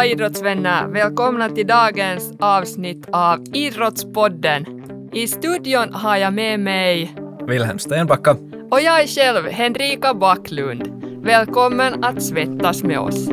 alla 0.00 0.06
idrottsvänner! 0.06 0.86
Välkomna 0.88 1.48
till 1.48 1.66
dagens 1.66 2.32
avsnitt 2.40 3.08
av 3.12 3.44
Idrottspodden. 3.52 4.64
I 5.12 5.26
studion 5.26 5.94
har 5.94 6.16
jag 6.16 6.32
med 6.32 6.60
mig 6.60 7.14
Wilhelm 7.46 7.78
Stenbacka. 7.78 8.36
och 8.70 8.80
jag 8.80 9.02
är 9.02 9.06
själv 9.06 9.46
Henrika 9.46 10.14
Backlund. 10.14 11.02
Välkommen 11.24 12.04
att 12.04 12.22
svettas 12.22 12.82
med 12.82 12.98
oss. 12.98 13.28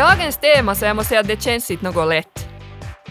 Dagens 0.00 0.36
tema, 0.36 0.74
så 0.74 0.84
jag 0.84 0.96
måste 0.96 1.08
säga 1.08 1.20
att 1.20 1.26
det 1.26 1.42
känns 1.42 1.70
inte 1.70 1.84
något 1.84 2.08
lätt 2.08 2.48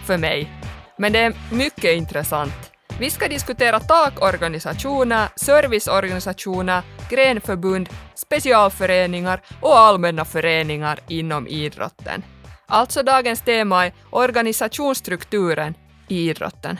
för 0.06 0.18
mig. 0.18 0.50
Men 0.98 1.12
det 1.12 1.18
är 1.18 1.34
mycket 1.52 1.96
intressant. 1.96 2.72
Vi 2.98 3.10
ska 3.10 3.28
diskutera 3.28 3.80
takorganisationer, 3.80 5.28
serviceorganisationer, 5.36 6.82
grenförbund, 7.10 7.88
specialföreningar 8.14 9.42
och 9.60 9.78
allmänna 9.78 10.24
föreningar 10.24 10.98
inom 11.08 11.48
idrotten. 11.48 12.22
Alltså 12.66 13.02
dagens 13.02 13.40
tema 13.40 13.86
är 13.86 13.92
organisationsstrukturen 14.10 15.74
i 16.08 16.28
idrotten. 16.30 16.78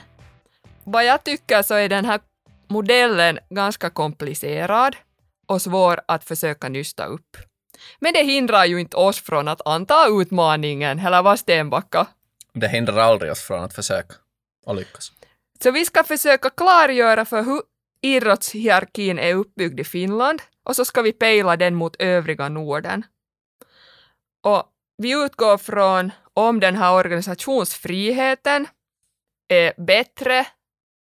Vad 0.84 1.04
jag 1.04 1.24
tycker 1.24 1.62
så 1.62 1.74
är 1.74 1.88
den 1.88 2.04
här 2.04 2.20
modellen 2.68 3.38
ganska 3.50 3.90
komplicerad 3.90 4.96
och 5.46 5.62
svår 5.62 6.00
att 6.08 6.24
försöka 6.24 6.68
nysta 6.68 7.04
upp. 7.04 7.36
Men 8.00 8.12
det 8.12 8.22
hindrar 8.22 8.64
ju 8.64 8.80
inte 8.80 8.96
oss 8.96 9.20
från 9.20 9.48
att 9.48 9.66
anta 9.66 10.06
utmaningen, 10.08 10.98
eller 10.98 11.22
vad 11.22 11.38
Stenbacka? 11.38 12.06
Det 12.52 12.68
hindrar 12.68 12.98
aldrig 12.98 13.32
oss 13.32 13.42
från 13.42 13.64
att 13.64 13.74
försöka 13.74 14.14
och 14.66 14.74
lyckas. 14.74 15.12
Så 15.62 15.70
vi 15.70 15.84
ska 15.84 16.04
försöka 16.04 16.50
klargöra 16.50 17.24
för 17.24 17.42
hur 17.42 17.62
idrottshierarkin 18.02 19.18
är 19.18 19.34
uppbyggd 19.34 19.80
i 19.80 19.84
Finland 19.84 20.42
och 20.64 20.76
så 20.76 20.84
ska 20.84 21.02
vi 21.02 21.12
pejla 21.12 21.56
den 21.56 21.74
mot 21.74 21.96
övriga 21.98 22.48
Norden. 22.48 23.04
Och 24.42 24.64
vi 24.96 25.24
utgår 25.24 25.58
från 25.58 26.12
om 26.34 26.60
den 26.60 26.76
här 26.76 26.94
organisationsfriheten 26.94 28.66
är 29.48 29.72
bättre 29.76 30.46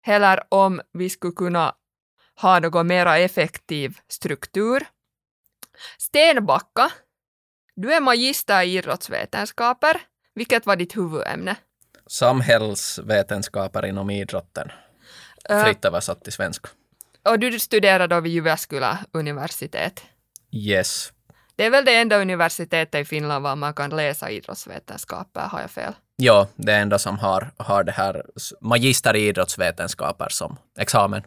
eller 0.08 0.44
om 0.50 0.82
vi 0.94 1.10
skulle 1.10 1.34
kunna 1.34 1.76
ha 2.42 2.60
någon 2.60 2.88
mera 2.88 3.18
effektiv 3.18 4.00
struktur. 4.08 4.88
Stenbacka, 5.98 6.92
du 7.76 7.94
är 7.94 8.02
magister 8.02 8.62
i 8.62 8.78
idrottsvetenskaper. 8.78 10.02
Vilket 10.36 10.66
var 10.66 10.76
ditt 10.76 10.98
huvudämne? 10.98 11.56
Samhällsvetenskaper 12.08 13.86
inom 13.86 14.10
idrotten. 14.10 14.72
Fritt 15.64 15.86
översatt 15.86 16.24
till 16.24 16.34
svenska. 16.34 16.70
och 17.30 17.40
du 17.40 17.60
studerade 17.60 18.16
då 18.16 18.22
vid 18.22 18.34
Jyväskylä 18.34 18.98
universitet. 19.12 20.02
Yes. 20.52 21.14
Det 21.56 21.66
är 21.66 21.70
väl 21.70 21.86
det 21.86 21.96
enda 21.96 22.18
universitetet 22.22 23.02
i 23.02 23.06
Finland 23.06 23.44
var 23.44 23.56
man 23.56 23.74
kan 23.74 23.90
läsa 23.90 24.30
idrottsvetenskaper, 24.30 25.42
har 25.42 25.62
jag 25.62 25.72
fel? 25.72 25.94
Ja, 26.16 26.48
det 26.56 26.74
enda 26.74 27.00
som 27.00 27.20
har, 27.20 27.52
har 27.58 27.84
det 27.84 27.92
här 27.92 28.26
magister 28.62 29.16
i 29.16 29.28
idrottsvetenskaper 29.28 30.30
som 30.30 30.58
examen. 30.80 31.24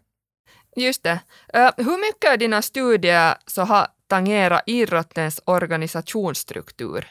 Just 0.77 1.03
det. 1.03 1.21
Ö, 1.53 1.71
hur 1.77 2.01
mycket 2.01 2.33
av 2.33 2.39
dina 2.39 2.63
studier 2.63 3.35
så 3.47 3.63
har 3.63 3.87
tangerat 4.13 4.63
idrottens 4.67 5.41
organisationsstruktur? 5.45 7.07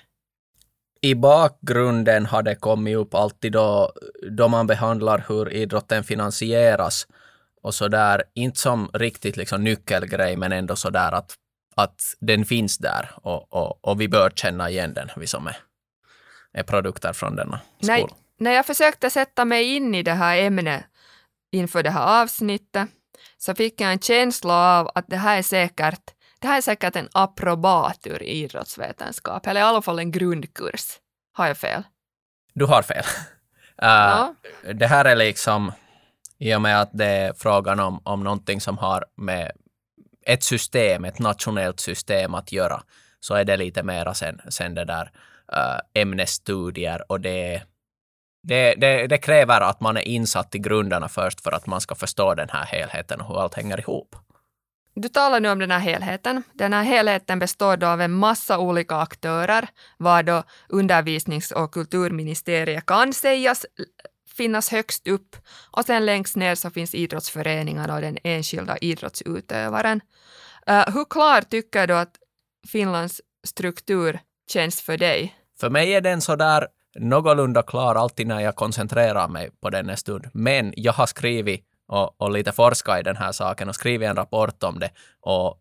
I 1.01 1.16
bakgrunden 1.16 2.25
har 2.25 2.44
det 2.44 2.56
kommit 2.56 2.97
upp 2.97 3.13
alltid 3.13 3.51
då, 3.51 3.91
då 4.31 4.47
man 4.47 4.67
behandlar 4.67 5.25
hur 5.28 5.53
idrotten 5.53 6.03
finansieras 6.03 7.07
och 7.62 7.75
så 7.75 7.88
där, 7.88 8.23
inte 8.34 8.59
som 8.59 8.89
riktigt 8.94 9.38
liksom 9.38 9.63
nyckelgrej, 9.63 10.38
men 10.38 10.51
ändå 10.51 10.75
så 10.75 10.89
där 10.89 11.12
att, 11.12 11.35
att 11.75 12.01
den 12.19 12.45
finns 12.45 12.78
där 12.78 13.09
och, 13.16 13.53
och, 13.53 13.85
och 13.88 14.01
vi 14.01 14.07
bör 14.07 14.29
känna 14.29 14.69
igen 14.69 14.94
den, 14.94 15.09
vi 15.16 15.28
som 15.28 15.47
är, 15.47 15.57
är 16.53 16.63
produkter 16.63 17.13
från 17.13 17.35
denna 17.35 17.59
Nej. 17.79 18.01
skola. 18.01 18.16
När 18.39 18.51
jag 18.51 18.66
försökte 18.66 19.09
sätta 19.09 19.45
mig 19.45 19.75
in 19.75 19.95
i 19.95 20.03
det 20.03 20.13
här 20.13 20.38
ämnet 20.38 20.83
inför 21.51 21.83
det 21.83 21.91
här 21.91 22.23
avsnittet 22.23 22.89
så 23.38 23.56
fick 23.56 23.81
jag 23.81 23.91
en 23.91 24.00
känsla 24.00 24.79
av 24.79 24.91
att 24.95 25.06
det 25.07 25.18
här 25.18 25.38
är 25.38 25.44
säkert, 25.44 26.13
det 26.41 26.47
här 26.47 26.57
är 26.57 26.62
säkert 26.62 26.96
en 26.96 27.09
approbatur 27.12 28.24
i 28.24 28.44
idrottsvetenskap, 28.44 29.47
eller 29.47 29.62
i 29.62 29.63
alla 29.63 29.81
fall 29.81 30.00
en 30.00 30.12
grundkurs. 30.12 31.00
Har 31.34 31.47
jag 31.47 31.57
fel? 31.57 31.84
Du 32.53 32.66
har 32.66 32.81
fel. 32.81 32.97
Äh, 32.97 33.03
Ja. 33.84 34.35
Det 34.74 34.88
här 34.88 35.06
är 35.06 35.16
liksom, 35.16 35.72
i 36.38 36.56
och 36.56 36.62
med 36.62 36.81
att 36.81 36.90
det 36.94 37.06
är 37.06 37.34
frågan 37.34 37.80
om, 37.80 38.01
om 38.03 38.24
någonting 38.24 38.62
som 38.62 38.78
har 38.78 39.06
med 39.18 39.51
ett 40.25 40.44
system, 40.44 41.06
ett 41.06 41.19
nationellt 41.19 41.80
system 41.80 42.35
att 42.35 42.51
göra, 42.51 42.84
så 43.19 43.35
är 43.35 43.46
det 43.46 43.57
lite 43.57 43.84
mera 43.84 44.13
sen, 44.13 44.41
sen 44.50 44.75
det 44.75 44.85
där 44.85 45.12
äh, 45.53 46.01
ämnesstudier 46.01 47.12
och 47.12 47.22
det, 47.22 47.63
det, 48.44 48.75
det, 48.75 49.07
det 49.07 49.18
kräver 49.18 49.62
att 49.62 49.81
man 49.81 49.97
är 49.97 50.07
insatt 50.07 50.56
i 50.56 50.59
grunderna 50.59 51.09
först 51.09 51.41
för 51.41 51.51
att 51.51 51.68
man 51.68 51.81
ska 51.81 51.96
förstå 51.96 52.35
den 52.35 52.50
här 52.50 52.66
helheten 52.66 53.22
och 53.22 53.28
hur 53.28 53.41
allt 53.41 53.53
hänger 53.53 53.80
ihop. 53.80 54.16
Du 54.94 55.09
talar 55.09 55.40
nu 55.40 55.50
om 55.50 55.59
den 55.59 55.72
här 55.72 55.79
helheten. 55.79 56.44
Den 56.53 56.74
här 56.74 56.84
helheten 56.84 57.40
består 57.40 57.78
då 57.78 57.88
av 57.88 58.02
en 58.02 58.12
massa 58.12 58.59
olika 58.59 58.96
aktörer, 58.96 59.69
var 59.97 60.24
då 60.24 60.44
undervisnings 60.69 61.52
och 61.52 61.74
kulturministeriet 61.74 62.85
kan 62.85 63.13
sägas 63.13 63.66
finnas 64.38 64.69
högst 64.69 65.07
upp 65.07 65.35
och 65.72 65.85
sen 65.85 66.06
längst 66.06 66.35
ner 66.35 66.56
så 66.56 66.69
finns 66.69 66.96
idrottsföreningarna 66.96 67.96
och 67.96 68.01
den 68.01 68.18
enskilda 68.24 68.78
idrottsutövaren. 68.78 70.01
Uh, 70.69 70.94
hur 70.94 71.06
klar 71.09 71.41
tycker 71.41 71.88
du 71.88 71.94
att 71.94 72.16
Finlands 72.68 73.22
struktur 73.47 74.19
känns 74.51 74.81
för 74.81 74.97
dig? 74.97 75.35
För 75.59 75.69
mig 75.69 75.94
är 75.94 76.01
den 76.01 76.22
så 76.22 76.35
där 76.35 76.68
någorlunda 77.00 77.62
klar 77.62 77.96
alltid 77.96 78.28
när 78.28 78.40
jag 78.40 78.56
koncentrerar 78.56 79.28
mig 79.28 79.50
på 79.62 79.69
den 79.69 79.90
en 79.90 79.97
stund. 79.97 80.30
Men 80.34 80.74
jag 80.78 80.94
har 80.94 81.06
skrivit 81.07 81.66
och, 81.91 82.22
och 82.22 82.31
lite 82.31 82.52
forskat 82.52 83.00
i 83.00 83.03
den 83.03 83.16
här 83.16 83.31
saken 83.31 83.69
och 83.69 83.75
skrivit 83.75 84.09
en 84.09 84.16
rapport 84.16 84.63
om 84.63 84.79
det 84.79 84.91
och 85.19 85.57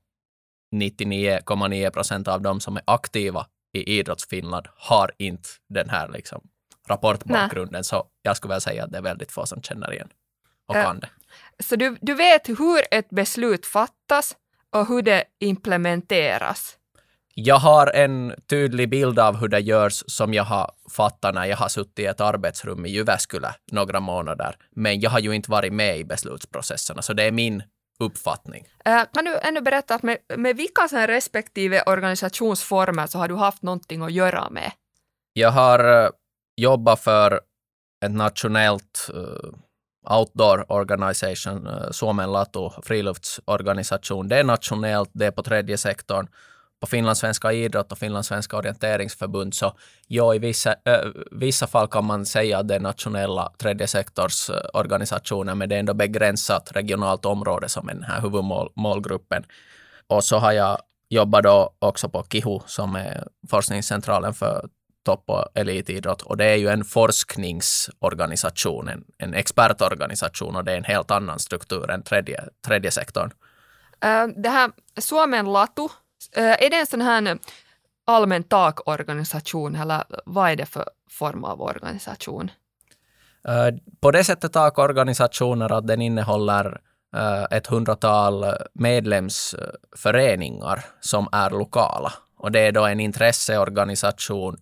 99,9 0.74 1.90
procent 1.90 2.28
av 2.28 2.40
de 2.40 2.60
som 2.60 2.76
är 2.76 2.82
aktiva 2.86 3.46
i 3.72 3.98
idrottsfinland 3.98 4.66
har 4.76 5.10
inte 5.18 5.48
den 5.68 5.90
här 5.90 6.08
liksom 6.08 6.40
rapportbakgrunden. 6.88 7.84
Så 7.84 8.06
jag 8.22 8.36
skulle 8.36 8.54
väl 8.54 8.60
säga 8.60 8.84
att 8.84 8.92
det 8.92 8.98
är 8.98 9.02
väldigt 9.02 9.32
få 9.32 9.46
som 9.46 9.62
känner 9.62 9.92
igen 9.92 10.08
och 10.68 10.76
Äh, 10.76 10.84
kan 10.84 11.00
det. 11.00 11.08
Så 11.62 11.76
du, 11.76 11.96
du 12.00 12.14
vet 12.14 12.48
hur 12.48 12.82
ett 12.90 13.10
beslut 13.10 13.66
fattas 13.66 14.36
och 14.70 14.88
hur 14.88 15.02
det 15.02 15.24
implementeras. 15.40 16.76
Jag 17.34 17.58
har 17.58 17.86
en 17.86 18.34
tydlig 18.48 18.90
bild 18.90 19.18
av 19.18 19.36
hur 19.36 19.48
det 19.48 19.60
görs 19.60 20.04
som 20.06 20.34
jag 20.34 20.44
har 20.44 20.70
fattat 20.90 21.34
när 21.34 21.44
jag 21.44 21.56
har 21.56 21.68
suttit 21.68 21.98
i 21.98 22.06
ett 22.06 22.20
arbetsrum 22.20 22.86
i 22.86 22.88
Jyväskylä 22.88 23.54
några 23.72 24.00
månader. 24.00 24.56
Men 24.76 25.00
jag 25.00 25.10
har 25.10 25.20
ju 25.20 25.32
inte 25.32 25.50
varit 25.50 25.72
med 25.72 25.98
i 25.98 26.04
beslutsprocesserna, 26.04 27.02
så 27.02 27.12
det 27.12 27.22
är 27.24 27.32
min 27.32 27.62
uppfattning. 28.00 28.66
Eh, 28.84 29.02
Kan 29.12 29.24
du 29.24 29.38
ännu 29.38 29.60
berätta 29.60 29.94
att 29.94 30.02
med, 30.02 30.18
med 30.36 30.56
vilka 30.56 31.06
respektive 31.06 31.82
organisationsformer 31.82 33.06
så 33.06 33.18
har 33.18 33.28
du 33.28 33.34
haft 33.34 33.62
någonting 33.62 34.02
att 34.02 34.12
göra 34.12 34.50
med? 34.50 34.72
Jag 35.32 35.50
har 35.50 36.04
eh, 36.04 36.10
jobbat 36.56 37.00
för 37.00 37.40
ett 38.04 38.12
nationellt 38.12 39.10
eh, 39.14 39.50
outdoor 40.18 40.72
organisation, 40.72 41.66
uh, 41.66 41.90
Suomen 41.90 42.32
Latu 42.32 42.70
friluftsorganisation. 42.82 44.28
Det 44.28 44.36
är 44.36 44.44
nationellt, 44.44 45.10
det 45.12 45.26
är 45.26 45.30
på 45.30 45.42
tredje 45.42 45.78
sektorn. 45.78 46.28
På 46.80 46.86
finlandssvenska 46.86 47.52
idrott 47.52 47.92
och 47.92 47.98
finlandssvenska 47.98 48.56
orienteringsförbund 48.56 49.54
så 49.54 49.72
ja, 50.06 50.34
i 50.34 50.38
vissa, 50.38 50.70
äh, 50.70 51.00
vissa 51.30 51.66
fall 51.66 51.88
kan 51.88 52.04
man 52.04 52.26
säga 52.26 52.58
att 52.58 52.68
det 52.68 52.74
är 52.74 52.80
nationella 52.80 53.52
tredje 53.58 53.86
sektors 53.86 54.50
organisationer, 54.72 55.54
men 55.54 55.68
det 55.68 55.74
är 55.74 55.80
ändå 55.80 55.94
begränsat 55.94 56.72
regionalt 56.72 57.24
område 57.24 57.68
som 57.68 57.88
är 57.88 57.94
den 57.94 58.02
här 58.02 58.20
huvudmålgruppen. 58.20 59.44
Och 60.06 60.24
så 60.24 60.38
har 60.38 60.52
jag 60.52 60.78
jobbat 61.08 61.42
då 61.42 61.74
också 61.78 62.08
på 62.08 62.24
KIHU 62.30 62.60
som 62.66 62.96
är 62.96 63.28
forskningscentralen 63.50 64.34
för 64.34 64.68
topp 65.04 65.24
och 65.26 65.46
elitidrott 65.54 66.22
och 66.22 66.36
det 66.36 66.44
är 66.44 66.56
ju 66.56 66.68
en 66.68 66.84
forskningsorganisation, 66.84 68.88
en, 68.88 69.04
en 69.18 69.34
expertorganisation 69.34 70.56
och 70.56 70.64
det 70.64 70.72
är 70.72 70.76
en 70.76 70.84
helt 70.84 71.10
annan 71.10 71.38
struktur 71.38 71.90
än 71.90 72.02
tredje, 72.02 72.44
tredje 72.66 72.90
sektorn. 72.90 73.30
Uh, 74.04 74.26
Det 74.36 74.48
här 74.48 74.70
Suomen 75.00 75.52
Latu, 75.52 75.88
är 76.32 76.70
det 76.70 76.76
en 76.76 76.86
sån 76.86 77.00
här 77.00 77.26
eh, 77.26 77.34
allmän 78.04 78.42
takorganisation 78.42 79.76
eller 79.76 80.04
vad 80.24 80.50
är 80.50 80.56
det 80.56 80.66
för 80.66 80.84
form 81.10 81.44
av 81.44 81.62
organisation? 81.62 82.50
På 84.00 84.10
det 84.10 84.24
sättet 84.24 84.52
takorganisationer 84.52 85.72
att 85.72 85.86
den 85.86 86.02
innehåller 86.02 86.80
ett 87.50 87.66
hundratal 87.66 88.44
medlemsföreningar 88.74 90.84
som 91.00 91.28
är 91.32 91.50
lokala 91.50 92.12
Och 92.36 92.52
det 92.52 92.60
är 92.60 92.72
då 92.72 92.86
en 92.86 93.00
intresseorganisation 93.00 94.56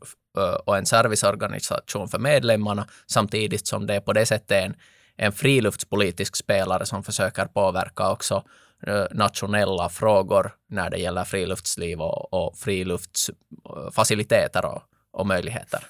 och 0.65 0.77
en 0.77 0.87
serviceorganisation 0.87 2.09
för 2.09 2.19
medlemmarna 2.19 2.87
samtidigt 3.07 3.67
som 3.67 3.87
det 3.87 4.01
på 4.01 4.13
det 4.13 4.27
sättet 4.27 4.51
är 4.51 4.67
en, 4.67 4.75
en 5.17 5.33
friluftspolitisk 5.33 6.37
spelare 6.37 6.87
som 6.87 7.03
försöker 7.03 7.45
påverka 7.45 8.11
också 8.11 8.45
Eh, 8.87 9.07
nationella 9.11 9.89
frågor 9.89 10.55
när 10.69 10.91
det 10.91 10.99
gäller 10.99 11.25
friluftsliv 11.25 12.01
och, 12.01 12.35
och 12.35 12.59
friluftsfaciliteter 12.59 14.65
eh, 14.65 14.71
och, 14.71 14.83
och 15.11 15.27
möjligheter. 15.27 15.87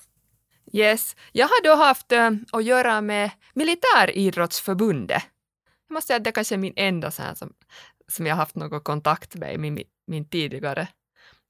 Yes. 0.73 1.17
Jag 1.33 1.47
har 1.47 1.65
då 1.65 1.75
haft 1.75 2.13
äh, 2.13 2.31
att 2.53 2.65
göra 2.65 3.01
med 3.01 3.31
Militäridrottsförbundet. 3.55 5.23
Jag 5.89 5.95
måste 5.95 6.07
säga 6.07 6.17
att 6.17 6.25
det 6.25 6.33
kanske 6.33 6.55
är 6.55 6.59
min 6.59 6.73
enda 6.77 7.11
så 7.11 7.23
här 7.23 7.35
som, 7.35 7.53
som 8.09 8.27
jag 8.27 8.37
haft 8.37 8.55
någon 8.55 8.81
kontakt 8.81 9.35
med 9.35 9.55
i 9.55 9.59
min, 9.59 9.83
min 10.07 10.29
tidigare 10.29 10.89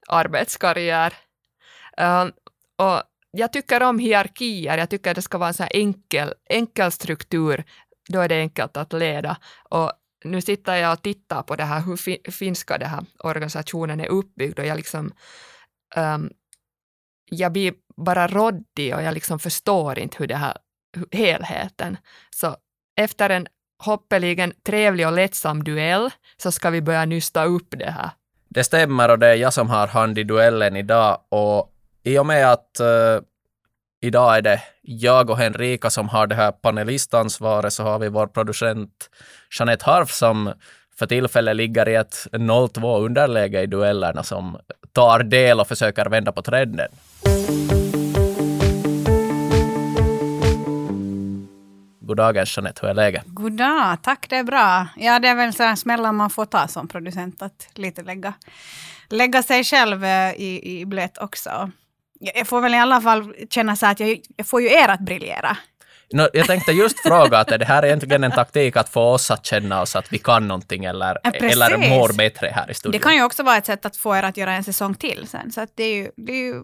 arbetskarriär. 0.07 1.13
Äh, 1.97 2.25
och 2.75 3.01
jag 3.31 3.53
tycker 3.53 3.83
om 3.83 3.99
hierarkier, 3.99 4.77
jag 4.77 4.89
tycker 4.89 5.11
att 5.11 5.15
det 5.15 5.21
ska 5.21 5.37
vara 5.37 5.47
en 5.47 5.53
så 5.53 5.63
enkel, 5.63 6.33
enkel 6.49 6.91
struktur, 6.91 7.63
då 8.09 8.19
är 8.19 8.29
det 8.29 8.39
enkelt 8.39 8.77
att 8.77 8.93
leda. 8.93 9.37
Och 9.69 9.91
nu 10.23 10.41
sitter 10.41 10.75
jag 10.75 10.93
och 10.93 11.01
tittar 11.01 11.43
på 11.43 11.55
det 11.55 11.63
här, 11.63 11.81
hur 11.81 11.97
fi, 11.97 12.21
finska 12.31 12.77
den 12.77 12.89
här 12.89 13.05
organisationen 13.19 13.99
är 13.99 14.07
uppbyggd 14.07 14.59
och 14.59 14.65
jag 14.65 14.77
liksom 14.77 15.13
um, 15.95 16.29
jag 17.25 17.51
blir 17.51 17.73
bara 17.97 18.27
råddig 18.27 18.95
och 18.95 19.01
jag 19.01 19.13
liksom 19.13 19.39
förstår 19.39 19.99
inte 19.99 20.17
hur 20.19 20.27
det 20.27 20.35
här 20.35 20.57
helheten. 21.11 21.97
Så 22.35 22.55
efter 22.95 23.29
en 23.29 23.47
hoppeligen 23.83 24.53
trevlig 24.63 25.07
och 25.07 25.13
lättsam 25.13 25.63
duell 25.63 26.09
så 26.37 26.51
ska 26.51 26.69
vi 26.69 26.81
börja 26.81 27.05
nysta 27.05 27.45
upp 27.45 27.67
det 27.69 27.91
här. 27.91 28.09
Det 28.49 28.63
stämmer 28.63 29.09
och 29.09 29.19
det 29.19 29.27
är 29.27 29.35
jag 29.35 29.53
som 29.53 29.69
har 29.69 29.87
hand 29.87 30.17
i 30.17 30.23
duellen 30.23 30.75
idag 30.75 31.19
och 31.29 31.73
i 32.03 32.17
och 32.17 32.25
med 32.25 32.51
att 32.51 32.77
uh, 32.81 33.21
idag 34.01 34.37
är 34.37 34.41
det 34.41 34.61
jag 34.81 35.29
och 35.29 35.37
Henrika 35.37 35.89
som 35.89 36.09
har 36.09 36.27
det 36.27 36.35
här 36.35 36.51
panelistansvaret 36.51 37.73
så 37.73 37.83
har 37.83 37.99
vi 37.99 38.09
vår 38.09 38.27
producent 38.27 39.09
Jeanette 39.59 39.85
Harf 39.85 40.11
som 40.11 40.53
för 40.99 41.05
tillfället 41.05 41.55
ligger 41.55 41.89
i 41.89 41.95
ett 41.95 42.27
0-2 42.31 43.05
underläge 43.05 43.61
i 43.61 43.65
duellerna 43.65 44.23
som 44.23 44.57
tar 44.93 45.23
del 45.23 45.59
och 45.59 45.67
försöker 45.67 46.05
vända 46.05 46.31
på 46.31 46.41
trenden. 46.41 46.87
God 52.01 52.19
Jeanette, 52.19 52.81
hur 52.81 52.89
är 52.89 52.93
läget? 52.93 53.23
God 53.25 53.51
dag, 53.51 53.97
tack 54.03 54.29
det 54.29 54.35
är 54.35 54.43
bra. 54.43 54.87
Ja, 54.97 55.19
det 55.19 55.27
är 55.27 55.35
väl 55.35 55.53
så 55.53 55.63
här 55.63 55.75
smällar 55.75 56.11
man 56.11 56.29
får 56.29 56.45
ta 56.45 56.67
som 56.67 56.87
producent, 56.87 57.41
att 57.41 57.69
lite 57.73 58.01
lägga, 58.01 58.33
lägga 59.09 59.43
sig 59.43 59.63
själv 59.63 60.03
eh, 60.03 60.33
i, 60.33 60.79
i 60.79 60.85
blöt 60.85 61.17
också. 61.17 61.71
Jag 62.19 62.47
får 62.47 62.61
väl 62.61 62.73
i 62.73 62.77
alla 62.77 63.01
fall 63.01 63.33
känna 63.49 63.75
så 63.75 63.85
att 63.85 63.99
jag, 63.99 64.19
jag 64.35 64.47
får 64.47 64.61
ju 64.61 64.67
er 64.67 64.87
att 64.87 64.99
briljera. 64.99 65.57
No, 66.13 66.27
jag 66.33 66.47
tänkte 66.47 66.71
just 66.71 66.99
fråga 66.99 67.37
att 67.37 67.51
är 67.51 67.57
det 67.57 67.65
här 67.65 67.85
egentligen 67.85 68.23
en 68.23 68.31
taktik 68.31 68.75
att 68.75 68.89
få 68.89 69.01
oss 69.01 69.31
att 69.31 69.45
känna 69.45 69.81
oss 69.81 69.95
att 69.95 70.13
vi 70.13 70.17
kan 70.17 70.47
någonting 70.47 70.85
eller, 70.85 71.17
ja, 71.23 71.31
eller 71.31 71.89
mår 71.89 72.17
bättre 72.17 72.47
här 72.47 72.71
i 72.71 72.73
studion? 72.73 72.91
Det 72.91 72.99
kan 72.99 73.15
ju 73.15 73.23
också 73.23 73.43
vara 73.43 73.57
ett 73.57 73.65
sätt 73.65 73.85
att 73.85 73.97
få 73.97 74.15
er 74.15 74.23
att 74.23 74.37
göra 74.37 74.53
en 74.53 74.63
säsong 74.63 74.95
till 74.95 75.27
sen. 75.27 75.51
Så 75.51 75.61
att 75.61 75.69
det 75.75 75.83
är 75.83 75.95
ju, 75.95 76.11
det 76.17 76.31
är 76.31 76.45
ju, 76.45 76.63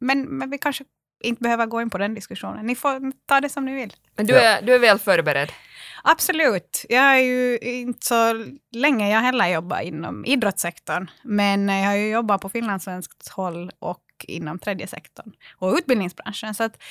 men, 0.00 0.22
men 0.22 0.50
vi 0.50 0.58
kanske 0.58 0.84
inte 1.24 1.42
behöver 1.42 1.66
gå 1.66 1.82
in 1.82 1.90
på 1.90 1.98
den 1.98 2.14
diskussionen. 2.14 2.66
Ni 2.66 2.74
får 2.74 3.12
ta 3.28 3.40
det 3.40 3.48
som 3.48 3.64
ni 3.64 3.74
vill. 3.74 3.92
Men 4.16 4.26
du 4.26 4.34
är, 4.34 4.62
du 4.62 4.74
är 4.74 4.78
väl 4.78 4.98
förberedd? 4.98 5.52
Absolut. 6.04 6.84
Jag 6.88 7.04
är 7.04 7.18
ju 7.18 7.58
inte 7.58 8.06
så 8.06 8.44
länge 8.72 9.12
jag 9.12 9.20
heller 9.20 9.48
jobbat 9.48 9.82
inom 9.82 10.24
idrottssektorn. 10.24 11.10
Men 11.22 11.68
jag 11.68 11.86
har 11.86 11.94
ju 11.94 12.08
jobbat 12.08 12.40
på 12.40 12.48
finlandssvenskt 12.48 13.28
håll 13.28 13.70
och 13.78 14.03
inom 14.28 14.58
tredje 14.58 14.86
sektorn 14.86 15.32
och 15.56 15.74
utbildningsbranschen. 15.74 16.54
Så 16.54 16.64
att 16.64 16.82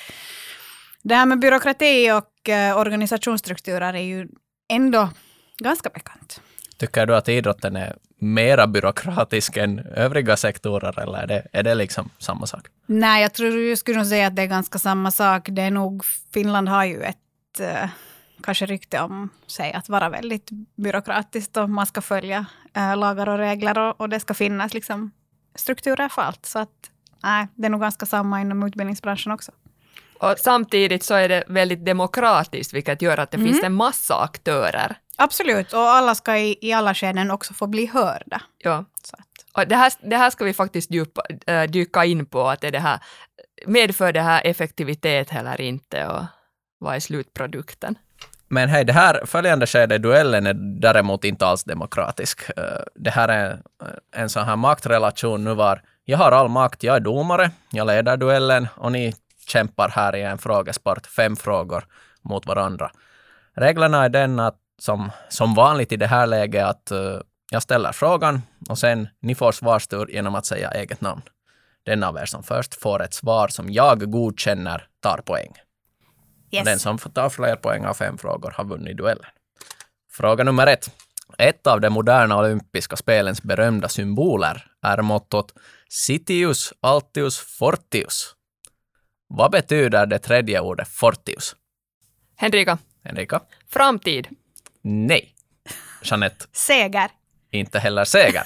det 1.02 1.14
här 1.14 1.26
med 1.26 1.38
byråkrati 1.38 2.10
och 2.10 2.48
eh, 2.48 2.78
organisationsstrukturer 2.78 3.94
är 3.94 4.02
ju 4.02 4.28
ändå 4.68 5.10
ganska 5.58 5.88
bekant. 5.88 6.40
Tycker 6.76 7.06
du 7.06 7.16
att 7.16 7.28
idrotten 7.28 7.76
är 7.76 7.96
mera 8.18 8.66
byråkratisk 8.66 9.56
än 9.56 9.78
övriga 9.78 10.36
sektorer 10.36 11.00
eller 11.00 11.18
är 11.18 11.26
det, 11.26 11.46
är 11.52 11.62
det 11.62 11.74
liksom 11.74 12.10
samma 12.18 12.46
sak? 12.46 12.66
Nej, 12.86 13.22
jag 13.22 13.32
tror 13.32 13.60
jag 13.60 13.78
skulle 13.78 13.96
nog 13.98 14.06
säga 14.06 14.26
att 14.26 14.36
det 14.36 14.42
är 14.42 14.46
ganska 14.46 14.78
samma 14.78 15.10
sak. 15.10 15.48
Det 15.48 15.62
är 15.62 15.70
nog, 15.70 16.04
Finland 16.34 16.68
har 16.68 16.84
ju 16.84 17.02
ett 17.02 17.60
eh, 17.60 17.88
kanske 18.42 18.66
rykte 18.66 19.00
om 19.00 19.30
sig 19.46 19.72
att 19.72 19.88
vara 19.88 20.08
väldigt 20.08 20.50
byråkratiskt 20.76 21.56
och 21.56 21.70
man 21.70 21.86
ska 21.86 22.00
följa 22.00 22.46
eh, 22.76 22.96
lagar 22.96 23.28
och 23.28 23.38
regler 23.38 23.78
och, 23.78 24.00
och, 24.00 24.08
det 24.08 24.20
ska 24.20 24.34
finnas 24.34 24.74
liksom 24.74 25.10
strukturer 25.54 26.08
för 26.08 26.22
allt. 26.22 26.46
Så 26.46 26.58
att 26.58 26.90
nej, 27.24 27.48
det 27.54 27.66
är 27.66 27.70
nog 27.70 27.80
ganska 27.80 28.06
samma 28.06 28.40
inom 28.40 28.62
utbildningsbranschen 28.62 29.32
också. 29.32 29.52
Och 30.18 30.34
samtidigt 30.38 31.02
så 31.02 31.14
är 31.14 31.28
det 31.28 31.44
väldigt 31.46 31.84
demokratiskt, 31.84 32.74
vilket 32.74 33.02
gör 33.02 33.18
att 33.18 33.30
det 33.30 33.36
mm. 33.36 33.52
finns 33.52 33.64
en 33.64 33.74
massa 33.74 34.20
aktörer. 34.20 34.96
Absolut, 35.16 35.72
och 35.72 35.80
alla 35.80 36.14
ska 36.14 36.38
i, 36.38 36.58
i 36.60 36.72
alla 36.72 36.94
skeden 36.94 37.30
också 37.30 37.54
få 37.54 37.66
bli 37.66 37.86
hörda. 37.86 38.42
Ja. 38.58 38.84
Och 39.52 39.68
det, 39.68 39.76
här, 39.76 39.92
det 40.02 40.16
här 40.16 40.30
ska 40.30 40.44
vi 40.44 40.54
faktiskt 40.54 40.90
djupa, 40.90 41.22
äh, 41.46 41.62
dyka 41.62 42.04
in 42.04 42.26
på, 42.26 42.48
att 42.48 42.64
är 42.64 42.70
det 42.70 42.78
här, 42.78 43.00
medför 43.66 44.12
det 44.12 44.22
här 44.22 44.46
effektivitet 44.46 45.32
eller 45.32 45.60
inte 45.60 46.06
och 46.06 46.24
vad 46.78 46.94
är 46.96 47.00
slutprodukten? 47.00 47.98
Men 48.48 48.68
hej, 48.68 48.84
det 48.84 48.92
här 48.92 49.22
följande 49.26 49.66
skedet, 49.66 50.02
duellen, 50.02 50.46
är 50.46 50.80
däremot 50.80 51.24
inte 51.24 51.46
alls 51.46 51.64
demokratisk. 51.64 52.40
Eh, 52.56 52.62
det 52.94 53.10
här 53.10 53.28
är 53.28 53.50
eh, 53.50 54.22
en 54.22 54.28
sån 54.28 54.44
här 54.44 54.56
maktrelation 54.56 55.44
nu 55.44 55.54
var 55.54 55.82
jag 56.04 56.18
har 56.18 56.32
all 56.32 56.48
makt, 56.48 56.82
jag 56.82 56.96
är 56.96 57.00
domare, 57.00 57.50
jag 57.70 57.86
leder 57.86 58.16
duellen 58.16 58.68
och 58.76 58.92
ni 58.92 59.14
kämpar 59.48 59.88
här 59.88 60.16
i 60.16 60.22
en 60.22 60.38
frågesport, 60.38 61.06
fem 61.06 61.36
frågor 61.36 61.84
mot 62.22 62.46
varandra. 62.46 62.90
Reglerna 63.56 64.04
är 64.04 64.08
den 64.08 64.40
att 64.40 64.56
som, 64.78 65.10
som 65.28 65.54
vanligt 65.54 65.92
i 65.92 65.96
det 65.96 66.06
här 66.06 66.26
läget 66.26 66.64
att 66.64 66.90
eh, 66.90 67.18
jag 67.50 67.62
ställer 67.62 67.92
frågan 67.92 68.42
och 68.68 68.78
sen 68.78 69.08
ni 69.20 69.34
får 69.34 69.52
svarstur 69.52 70.10
genom 70.10 70.34
att 70.34 70.46
säga 70.46 70.70
eget 70.70 71.00
namn. 71.00 71.22
Den 71.84 72.04
av 72.04 72.16
er 72.16 72.26
som 72.26 72.42
först 72.42 72.74
får 72.74 73.02
ett 73.02 73.14
svar 73.14 73.48
som 73.48 73.72
jag 73.72 74.10
godkänner 74.10 74.86
tar 75.00 75.18
poäng. 75.18 75.52
Yes. 76.54 76.64
Den 76.64 76.78
som 76.78 76.98
får 76.98 77.10
ta 77.10 77.30
fler 77.30 77.56
poäng 77.56 77.84
av 77.86 77.94
fem 77.94 78.18
frågor 78.18 78.50
har 78.56 78.64
vunnit 78.64 78.96
duellen. 78.96 79.30
Fråga 80.12 80.44
nummer 80.44 80.66
ett. 80.66 80.90
Ett 81.38 81.66
av 81.66 81.80
de 81.80 81.90
moderna 81.90 82.38
olympiska 82.38 82.96
spelens 82.96 83.42
berömda 83.42 83.88
symboler 83.88 84.66
är 84.82 85.02
mottot 85.02 85.52
Citius 85.88 86.72
Altius 86.80 87.38
Fortius. 87.38 88.34
Vad 89.28 89.50
betyder 89.50 90.06
det 90.06 90.18
tredje 90.18 90.60
ordet 90.60 90.88
Fortius? 90.88 91.56
Henrika. 92.36 92.78
Henrika. 93.04 93.40
Framtid. 93.70 94.28
Nej. 94.82 95.34
Jeanette. 96.02 96.46
Seger. 96.52 97.10
Inte 97.50 97.78
heller 97.78 98.04
seger. 98.04 98.42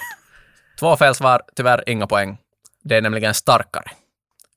Två 0.79 0.97
fel 0.97 1.15
svar, 1.15 1.43
tyvärr 1.57 1.89
inga 1.89 2.07
poäng. 2.07 2.39
Det 2.85 2.97
är 2.97 3.03
nämligen 3.03 3.35
starkare. 3.35 3.91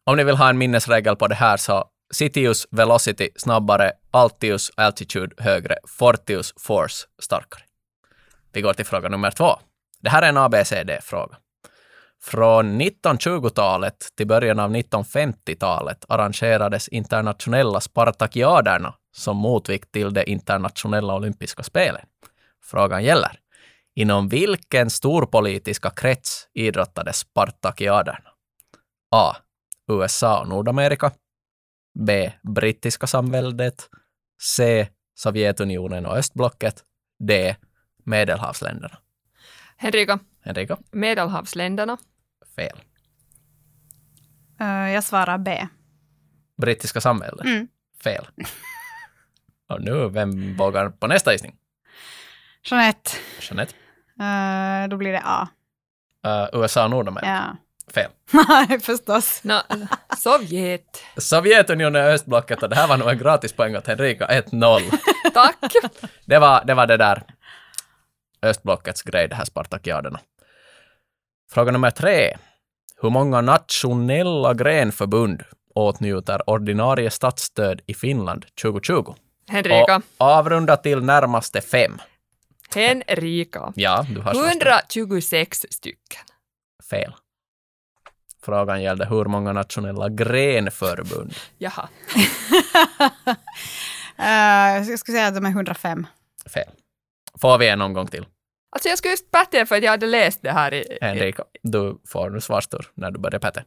Om 0.04 0.18
ni 0.18 0.24
vill 0.24 0.36
ha 0.36 0.50
en 0.50 0.58
minnesregel 0.58 1.16
på 1.16 1.28
det 1.28 1.36
här 1.36 1.58
så 1.58 1.86
Citius 2.12 2.68
Velocity 2.72 3.30
snabbare, 3.36 3.92
Altius 4.12 4.72
Altitude 4.76 5.36
högre, 5.38 5.78
Fortius 5.88 6.54
Force 6.58 7.08
starkare. 7.22 7.64
Vi 8.54 8.62
går 8.62 8.74
till 8.74 8.86
fråga 8.86 9.10
nummer 9.10 9.32
två. 9.32 9.60
Det 10.02 10.10
här 10.10 10.22
är 10.22 10.30
en 10.30 10.38
ABCD-fråga. 10.38 11.38
Från 12.24 12.82
1920-talet 12.82 14.08
till 14.18 14.28
början 14.28 14.60
av 14.60 14.76
1950-talet 14.76 16.06
arrangerades 16.10 16.88
internationella 16.88 17.82
Spartakiaderna 17.82 18.94
som 19.16 19.38
motvikt 19.38 19.92
till 19.92 20.14
de 20.14 20.24
internationella 20.24 21.16
olympiska 21.16 21.64
spelen. 21.64 22.06
Frågan 22.64 23.04
gäller, 23.04 23.40
inom 23.96 24.30
vilken 24.30 24.90
storpolitiska 24.90 25.90
krets 25.90 26.48
idrottades 26.54 27.18
Spartakiaderna? 27.18 28.30
A. 29.12 29.36
USA 29.88 30.42
och 30.42 30.48
Nordamerika. 30.48 31.12
B. 31.94 32.32
Brittiska 32.42 33.08
samväldet. 33.08 33.90
C. 34.42 34.88
Sovjetunionen 35.16 36.06
och 36.06 36.18
östblocket. 36.18 36.84
D. 37.20 37.56
Medelhavsländerna. 38.04 38.98
Henrika. 39.78 40.20
Henrika. 40.42 40.78
Medelhavsländerna. 40.92 41.98
Fel. 42.56 42.80
Uh, 44.62 44.92
jag 44.92 45.04
svarar 45.04 45.38
B. 45.38 45.68
Brittiska 46.58 47.02
samväldet. 47.02 47.46
Mm. 47.46 47.68
Fel. 48.04 48.28
och 49.70 49.82
nu, 49.82 50.10
vem 50.10 50.58
vågar 50.58 50.90
på 50.90 51.08
nästa 51.08 51.32
gissning? 51.32 51.56
Jeanette. 52.64 53.12
Jeanette. 53.42 53.74
Uh, 54.20 54.90
då 54.90 54.98
blir 54.98 55.12
det 55.12 55.22
A. 55.26 55.48
Uh, 56.28 56.62
USA 56.62 56.84
och 56.84 56.90
Nordamerika. 56.90 57.30
Ja. 57.30 57.58
Fel. 57.94 58.12
Nej, 58.50 58.80
förstås. 58.80 59.44
No, 59.44 59.60
Sovjet. 60.18 61.04
Sovjetunionen 61.18 62.06
och 62.06 62.12
östblocket 62.12 62.64
och 62.64 62.70
det 62.70 62.76
här 62.76 62.88
var 62.88 62.98
nog 62.98 63.10
en 63.10 63.18
gratispoäng 63.18 63.76
åt 63.76 63.88
Henrika, 63.88 64.26
1-0. 64.28 64.80
Tack. 65.34 65.74
Det 66.26 66.40
var, 66.40 66.66
det 66.66 66.74
var 66.74 66.88
det 66.88 66.98
där 66.98 67.24
östblockets 68.42 69.02
grej, 69.02 69.28
det 69.28 69.36
här 69.36 69.46
Spartakiaderna. 69.46 70.20
Fråga 71.52 71.72
nummer 71.72 71.92
tre. 71.92 72.38
Hur 73.02 73.10
många 73.10 73.42
nationella 73.42 74.54
grenförbund 74.54 75.44
åtnjuter 75.76 76.50
ordinarie 76.50 77.12
statsstöd 77.12 77.82
i 77.88 77.94
Finland 77.94 78.46
2020? 78.62 79.14
Henrika. 79.50 80.02
Och 80.18 80.26
avrunda 80.28 80.78
till 80.78 81.04
närmaste 81.04 81.62
fem. 81.62 82.02
Henrika. 82.76 83.74
Ja, 83.76 84.06
du 84.10 84.22
har 84.22 84.34
svarat 84.34 84.52
126 84.52 85.66
stycken. 85.70 86.22
fel. 86.90 87.14
Frågan 88.46 88.82
gällde 88.82 89.06
hur 89.06 89.26
många 89.26 89.54
nationella 89.54 90.10
grenförbund. 90.10 91.34
Jaha. 91.58 91.90
Eh, 94.18 94.90
jag 94.90 95.00
skulle 95.00 95.18
säga 95.18 95.28
att 95.28 95.36
de 95.36 95.46
är 95.46 95.50
105. 95.50 96.08
Fel. 96.54 96.70
Får 97.42 97.58
vi 97.58 97.68
en 97.68 97.82
omgång 97.82 98.08
till? 98.08 98.26
Alltså 98.72 98.90
jag 98.90 98.98
skulle 98.98 99.12
just 99.12 99.32
pätte 99.32 99.66
för 99.66 99.76
att 99.76 99.84
jag 99.84 99.92
hade 99.92 100.06
läst 100.06 100.42
det 100.42 100.52
här 100.52 100.74
i... 100.74 100.98
Henrika, 101.02 101.44
du 101.64 102.02
får 102.08 102.30
nu 102.30 102.42
svarstur 102.42 102.92
när 102.94 103.12
du 103.12 103.20
börjar 103.20 103.40
pätte. 103.40 103.64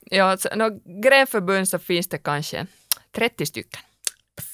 Ja, 0.00 0.24
alltså, 0.24 0.48
no, 0.54 0.80
grenförbund 1.02 1.68
så 1.68 1.78
finns 1.78 2.08
det 2.08 2.18
kanske 2.18 2.66
30 3.16 3.46
stycken. 3.46 3.80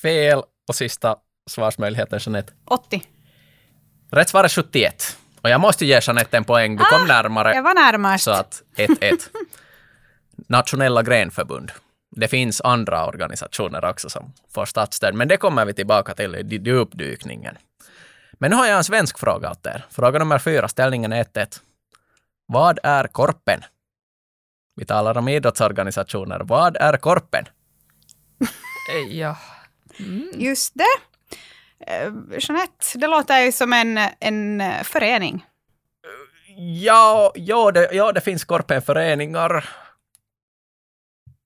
Fel 0.02 0.42
och 0.68 0.74
sista 0.74 1.16
svarsmöjligheten, 1.50 2.18
Jeanette. 2.22 2.52
80. 2.64 3.02
Rätt 4.10 4.28
svar 4.28 4.44
är 4.44 4.48
71. 4.48 5.18
Och 5.42 5.50
jag 5.50 5.60
måste 5.60 5.86
ge 5.86 6.00
Jeanette 6.02 6.36
en 6.36 6.44
poäng. 6.44 6.76
Du 6.76 6.84
kom 6.84 7.06
närmare. 7.06 7.54
Jag 7.54 7.62
var 7.62 7.74
närmast. 7.74 8.24
Så 8.24 8.30
att 8.30 8.62
1-1. 8.76 9.28
Nationella 10.48 11.02
grenförbund. 11.02 11.72
Det 12.10 12.28
finns 12.28 12.60
andra 12.60 13.06
organisationer 13.06 13.84
också 13.84 14.10
som 14.10 14.32
får 14.54 14.66
statsstöd, 14.66 15.14
men 15.14 15.28
det 15.28 15.36
kommer 15.36 15.64
vi 15.64 15.74
tillbaka 15.74 16.14
till 16.14 16.34
i 16.34 16.56
djupdykningen. 16.64 17.56
Men 18.32 18.50
nu 18.50 18.56
har 18.56 18.66
jag 18.66 18.76
en 18.76 18.84
svensk 18.84 19.18
fråga 19.18 19.50
åt 19.50 19.66
er. 19.66 19.86
Fråga 19.90 20.18
nummer 20.18 20.38
fyra, 20.38 20.68
ställningen 20.68 21.12
är 21.12 21.24
1-1. 21.24 21.60
Vad 22.46 22.78
är 22.82 23.04
Korpen? 23.06 23.64
Vi 24.76 24.84
talar 24.86 25.18
om 25.18 25.28
idrottsorganisationer. 25.28 26.40
Vad 26.44 26.76
är 26.76 26.96
Korpen? 26.96 27.44
Eh, 28.94 29.16
Ja. 29.16 29.36
Just 30.34 30.72
det. 30.74 30.84
Eh, 31.86 32.12
Jeanette, 32.38 32.84
det 32.98 33.06
låter 33.06 33.38
ju 33.40 33.52
som 33.52 33.72
en, 33.72 33.98
en 34.20 34.60
eh, 34.60 34.82
förening. 34.82 35.44
Ja, 36.56 37.32
ja, 37.34 37.70
det, 37.70 37.88
ja, 37.92 38.12
det 38.12 38.20
finns 38.20 38.44
Korpenföreningar. 38.44 39.68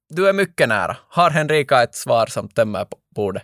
Du 0.08 0.28
är 0.28 0.32
mycket 0.32 0.68
nära. 0.68 0.96
Har 1.08 1.30
Henrika 1.30 1.82
ett 1.82 1.94
svar 1.94 2.26
som 2.26 2.48
tömmer 2.48 2.84
på 2.84 2.96
bordet? 3.14 3.42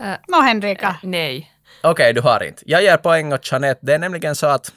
Eh, 0.00 0.14
Nå, 0.28 0.40
Henrika. 0.40 0.96
nej. 1.02 1.52
Okej, 1.82 2.12
du 2.12 2.20
har 2.20 2.42
inte. 2.42 2.62
Jag 2.66 2.82
ger 2.82 2.96
poäng 2.96 3.32
åt 3.32 3.52
Jeanette. 3.52 3.80
Det 3.82 3.94
är 3.94 3.98
nämligen 3.98 4.34
så 4.36 4.46
att 4.46 4.72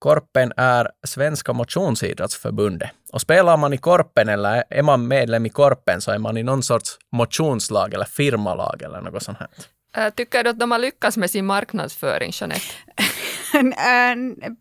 Korpen 0.00 0.52
är 0.56 0.88
Svenska 1.06 1.52
motionsidrottsförbundet. 1.52 2.90
Och 3.12 3.20
spelar 3.20 3.56
man 3.56 3.72
i 3.72 3.78
Korpen 3.78 4.28
eller 4.28 4.64
är 4.70 4.82
man 4.82 5.08
medlem 5.08 5.46
i 5.46 5.48
Korpen 5.48 6.00
så 6.00 6.10
är 6.10 6.18
man 6.18 6.36
i 6.36 6.42
någon 6.42 6.62
sorts 6.62 6.98
motionslag 7.12 7.94
eller 7.94 8.04
firmalag 8.04 8.82
eller 8.82 9.00
något 9.00 9.22
sånt 9.22 9.38
här. 9.38 9.48
Eh, 9.96 10.10
Tycker 10.14 10.44
du 10.44 10.50
att 10.50 10.58
de 10.58 10.70
har 10.70 10.78
lyckats 10.78 11.16
med 11.16 11.30
sin 11.30 11.46
marknadsföring, 11.46 12.30
Jeanette? 12.34 12.60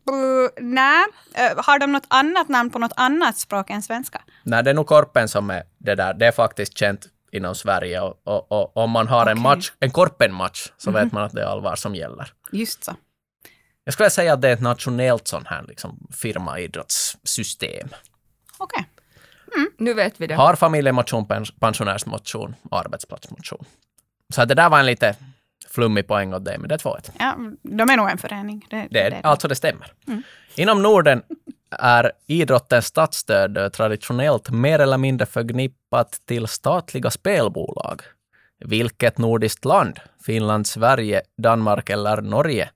Bu- 0.08 0.50
Nej. 0.60 1.06
Eh, 1.36 1.58
Har 1.66 1.80
de 1.80 1.92
något 1.92 2.06
annat 2.08 2.50
namn 2.50 2.70
på 2.70 2.80
något 2.80 2.94
annat 2.96 3.38
språk 3.38 3.70
än 3.70 3.82
svenska? 3.82 4.22
Nej, 4.44 4.64
det 4.64 4.70
är 4.70 4.74
nog 4.74 4.88
Korpen 4.88 5.28
som 5.28 5.50
är 5.50 5.64
det 5.78 5.96
där. 5.96 6.14
Det 6.14 6.26
är 6.28 6.32
faktiskt 6.32 6.78
känt 6.78 7.06
inom 7.32 7.56
Sverige 7.56 8.02
och, 8.02 8.22
och, 8.24 8.52
och 8.52 8.78
om 8.78 8.92
man 8.92 9.08
har 9.08 9.22
en 9.26 9.32
Okej. 9.32 9.44
match, 9.44 9.72
en 9.80 9.92
Korpen-match, 9.92 10.68
så 10.78 10.92
vet 10.92 11.12
man 11.12 11.24
att 11.24 11.32
det 11.32 11.42
är 11.42 11.46
allvar 11.46 11.76
som 11.76 11.96
gäller. 11.96 12.34
Just 12.52 12.84
så. 12.84 12.92
Jag 13.90 13.94
skulle 13.94 14.10
säga 14.10 14.34
att 14.34 14.42
det 14.42 14.50
är 14.50 14.54
ett 14.54 14.62
nationellt 14.62 15.28
sånt 15.28 15.48
här 15.48 15.64
liksom, 15.68 16.08
firmaidrottssystem. 16.12 17.90
Okej. 18.58 18.86
Nu 19.78 19.94
vet 19.94 20.22
vi 20.22 20.28
det. 20.28 20.36
Har 20.36 20.56
familjemotion, 20.56 21.26
pens- 21.26 21.60
pensionärsmotion 21.60 22.56
och 22.72 22.80
arbetsplatsmotion. 22.80 23.66
Så 24.34 24.46
det 24.46 24.56
där 24.56 24.70
var 24.70 24.80
en 24.80 24.86
lite 24.86 25.16
flummig 25.70 26.08
poäng 26.08 26.34
åt 26.34 26.46
dig, 26.46 26.58
men 26.58 26.70
det 26.70 26.76
är 26.76 26.80
2-1. 26.80 27.12
Ja, 27.20 27.36
de 27.64 27.90
är 27.90 27.98
nog 27.98 28.10
en 28.10 28.18
förening. 28.18 28.66
Det, 28.70 28.88
Det 28.92 29.02
är, 29.02 29.26
alltså 29.26 29.48
det 29.48 29.56
stämmer. 29.56 29.94
Inom 30.56 30.82
Norden 30.82 31.22
är 31.70 32.12
idrottens 32.28 32.86
statsstöd 32.86 33.74
traditionellt 33.74 34.50
mer 34.50 34.80
eller 34.80 34.98
mindre 34.98 35.26
förknippat 35.26 36.22
till 36.26 36.48
statliga 36.48 37.10
spelbolag. 37.12 38.02
Vilket 38.66 39.18
nordiskt 39.18 39.66
land, 39.66 40.00
Finland, 40.26 40.68
Sverige, 40.68 41.22
Danmark 41.38 41.90
eller 41.90 42.22
Norge, 42.22 42.70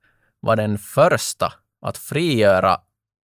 var 0.43 0.55
den 0.55 0.77
första 0.77 1.53
att 1.81 1.97
frigöra 1.97 2.81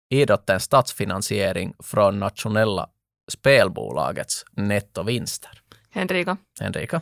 idrottens 0.10 0.64
statsfinansiering 0.64 1.74
från 1.80 2.20
nationella 2.20 2.90
spelbolagets 3.28 4.46
nettovinster? 4.52 5.62
Henrika. 5.90 6.38
Henrika? 6.60 7.02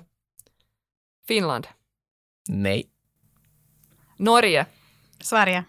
Finland. 1.27 1.67
Nej. 2.49 2.89
Norge. 4.17 4.65
Sverige. 5.21 5.63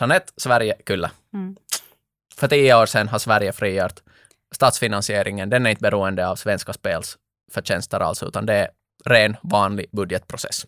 Jeanette, 0.00 0.32
Sverige, 0.36 0.76
kyllä. 0.86 1.10
Mm. 1.32 1.56
För 2.34 2.48
tio 2.48 2.74
år 2.74 2.86
sedan 2.86 3.08
har 3.08 3.18
Sverige 3.18 3.52
frigjort 3.52 4.00
statsfinansieringen. 4.54 5.50
Den 5.50 5.66
är 5.66 5.70
inte 5.70 5.82
beroende 5.82 6.28
av 6.28 6.36
Svenska 6.36 6.72
Spels 6.72 7.18
förtjänster 7.52 8.00
alls, 8.00 8.22
utan 8.22 8.46
det 8.46 8.54
är 8.54 8.70
ren, 9.04 9.36
vanlig 9.42 9.86
budgetprocess. 9.92 10.66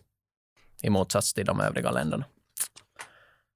I 0.81 0.89
motsats 0.89 1.33
till 1.33 1.45
de 1.45 1.59
övriga 1.59 1.91
länderna. 1.91 2.25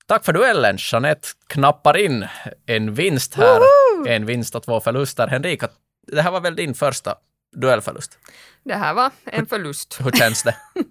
Tack 0.07 0.25
för 0.25 0.33
duellen. 0.33 0.77
Jeanette 0.79 1.27
knappar 1.47 1.97
in 1.97 2.27
en 2.65 2.93
vinst 2.93 3.33
här. 3.35 3.61
En 4.07 4.25
vinst 4.25 4.55
och 4.55 4.63
två 4.63 4.79
förluster. 4.79 5.27
Henrika, 5.27 5.69
det 6.07 6.21
här 6.21 6.31
var 6.31 6.41
väl 6.41 6.55
din 6.55 6.73
första 6.73 7.15
duellförlust? 7.55 8.17
Det 8.63 8.73
här 8.73 8.93
var 8.93 9.11
en 9.25 9.45
förlust. 9.45 9.97
Hur 10.03 10.11
känns 10.11 10.43
det? 10.43 10.55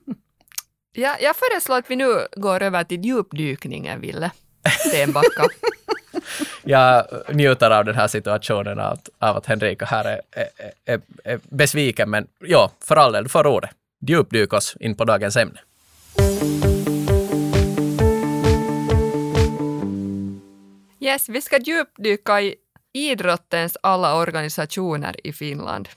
Ja, 0.98 1.16
jag 1.20 1.36
föreslår 1.36 1.78
att 1.78 1.90
vi 1.90 1.96
nu 1.96 2.26
går 2.36 2.62
över 2.62 2.84
till 2.84 3.04
djupdykningen, 3.04 4.00
Ville 4.00 4.30
Stenbacka. 4.88 5.46
Jag 6.64 7.06
njuter 7.28 7.70
av 7.70 7.84
den 7.84 7.94
här 7.94 8.08
situationen 8.08 8.78
av 8.80 8.92
att, 8.92 9.08
av 9.18 9.36
att 9.36 9.46
Henrika 9.46 9.84
här 9.84 10.04
är, 10.04 10.20
är, 10.30 10.72
är, 10.84 11.00
är 11.24 11.40
besviken, 11.42 12.10
men 12.10 12.26
ja, 12.40 12.70
för 12.80 12.96
all 12.96 13.12
del, 13.12 13.24
du 13.24 13.28
får 13.28 13.46
ordet. 13.46 13.70
Djupdyk 14.06 14.52
oss 14.52 14.76
in 14.80 14.96
på 14.96 15.04
dagens 15.04 15.36
ämne. 15.36 15.60
Yes, 21.06 21.28
vi 21.28 21.42
ska 21.42 21.58
djupdyka 21.58 22.40
i 22.40 22.54
idrottens 22.92 23.76
alla 23.82 24.16
organisationer 24.16 25.26
i 25.26 25.32
Finland. 25.32 25.88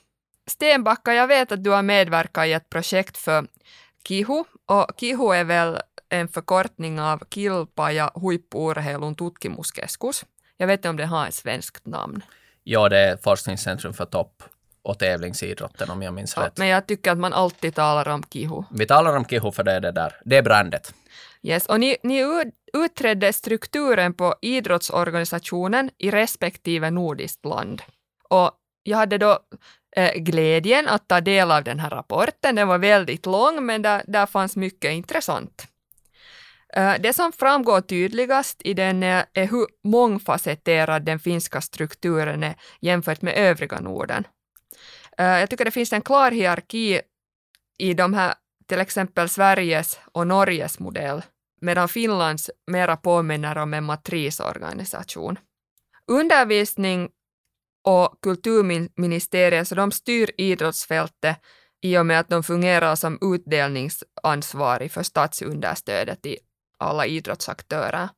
Stenbacka, 0.48 1.14
jag 1.14 1.28
vet 1.28 1.52
att 1.52 1.64
du 1.64 1.70
har 1.70 1.82
medverkat 1.82 2.46
i 2.46 2.54
ett 2.54 2.70
projekt 2.70 3.18
för 3.18 3.48
KIHU, 4.08 4.44
och 4.66 4.86
KIHU 5.00 5.34
är 5.34 5.44
väl 5.44 5.80
en 6.10 6.28
förkortning 6.28 7.02
av 7.02 7.24
Kilpaja 7.30 8.12
huippuurheilun 8.16 9.16
tutkimuskeskus. 9.16 10.26
Jag 10.58 10.68
vet 10.68 10.80
inte 10.80 10.90
om 10.90 10.98
det 10.98 11.06
har 11.06 11.28
ett 11.28 11.34
svenskt 11.34 11.86
namn. 11.86 12.22
Ja, 12.64 12.90
det 12.90 12.98
är 12.98 13.18
Forskningscentrum 13.18 13.94
för 13.94 14.06
topp 14.06 14.44
och 14.82 15.00
tävlingsidrotten 15.00 15.90
om 15.90 16.02
jag 16.02 16.14
minns 16.14 16.34
Ja, 16.38 16.44
rätt. 16.44 16.58
men 16.58 16.68
jag 16.68 16.88
tycker 16.88 17.12
att 17.12 17.18
man 17.18 17.34
alltid 17.34 17.76
talar 17.76 18.10
om 18.10 18.24
KIHU. 18.24 18.64
Vi 18.72 18.86
talar 18.86 19.16
om 19.18 19.26
KIHU 19.26 19.52
för 19.52 19.64
det 19.64 19.72
är 19.72 19.80
det 19.80 19.92
där. 19.92 20.22
Det 20.26 20.38
är 20.38 20.42
brandet. 20.42 20.94
Yes, 21.44 21.66
och 21.66 21.80
ni, 21.80 21.98
ni 22.04 22.44
utredde 22.74 23.34
strukturen 23.34 24.14
på 24.14 24.36
idrottsorganisationen 24.42 25.90
i 25.98 26.12
respektive 26.12 26.92
nordiskt 26.92 27.46
land. 27.46 27.82
Och 28.30 28.52
jag 28.84 28.98
hade 28.98 29.18
då 29.18 29.40
eh, 29.96 30.14
glädjen 30.14 30.88
att 30.88 31.08
ta 31.08 31.22
del 31.22 31.52
av 31.52 31.64
den 31.64 31.80
här 31.80 31.90
rapporten. 31.90 32.56
Den 32.56 32.68
var 32.68 32.78
väldigt 32.78 33.26
lång, 33.26 33.66
men 33.66 33.82
där, 33.82 34.04
där 34.08 34.26
fanns 34.26 34.56
mycket 34.56 34.92
intressant. 34.92 35.68
Eh, 36.74 36.94
det 37.00 37.14
som 37.14 37.32
framgår 37.32 37.82
tydligast 37.82 38.62
i 38.64 38.74
den 38.74 39.04
är, 39.04 39.26
är 39.34 39.48
hur 39.48 39.68
mångfacetterad 39.84 41.06
den 41.06 41.20
finska 41.20 41.62
strukturen 41.62 42.44
är 42.44 42.56
jämfört 42.82 43.22
med 43.22 43.34
övriga 43.38 43.80
Norden. 43.80 44.28
Eh, 45.18 45.40
jag 45.40 45.50
tycker 45.50 45.66
det 45.66 45.72
finns 45.72 45.94
en 45.94 46.02
klar 46.02 46.32
hierarki 46.32 47.02
i 47.78 47.94
de 47.94 48.14
här 48.14 48.34
till 48.70 48.80
exempel 48.80 49.30
Sveriges 49.30 50.00
och 50.12 50.28
Norges 50.28 50.80
modell, 50.80 51.22
medan 51.62 51.90
Finlands 51.90 52.50
mera 52.68 52.98
påminner 52.98 53.58
om 53.58 53.74
en 53.74 53.84
matrisorganisation. 53.84 55.40
Undervisning 56.08 57.10
och 57.84 58.20
kulturministeriet, 58.22 59.68
så 59.68 59.76
de 59.76 59.92
styr 59.92 60.32
idrottsfältet 60.38 61.38
i 61.82 61.98
och 61.98 62.06
med 62.06 62.20
att 62.20 62.30
de 62.30 62.44
fungerar 62.44 62.96
som 62.96 63.18
utdelningsansvarig 63.22 64.92
för 64.92 65.04
statsunderstödet 65.04 66.22
till 66.22 66.38
alla 66.78 67.06
idrottsaktörer. 67.06 68.10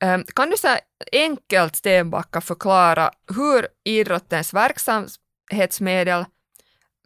Ehm, 0.00 0.24
kan 0.24 0.50
du 0.50 0.56
så 0.56 0.76
enkelt, 1.12 1.76
Stenbacka, 1.76 2.40
förklara 2.40 3.10
hur 3.36 3.68
idrottens 3.84 4.54
verksamhetsmedel 4.54 6.24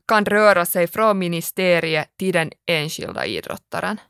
kan 0.08 0.24
röra 0.24 0.66
sig 0.66 0.86
från 0.86 1.18
ministeriet 1.18 2.08
till 2.18 2.32
den 2.32 2.50
enskilda 2.66 3.26
idrottaren? 3.26 4.00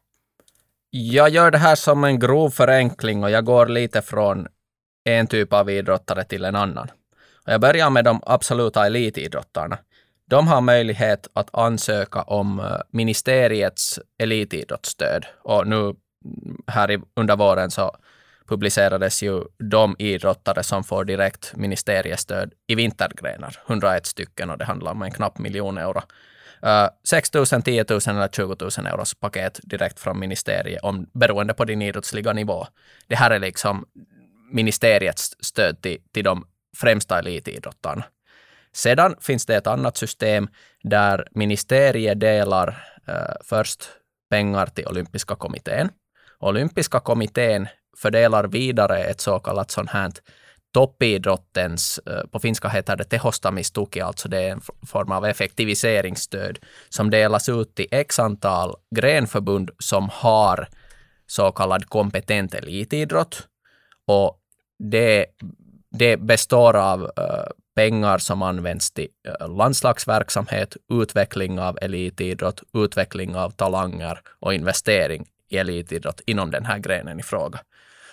Jag 0.91 1.29
gör 1.29 1.51
det 1.51 1.59
här 1.59 1.75
som 1.75 2.05
en 2.05 2.19
grov 2.19 2.51
förenkling 2.51 3.25
och 3.25 3.31
jag 3.31 3.45
går 3.45 3.67
lite 3.67 4.03
från 4.03 4.47
en 5.05 5.27
typ 5.27 5.53
av 5.53 5.71
idrottare 5.71 6.25
till 6.25 6.45
en 6.45 6.57
annan. 6.57 6.91
Och 7.47 7.53
jag 7.53 7.61
börjar 7.61 7.91
med 7.91 8.05
de 8.05 8.21
absoluta 8.27 8.87
elitidrottarna. 8.87 9.79
De 10.31 10.49
har 10.49 10.61
möjlighet 10.61 11.29
att 11.33 11.49
ansöka 11.53 12.23
om 12.23 12.61
eh, 12.61 12.67
ministeriets 12.91 14.01
elitidrottsstöd. 14.19 15.27
Och 15.43 15.67
nu 15.67 15.77
mm, 15.77 15.97
här 16.67 17.01
under 17.17 17.37
våren 17.37 17.71
så 17.71 17.97
publicerades 18.47 19.23
ju 19.23 19.43
de 19.59 19.97
idrottare 19.99 20.63
som 20.63 20.85
får 20.85 21.05
direkt 21.05 21.53
ministeriestöd 21.57 22.53
i 22.67 22.75
vintergrenar, 22.75 23.63
101 23.67 24.07
stycken 24.07 24.51
och 24.51 24.59
det 24.59 24.65
handlar 24.65 24.93
om 24.93 25.03
en 25.03 25.11
knapp 25.11 25.39
miljon 25.39 25.79
euro. 25.79 26.03
Uh, 26.65 26.89
6 27.05 27.35
000, 27.35 27.47
10 27.47 27.85
000 27.91 28.01
eller 28.09 28.29
20 28.29 28.57
000 28.79 28.87
euros 28.87 29.15
paket 29.15 29.61
direkt 29.63 30.01
från 30.01 30.21
ministeriet, 30.21 30.83
om, 30.83 31.11
beroende 31.13 31.55
på 31.55 31.65
din 31.65 31.83
idrottsliga 31.83 32.33
nivå. 32.33 32.67
Det 33.07 33.17
här 33.17 33.31
är 33.31 33.39
liksom 33.39 33.87
ministeriets 34.53 35.37
stöd 35.41 35.83
till, 35.83 35.99
till 36.13 36.25
de 36.25 36.47
främsta 36.77 37.19
elitidrottarna. 37.19 38.05
Sedan 38.73 39.17
finns 39.21 39.47
det 39.47 39.57
ett 39.57 39.67
annat 39.67 39.97
system 39.97 40.49
där 40.83 41.29
ministeriet 41.31 42.21
delar 42.21 42.69
uh, 43.09 43.15
först 43.45 43.89
pengar 44.31 44.67
till 44.67 44.87
olympiska 44.87 45.35
kommittén. 45.35 45.89
Olympiska 46.39 47.01
kommittén 47.01 47.69
fördelar 47.97 48.45
vidare 48.45 49.05
ett 49.05 49.21
så 49.21 49.39
kallat 49.39 49.71
sånt 49.71 49.91
här 49.91 50.13
toppidrottens, 50.77 51.99
eh, 51.99 52.27
på 52.31 52.39
finska 52.39 52.69
heter 52.69 52.97
det 52.97 53.05
tehostamistuki, 53.05 54.01
alltså 54.01 54.29
det 54.29 54.39
är 54.39 54.51
en 54.51 54.61
form 54.87 55.13
av 55.13 55.25
effektiviseringsstöd 55.25 56.59
som 56.89 57.11
delas 57.11 57.49
ut 57.49 57.75
till 57.75 57.87
x 57.91 58.19
antal 58.19 58.75
grenförbund 58.97 59.71
som 59.79 60.09
har 60.13 60.69
så 61.27 61.53
kallad 61.53 61.87
kompetent 61.87 62.55
elitidrott. 62.55 63.49
Och 64.07 64.39
det, 64.79 65.27
det 65.91 66.17
består 66.17 66.77
av 66.77 67.03
eh, 67.17 67.47
pengar 67.75 68.19
som 68.19 68.43
används 68.43 68.91
till 68.91 69.09
eh, 69.29 69.57
landslagsverksamhet, 69.57 70.77
utveckling 70.93 71.61
av 71.61 71.79
elitidrott, 71.83 72.63
utveckling 72.75 73.37
av 73.37 73.51
talanger 73.51 74.19
och 74.41 74.55
investering 74.55 75.27
i 75.49 75.59
elitidrott 75.59 76.21
inom 76.27 76.51
den 76.51 76.65
här 76.65 76.79
grenen 76.79 77.21
i 77.21 77.23
fråga. 77.23 77.61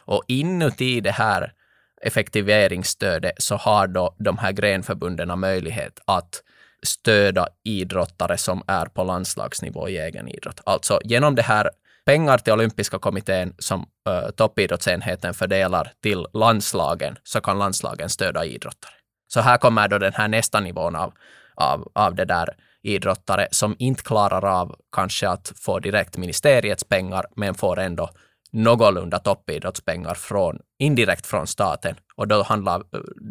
Och 0.06 0.24
inuti 0.28 1.02
det 1.02 1.12
här 1.12 1.54
effektiveringsstödet 2.02 3.34
så 3.38 3.56
har 3.56 3.88
då 3.88 4.16
de 4.20 4.38
här 4.38 4.52
grenförbunden 4.52 5.40
möjlighet 5.40 6.00
att 6.06 6.44
stödja 6.86 7.48
idrottare 7.64 8.38
som 8.38 8.64
är 8.68 8.86
på 8.86 9.04
landslagsnivå 9.04 9.90
i 9.90 9.98
egen 9.98 10.28
idrott. 10.28 10.62
Alltså 10.66 11.00
genom 11.04 11.36
det 11.36 11.42
här 11.42 11.70
pengar 12.06 12.38
till 12.38 12.54
olympiska 12.54 13.00
kommittén 13.00 13.56
som 13.60 13.80
uh, 14.10 14.30
toppidrottsenheten 14.30 15.34
fördelar 15.34 15.92
till 16.04 16.26
landslagen 16.34 17.18
så 17.24 17.42
kan 17.42 17.60
landslagen 17.60 18.10
stödja 18.10 18.46
idrottare. 18.46 18.94
Så 19.28 19.42
här 19.42 19.58
kommer 19.58 19.88
då 19.88 19.98
den 19.98 20.14
här 20.14 20.28
nästa 20.28 20.60
nivån 20.60 20.96
av, 20.96 21.14
av, 21.56 21.92
av 21.96 22.16
det 22.16 22.26
där 22.26 22.50
idrottare 22.82 23.48
som 23.52 23.76
inte 23.80 24.04
klarar 24.04 24.46
av 24.62 24.76
kanske 24.92 25.30
att 25.30 25.52
få 25.56 25.80
direkt 25.80 26.18
ministeriets 26.18 26.84
pengar 26.84 27.26
men 27.36 27.56
får 27.56 27.80
ändå 27.80 28.10
någorlunda 28.54 29.20
toppidrottspengar 29.20 30.14
från, 30.14 30.60
indirekt 30.80 31.26
från 31.26 31.48
staten. 31.48 31.96
Och 32.16 32.28
då 32.28 32.44
handlar 32.44 32.84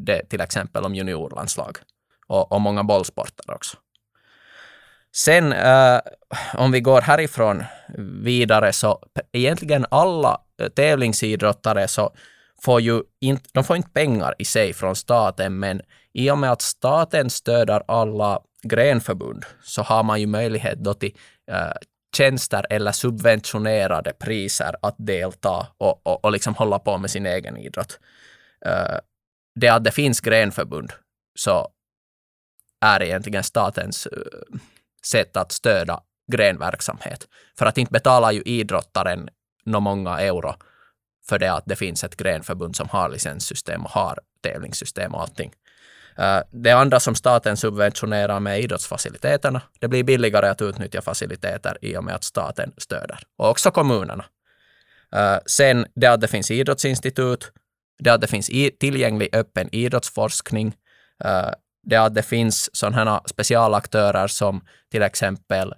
det 0.04 0.28
till 0.28 0.40
exempel 0.40 0.84
om 0.84 0.94
juniorlandslag 0.94 1.78
och, 2.26 2.52
och 2.52 2.60
många 2.60 2.84
bollsporter 2.84 3.54
också. 3.54 3.76
Sen 5.14 5.52
eh, 5.52 6.00
om 6.54 6.72
vi 6.72 6.80
går 6.80 7.00
härifrån 7.00 7.64
vidare 8.22 8.72
så 8.72 8.98
egentligen 9.32 9.86
alla 9.90 10.40
eh, 10.62 10.68
tävlingsidrottare 10.68 11.88
så 11.88 12.10
får 12.62 12.80
ju 12.80 13.02
inte, 13.20 13.50
de 13.52 13.64
får 13.64 13.76
inte 13.76 13.90
pengar 13.90 14.34
i 14.38 14.44
sig 14.44 14.72
från 14.72 14.96
staten, 14.96 15.58
men 15.58 15.80
i 16.12 16.30
och 16.30 16.38
med 16.38 16.52
att 16.52 16.62
staten 16.62 17.30
stöder 17.30 17.82
alla 17.88 18.40
grenförbund 18.62 19.44
så 19.62 19.82
har 19.82 20.02
man 20.02 20.20
ju 20.20 20.26
möjlighet 20.26 20.78
då 20.78 20.94
till 20.94 21.16
eh, 21.50 21.72
tjänster 22.16 22.66
eller 22.70 22.92
subventionerade 22.92 24.12
priser 24.12 24.74
att 24.82 24.94
delta 24.98 25.66
och, 25.78 26.06
och, 26.06 26.24
och 26.24 26.32
liksom 26.32 26.54
hålla 26.54 26.78
på 26.78 26.98
med 26.98 27.10
sin 27.10 27.26
egen 27.26 27.56
idrott. 27.56 27.98
Uh, 28.66 28.98
det 29.60 29.68
att 29.68 29.84
det 29.84 29.90
finns 29.90 30.20
grenförbund 30.20 30.92
så 31.38 31.68
är 32.80 33.02
egentligen 33.02 33.42
statens 33.42 34.06
uh, 34.06 34.58
sätt 35.04 35.36
att 35.36 35.52
stödja 35.52 36.00
grenverksamhet. 36.32 37.28
För 37.58 37.66
att 37.66 37.78
inte 37.78 37.92
betalar 37.92 38.32
ju 38.32 38.42
idrottaren 38.42 39.28
nå 39.64 39.80
många 39.80 40.20
euro 40.20 40.54
för 41.28 41.38
det 41.38 41.52
att 41.52 41.64
det 41.66 41.76
finns 41.76 42.04
ett 42.04 42.16
grenförbund 42.16 42.76
som 42.76 42.88
har 42.88 43.08
licenssystem 43.08 43.84
och 43.84 43.90
har 43.90 44.18
tävlingssystem 44.42 45.14
och 45.14 45.20
allting. 45.20 45.52
Eh, 46.18 46.40
det 46.50 46.70
andra 46.70 47.00
som 47.00 47.14
staten 47.14 47.56
subventionerar 47.56 48.40
med 48.40 48.60
idrottsfaciliteterna. 48.60 49.62
Det 49.80 49.88
blir 49.88 50.04
billigare 50.04 50.48
att 50.48 50.62
utnyttja 50.62 51.02
faciliteter 51.02 51.78
i 51.80 51.96
och 51.96 52.04
med 52.04 52.14
att 52.14 52.24
staten 52.24 52.72
stöder. 52.76 53.18
Och 53.38 53.50
också 53.50 53.70
kommunerna. 53.70 54.24
Eh, 55.14 55.38
sen 55.46 55.86
det 55.94 56.06
att 56.06 56.20
det 56.20 56.28
finns 56.28 56.50
idrottsinstitut, 56.50 57.52
det 57.98 58.10
att 58.10 58.20
det 58.20 58.26
finns 58.26 58.50
tillgänglig 58.80 59.28
öppen 59.32 59.68
idrottsforskning, 59.72 60.74
eh, 61.24 61.50
det 61.86 61.96
att 61.96 62.14
det 62.14 62.22
finns 62.22 62.76
sådana 62.76 63.22
specialaktörer 63.26 64.26
som 64.26 64.64
till 64.90 65.02
exempel 65.02 65.74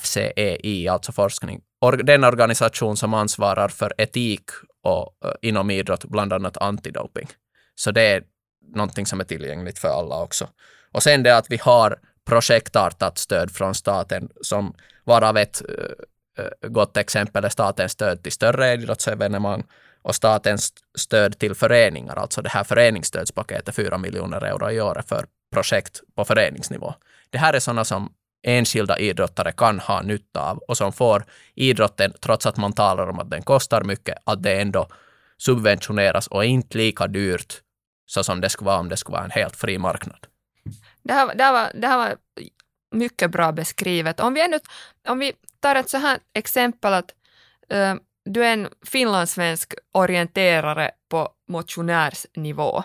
FCEI, 0.00 0.88
alltså 0.88 1.12
forskning, 1.12 1.60
den 2.04 2.24
organisation 2.24 2.96
som 2.96 3.14
ansvarar 3.14 3.68
för 3.68 3.92
etik 3.98 4.42
och, 4.82 5.10
inom 5.42 5.70
idrott, 5.70 6.04
bland 6.04 6.32
annat 6.32 6.56
antidoping. 6.56 7.28
Så 7.74 7.90
det 7.90 8.02
är 8.02 8.22
någonting 8.74 9.06
som 9.06 9.20
är 9.20 9.24
tillgängligt 9.24 9.78
för 9.78 9.88
alla 9.88 10.22
också. 10.22 10.48
Och 10.92 11.02
sen 11.02 11.22
det 11.22 11.36
att 11.36 11.50
vi 11.50 11.56
har 11.56 11.98
projektartat 12.24 13.18
stöd 13.18 13.50
från 13.50 13.74
staten 13.74 14.28
som 14.40 14.74
varav 15.04 15.36
ett 15.36 15.62
äh, 16.38 16.68
gott 16.68 16.96
exempel 16.96 17.44
är 17.44 17.48
statens 17.48 17.92
stöd 17.92 18.22
till 18.22 18.32
större 18.32 18.72
idrottsevenemang 18.72 19.64
och 20.02 20.14
statens 20.14 20.72
stöd 20.98 21.38
till 21.38 21.54
föreningar, 21.54 22.16
alltså 22.16 22.42
det 22.42 22.48
här 22.48 22.64
föreningsstödspaketet, 22.64 23.74
4 23.74 23.98
miljoner 23.98 24.44
euro 24.44 24.70
i 24.70 24.80
år 24.80 25.02
för 25.06 25.26
projekt 25.52 26.00
på 26.14 26.24
föreningsnivå. 26.24 26.94
Det 27.30 27.38
här 27.38 27.54
är 27.54 27.60
sådana 27.60 27.84
som 27.84 28.12
enskilda 28.42 28.98
idrottare 28.98 29.52
kan 29.52 29.80
ha 29.80 30.02
nytta 30.02 30.50
av 30.50 30.58
och 30.58 30.76
som 30.76 30.92
får 30.92 31.24
idrotten, 31.54 32.12
trots 32.20 32.46
att 32.46 32.56
man 32.56 32.72
talar 32.72 33.10
om 33.10 33.18
att 33.18 33.30
den 33.30 33.42
kostar 33.42 33.84
mycket, 33.84 34.18
att 34.24 34.42
det 34.42 34.60
ändå 34.60 34.88
subventioneras 35.38 36.26
och 36.26 36.44
är 36.44 36.48
inte 36.48 36.78
lika 36.78 37.06
dyrt 37.06 37.60
så 38.06 38.24
som 38.24 38.40
det 38.40 38.48
skulle 38.48 38.66
vara 38.66 38.78
om 38.78 38.88
det 38.88 38.96
skulle 38.96 39.16
vara 39.16 39.24
en 39.24 39.30
helt 39.30 39.56
fri 39.56 39.78
marknad. 39.78 40.26
Det 41.02 41.12
här, 41.12 41.34
det 41.34 41.44
här, 41.44 41.52
var, 41.52 41.70
det 41.74 41.86
här 41.86 41.96
var 41.96 42.16
mycket 42.94 43.30
bra 43.30 43.52
beskrivet. 43.52 44.20
Om 44.20 44.34
vi, 44.34 44.40
ännu, 44.40 44.58
om 45.08 45.18
vi 45.18 45.32
tar 45.60 45.74
ett 45.74 45.90
så 45.90 45.98
här 45.98 46.18
exempel 46.32 46.92
att 46.92 47.14
äh, 47.68 47.94
du 48.24 48.44
är 48.44 48.52
en 48.52 48.68
finlandssvensk 48.86 49.74
orienterare 49.92 50.90
på 51.08 51.28
motionärsnivå. 51.48 52.82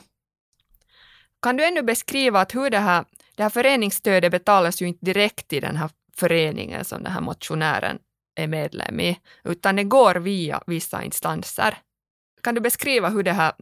Kan 1.41 1.57
du 1.57 1.65
ännu 1.65 1.81
beskriva 1.81 2.41
att 2.41 2.55
hur 2.55 2.69
det 2.69 2.79
här, 2.79 3.05
det 3.35 3.43
här 3.43 3.49
föreningsstödet 3.49 4.31
betalas 4.31 4.81
ju 4.81 4.87
inte 4.87 5.05
direkt 5.05 5.47
till 5.47 5.61
den 5.61 5.77
här 5.77 5.89
föreningen 6.17 6.85
som 6.85 7.03
den 7.03 7.11
här 7.11 7.21
motionären 7.21 7.99
är 8.35 8.47
medlem 8.47 8.99
i, 8.99 9.19
utan 9.43 9.75
det 9.75 9.83
går 9.83 10.15
via 10.15 10.63
vissa 10.67 11.03
instanser. 11.03 11.77
Kan 12.43 12.55
du 12.55 12.61
beskriva 12.61 13.09
hur 13.09 13.23
det 13.23 13.31
här 13.31 13.53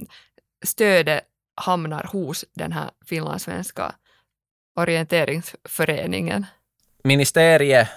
stödet 0.65 1.26
hamnar 1.57 2.03
hos 2.03 2.45
den 2.53 2.71
här 2.71 2.89
finlandssvenska 3.05 3.95
orienteringsföreningen. 4.75 6.45
Ministeriet 7.03 7.87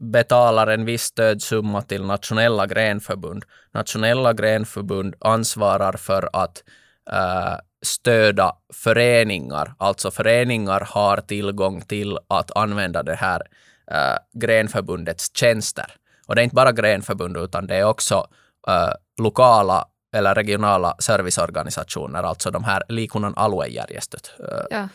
betalar 0.00 0.66
en 0.66 0.84
viss 0.84 1.02
stödsumma 1.02 1.82
till 1.82 2.04
nationella 2.04 2.66
grenförbund. 2.66 3.44
Nationella 3.72 4.32
grenförbund 4.32 5.14
ansvarar 5.20 5.92
för 5.92 6.28
att 6.32 6.62
äh, 7.10 7.56
stöda 7.82 8.56
föreningar, 8.72 9.74
alltså 9.78 10.10
föreningar 10.10 10.80
har 10.90 11.16
tillgång 11.16 11.80
till 11.80 12.18
att 12.28 12.56
använda 12.56 13.02
det 13.02 13.14
här 13.14 13.42
äh, 13.90 14.40
grenförbundets 14.40 15.36
tjänster. 15.36 15.92
Och 16.26 16.34
det 16.34 16.40
är 16.40 16.44
inte 16.44 16.54
bara 16.54 16.72
grenförbund 16.72 17.36
utan 17.36 17.66
det 17.66 17.76
är 17.76 17.84
också 17.84 18.26
äh, 18.68 18.92
lokala 19.22 19.84
eller 20.12 20.34
regionala 20.34 20.94
serviceorganisationer, 20.98 22.22
alltså 22.22 22.50
de 22.50 22.64
här 22.64 22.82
likunnan 22.88 23.34
aluejärjestöt, 23.36 24.32
ja. 24.70 24.88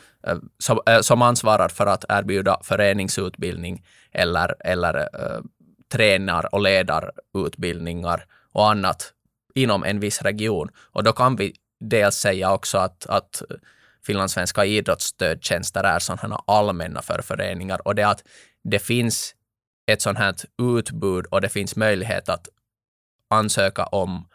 som, 0.60 0.80
som 1.02 1.22
ansvarar 1.22 1.70
för 1.70 1.86
att 1.86 2.06
erbjuda 2.10 2.60
föreningsutbildning 2.64 3.86
eller, 4.12 4.56
eller 4.60 4.98
uh, 4.98 5.42
tränar 5.92 6.56
och 6.56 6.62
ledarutbildningar 6.62 8.26
och 8.52 8.72
annat 8.72 9.14
inom 9.56 9.84
en 9.84 10.00
viss 10.00 10.22
region. 10.22 10.70
Och 10.92 11.04
då 11.04 11.14
kan 11.14 11.36
vi 11.36 11.54
dels 11.80 12.16
säga 12.16 12.54
också 12.54 12.78
att, 12.78 13.06
att 13.06 13.42
finlandssvenska 14.06 14.66
idrottsstödtjänster 14.66 15.84
är 15.84 16.00
sådana 16.00 16.44
allmänna 16.48 17.02
för 17.02 17.22
föreningar 17.22 17.88
och 17.88 17.96
det 17.96 18.04
att 18.04 18.24
det 18.64 18.80
finns 18.80 19.36
ett 19.92 20.02
sådant 20.02 20.20
här 20.20 20.36
utbud 20.62 21.26
och 21.26 21.42
det 21.42 21.50
finns 21.50 21.76
möjlighet 21.76 22.30
att 22.30 22.48
ansöka 23.30 23.86
om 23.86 24.28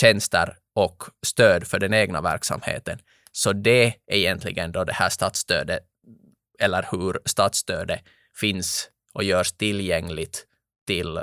tjänster 0.00 0.56
och 0.74 1.02
stöd 1.26 1.66
för 1.66 1.78
den 1.78 1.94
egna 1.94 2.20
verksamheten. 2.20 2.98
Så 3.32 3.52
det 3.52 3.86
är 3.86 4.16
egentligen 4.16 4.72
då 4.72 4.84
det 4.84 4.92
här 4.92 5.08
statsstödet, 5.08 5.80
eller 6.58 6.86
hur 6.90 7.18
statsstödet 7.24 8.00
finns 8.40 8.90
och 9.14 9.24
görs 9.24 9.52
tillgängligt 9.52 10.46
till 10.86 11.20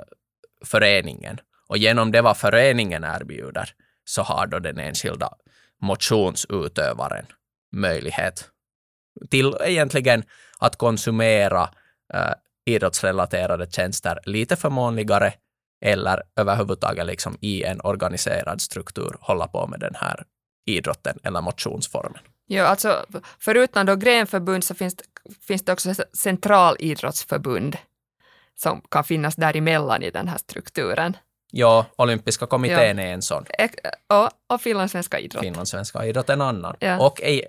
föreningen. 0.65 1.38
Och 1.67 1.78
genom 1.78 2.12
det 2.12 2.21
vad 2.21 2.38
föreningen 2.38 3.04
erbjuder 3.04 3.69
så 4.06 4.21
har 4.21 4.47
då 4.47 4.60
den 4.60 4.80
enskilda 4.80 5.30
motionsutövaren 5.82 7.25
möjlighet 7.71 8.49
till 9.30 9.54
egentligen 9.63 10.23
att 10.60 10.75
konsumera 10.75 11.69
eh, 12.13 12.34
idrottsrelaterade 12.65 13.71
tjänster 13.71 14.19
lite 14.25 14.56
förmånligare 14.56 15.34
eller 15.82 16.24
överhuvudtaget 16.36 17.06
liksom 17.06 17.38
i 17.42 17.64
en 17.64 17.82
organiserad 17.84 18.62
struktur 18.62 19.16
hålla 19.22 19.48
på 19.48 19.68
med 19.68 19.80
den 19.80 19.96
här 19.96 20.24
idrotten 20.66 21.20
eller 21.24 21.42
motionsformen. 21.42 22.22
Ja, 22.48 22.66
alltså 22.66 23.06
förutom 23.40 23.86
då 23.86 23.96
grenförbund 23.96 24.64
så 24.64 24.76
finns, 24.76 24.96
finns 25.48 25.66
det 25.66 25.74
också 25.74 25.94
centralidrottsförbund 26.14 27.78
som 28.56 28.82
kan 28.82 29.04
finnas 29.04 29.36
däremellan 29.36 30.04
i 30.04 30.12
den 30.12 30.28
här 30.28 30.38
strukturen. 30.38 31.18
Ja, 31.52 31.86
olympiska 31.96 32.46
kommittén 32.46 32.98
ja. 32.98 33.04
är 33.04 33.14
en 33.14 33.22
sån. 33.22 33.46
Och, 34.08 34.30
och 34.54 34.62
finlandssvenska 34.62 35.20
idrott. 35.20 35.44
Finlandssvenska 35.44 36.06
idrott 36.06 36.30
en 36.30 36.42
annan. 36.42 36.76
Ja. 36.80 37.00
Och 37.00 37.22
ej, 37.22 37.46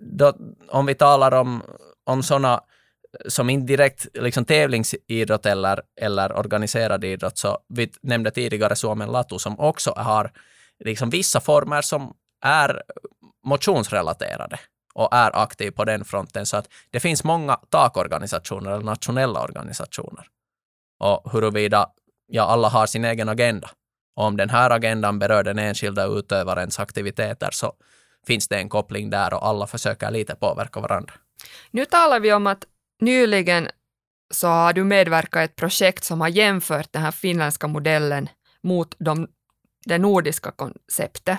då, 0.00 0.36
om 0.68 0.86
vi 0.86 0.94
talar 0.94 1.34
om, 1.34 1.62
om 2.04 2.22
sådana 2.22 2.60
som 3.28 3.50
indirekt 3.50 4.06
liksom 4.14 4.44
tävlingsidrott 4.44 5.46
eller, 5.46 5.82
eller 6.00 6.38
organiserad 6.38 7.04
idrott, 7.04 7.38
så 7.38 7.58
vi 7.68 7.92
nämnde 8.02 8.30
tidigare 8.30 8.76
Suomen 8.76 9.12
Latu 9.12 9.38
som 9.38 9.60
också 9.60 9.92
har 9.96 10.32
liksom 10.84 11.10
vissa 11.10 11.40
former 11.40 11.82
som 11.82 12.14
är 12.44 12.82
motionsrelaterade 13.44 14.58
och 14.94 15.08
är 15.12 15.42
aktiv 15.42 15.70
på 15.70 15.84
den 15.84 16.04
fronten. 16.04 16.46
Så 16.46 16.56
att 16.56 16.68
det 16.90 17.00
finns 17.00 17.24
många 17.24 17.56
takorganisationer 17.56 18.70
eller 18.70 18.84
nationella 18.84 19.42
organisationer. 19.42 20.26
Och 21.00 21.32
huruvida 21.32 21.86
ja, 22.26 22.42
alla 22.42 22.68
har 22.68 22.86
sin 22.86 23.04
egen 23.04 23.28
agenda. 23.28 23.70
Och 24.16 24.24
om 24.24 24.36
den 24.36 24.50
här 24.50 24.70
agendan 24.70 25.18
berör 25.18 25.42
den 25.42 25.58
enskilda 25.58 26.06
utövarens 26.06 26.78
aktiviteter 26.78 27.48
så 27.52 27.72
finns 28.26 28.48
det 28.48 28.56
en 28.56 28.68
koppling 28.68 29.10
där 29.10 29.34
och 29.34 29.46
alla 29.46 29.66
försöker 29.66 30.10
lite 30.10 30.34
påverka 30.34 30.80
varandra. 30.80 31.14
Nu 31.70 31.84
talar 31.84 32.20
vi 32.20 32.32
om 32.32 32.46
att 32.46 32.64
nyligen 33.00 33.68
så 34.30 34.48
har 34.48 34.72
du 34.72 34.84
medverkat 34.84 35.40
i 35.40 35.44
ett 35.44 35.56
projekt 35.56 36.04
som 36.04 36.20
har 36.20 36.28
jämfört 36.28 36.92
den 36.92 37.02
här 37.02 37.10
finländska 37.10 37.66
modellen 37.66 38.28
mot 38.62 38.94
de, 38.98 39.28
det 39.84 39.98
nordiska 39.98 40.50
konceptet. 40.50 41.38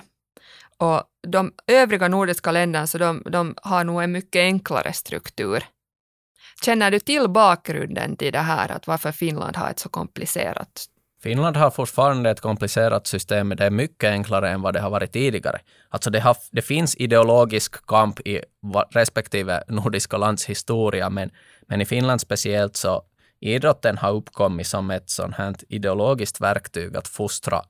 Och 0.76 1.02
de 1.26 1.52
övriga 1.66 2.08
nordiska 2.08 2.52
länderna 2.52 2.86
så 2.86 2.98
de, 2.98 3.22
de 3.26 3.54
har 3.62 3.84
nog 3.84 4.02
en 4.02 4.12
mycket 4.12 4.40
enklare 4.40 4.92
struktur. 4.92 5.64
Känner 6.64 6.90
du 6.90 7.00
till 7.00 7.28
bakgrunden 7.28 8.16
till 8.16 8.32
det 8.32 8.38
här, 8.38 8.72
att 8.72 8.86
varför 8.86 9.12
Finland 9.12 9.56
har 9.56 9.70
ett 9.70 9.78
så 9.78 9.88
komplicerat 9.88 10.86
Finland 11.22 11.56
har 11.56 11.70
fortfarande 11.70 12.30
ett 12.30 12.40
komplicerat 12.40 13.06
system, 13.06 13.48
men 13.48 13.56
det 13.56 13.64
är 13.64 13.70
mycket 13.70 14.10
enklare 14.10 14.50
än 14.50 14.62
vad 14.62 14.74
det 14.74 14.80
har 14.80 14.90
varit 14.90 15.12
tidigare. 15.12 15.60
Alltså 15.88 16.10
det, 16.10 16.20
har, 16.20 16.36
det 16.50 16.62
finns 16.62 16.96
ideologisk 16.96 17.86
kamp 17.86 18.20
i 18.20 18.42
respektive 18.90 19.62
nordiska 19.68 20.16
lands 20.16 20.46
historia, 20.46 21.10
men, 21.10 21.30
men 21.66 21.80
i 21.80 21.84
Finland 21.84 22.20
speciellt 22.20 22.76
så 22.76 23.02
idrotten 23.40 23.98
har 23.98 24.12
uppkommit 24.12 24.66
som 24.66 24.90
ett 24.90 25.10
sånt 25.10 25.34
här 25.34 25.54
ideologiskt 25.68 26.40
verktyg 26.40 26.96
att 26.96 27.08
fostra 27.08 27.62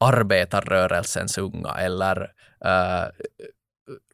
arbetarrörelsens 0.00 1.38
unga 1.38 1.74
eller 1.78 2.22
uh, 2.64 3.08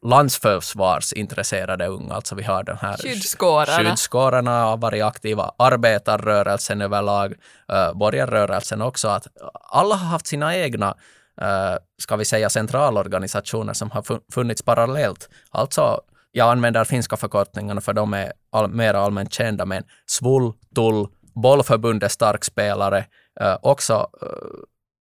landsförsvarsintresserade 0.01 1.87
unga, 1.87 2.13
alltså 2.13 2.35
vi 2.35 2.43
har 2.43 2.63
de 2.63 2.77
här 2.81 2.97
skyddskårarna. 2.97 3.89
Skyddskårarna 3.89 4.63
har 4.63 4.77
varit 4.77 5.03
aktiva, 5.03 5.51
arbetarrörelsen 5.57 6.81
överlag, 6.81 7.31
uh, 7.73 7.93
borgarrörelsen 7.93 8.81
också, 8.81 9.07
att 9.07 9.27
alla 9.53 9.95
har 9.95 10.07
haft 10.07 10.27
sina 10.27 10.57
egna 10.57 10.95
uh, 11.41 11.77
ska 12.01 12.15
vi 12.15 12.25
säga 12.25 12.49
centralorganisationer 12.49 13.73
som 13.73 13.91
har 13.91 14.31
funnits 14.33 14.61
parallellt. 14.61 15.29
Alltså, 15.49 16.01
jag 16.31 16.51
använder 16.51 16.83
finska 16.83 17.17
förkortningarna 17.17 17.81
för 17.81 17.93
de 17.93 18.13
är 18.13 18.33
all, 18.51 18.67
mer 18.67 18.93
allmänt 18.93 19.33
kända, 19.33 19.65
men 19.65 19.83
SVUL, 20.05 20.53
TUL, 20.75 21.07
Bollförbundet 21.35 22.11
starkspelare, 22.11 23.05
uh, 23.41 23.57
också 23.61 24.07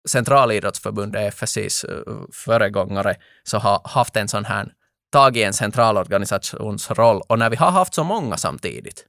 Centralidrottsförbundet, 0.09 1.35
FSIs 1.35 1.85
eh, 1.85 2.03
föregångare, 2.33 3.17
så 3.43 3.59
har 3.59 3.81
haft 3.85 4.17
en 4.17 4.29
sån 4.29 4.45
här, 4.45 4.73
tagit 5.13 5.47
en 5.47 5.53
centralorganisations 5.53 6.91
roll. 6.91 7.23
Och 7.29 7.39
när 7.39 7.51
vi 7.51 7.57
har 7.57 7.71
haft 7.71 7.95
så 7.95 8.05
många 8.05 8.37
samtidigt, 8.37 9.05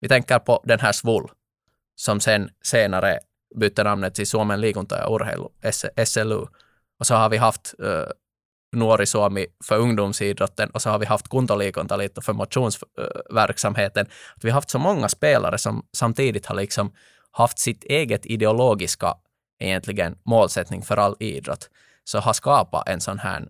vi 0.00 0.08
tänker 0.08 0.38
på 0.38 0.62
den 0.64 0.80
här 0.80 0.92
SVUL, 0.92 1.30
som 1.96 2.20
sen 2.20 2.50
senare 2.62 3.18
bytte 3.56 3.84
namnet 3.84 4.14
till 4.14 4.26
Suomen 4.26 4.60
liikunta- 4.60 5.04
och 5.04 5.14
urheilu, 5.14 5.48
SLU. 6.04 6.46
Och 6.98 7.06
så 7.06 7.14
har 7.14 7.28
vi 7.28 7.36
haft 7.36 7.74
uh, 7.82 8.04
Nuori 8.76 9.06
Suomi 9.06 9.46
för 9.64 9.78
ungdomsidrotten 9.78 10.70
och 10.70 10.82
så 10.82 10.90
har 10.90 10.98
vi 10.98 11.06
haft 11.06 11.28
Kuntoliikuntaliitto 11.28 12.20
för 12.20 12.32
motionsverksamheten. 12.32 14.06
Uh, 14.06 14.12
vi 14.42 14.50
har 14.50 14.54
haft 14.54 14.70
så 14.70 14.78
många 14.78 15.08
spelare 15.08 15.58
som 15.58 15.86
samtidigt 15.92 16.46
har 16.46 16.54
liksom 16.54 16.92
haft 17.30 17.58
sitt 17.58 17.84
eget 17.84 18.26
ideologiska 18.26 19.14
egentligen 19.58 20.18
målsättning 20.24 20.82
för 20.82 20.96
all 20.96 21.16
idrott, 21.20 21.70
så 22.04 22.18
har 22.18 22.32
skapat 22.32 22.88
en 22.88 23.00
sån 23.00 23.18
här 23.18 23.48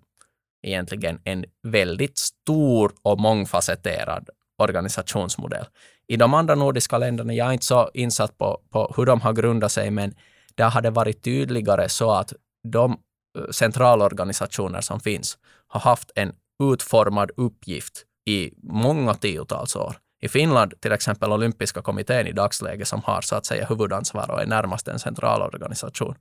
egentligen 0.62 1.20
en 1.24 1.44
väldigt 1.62 2.18
stor 2.18 2.92
och 3.02 3.20
mångfacetterad 3.20 4.28
organisationsmodell. 4.58 5.66
I 6.08 6.16
de 6.16 6.34
andra 6.34 6.54
nordiska 6.54 6.98
länderna, 6.98 7.34
jag 7.34 7.48
är 7.48 7.52
inte 7.52 7.64
så 7.64 7.90
insatt 7.94 8.38
på, 8.38 8.60
på 8.70 8.94
hur 8.96 9.06
de 9.06 9.20
har 9.20 9.32
grundat 9.32 9.72
sig, 9.72 9.90
men 9.90 10.14
där 10.54 10.70
har 10.70 10.82
det 10.82 10.90
varit 10.90 11.22
tydligare 11.22 11.88
så 11.88 12.10
att 12.10 12.32
de 12.68 12.92
eh, 12.92 13.50
centralorganisationer 13.50 14.80
som 14.80 15.00
finns 15.00 15.38
har 15.66 15.80
haft 15.80 16.10
en 16.14 16.32
utformad 16.72 17.30
uppgift 17.36 18.04
i 18.26 18.52
många 18.62 19.14
tiotals 19.14 19.76
år. 19.76 19.96
I 20.20 20.28
Finland 20.28 20.80
till 20.80 20.92
exempel 20.92 21.32
olympiska 21.32 21.82
kommittén 21.82 22.26
i 22.26 22.32
dagsläget 22.32 22.88
som 22.88 23.02
har 23.04 23.20
så 23.20 23.36
att 23.36 23.46
säga 23.46 23.66
huvudansvar 23.66 24.30
och 24.30 24.42
är 24.42 24.46
närmast 24.46 24.88
en 24.88 24.98
centralorganisation. 24.98 26.14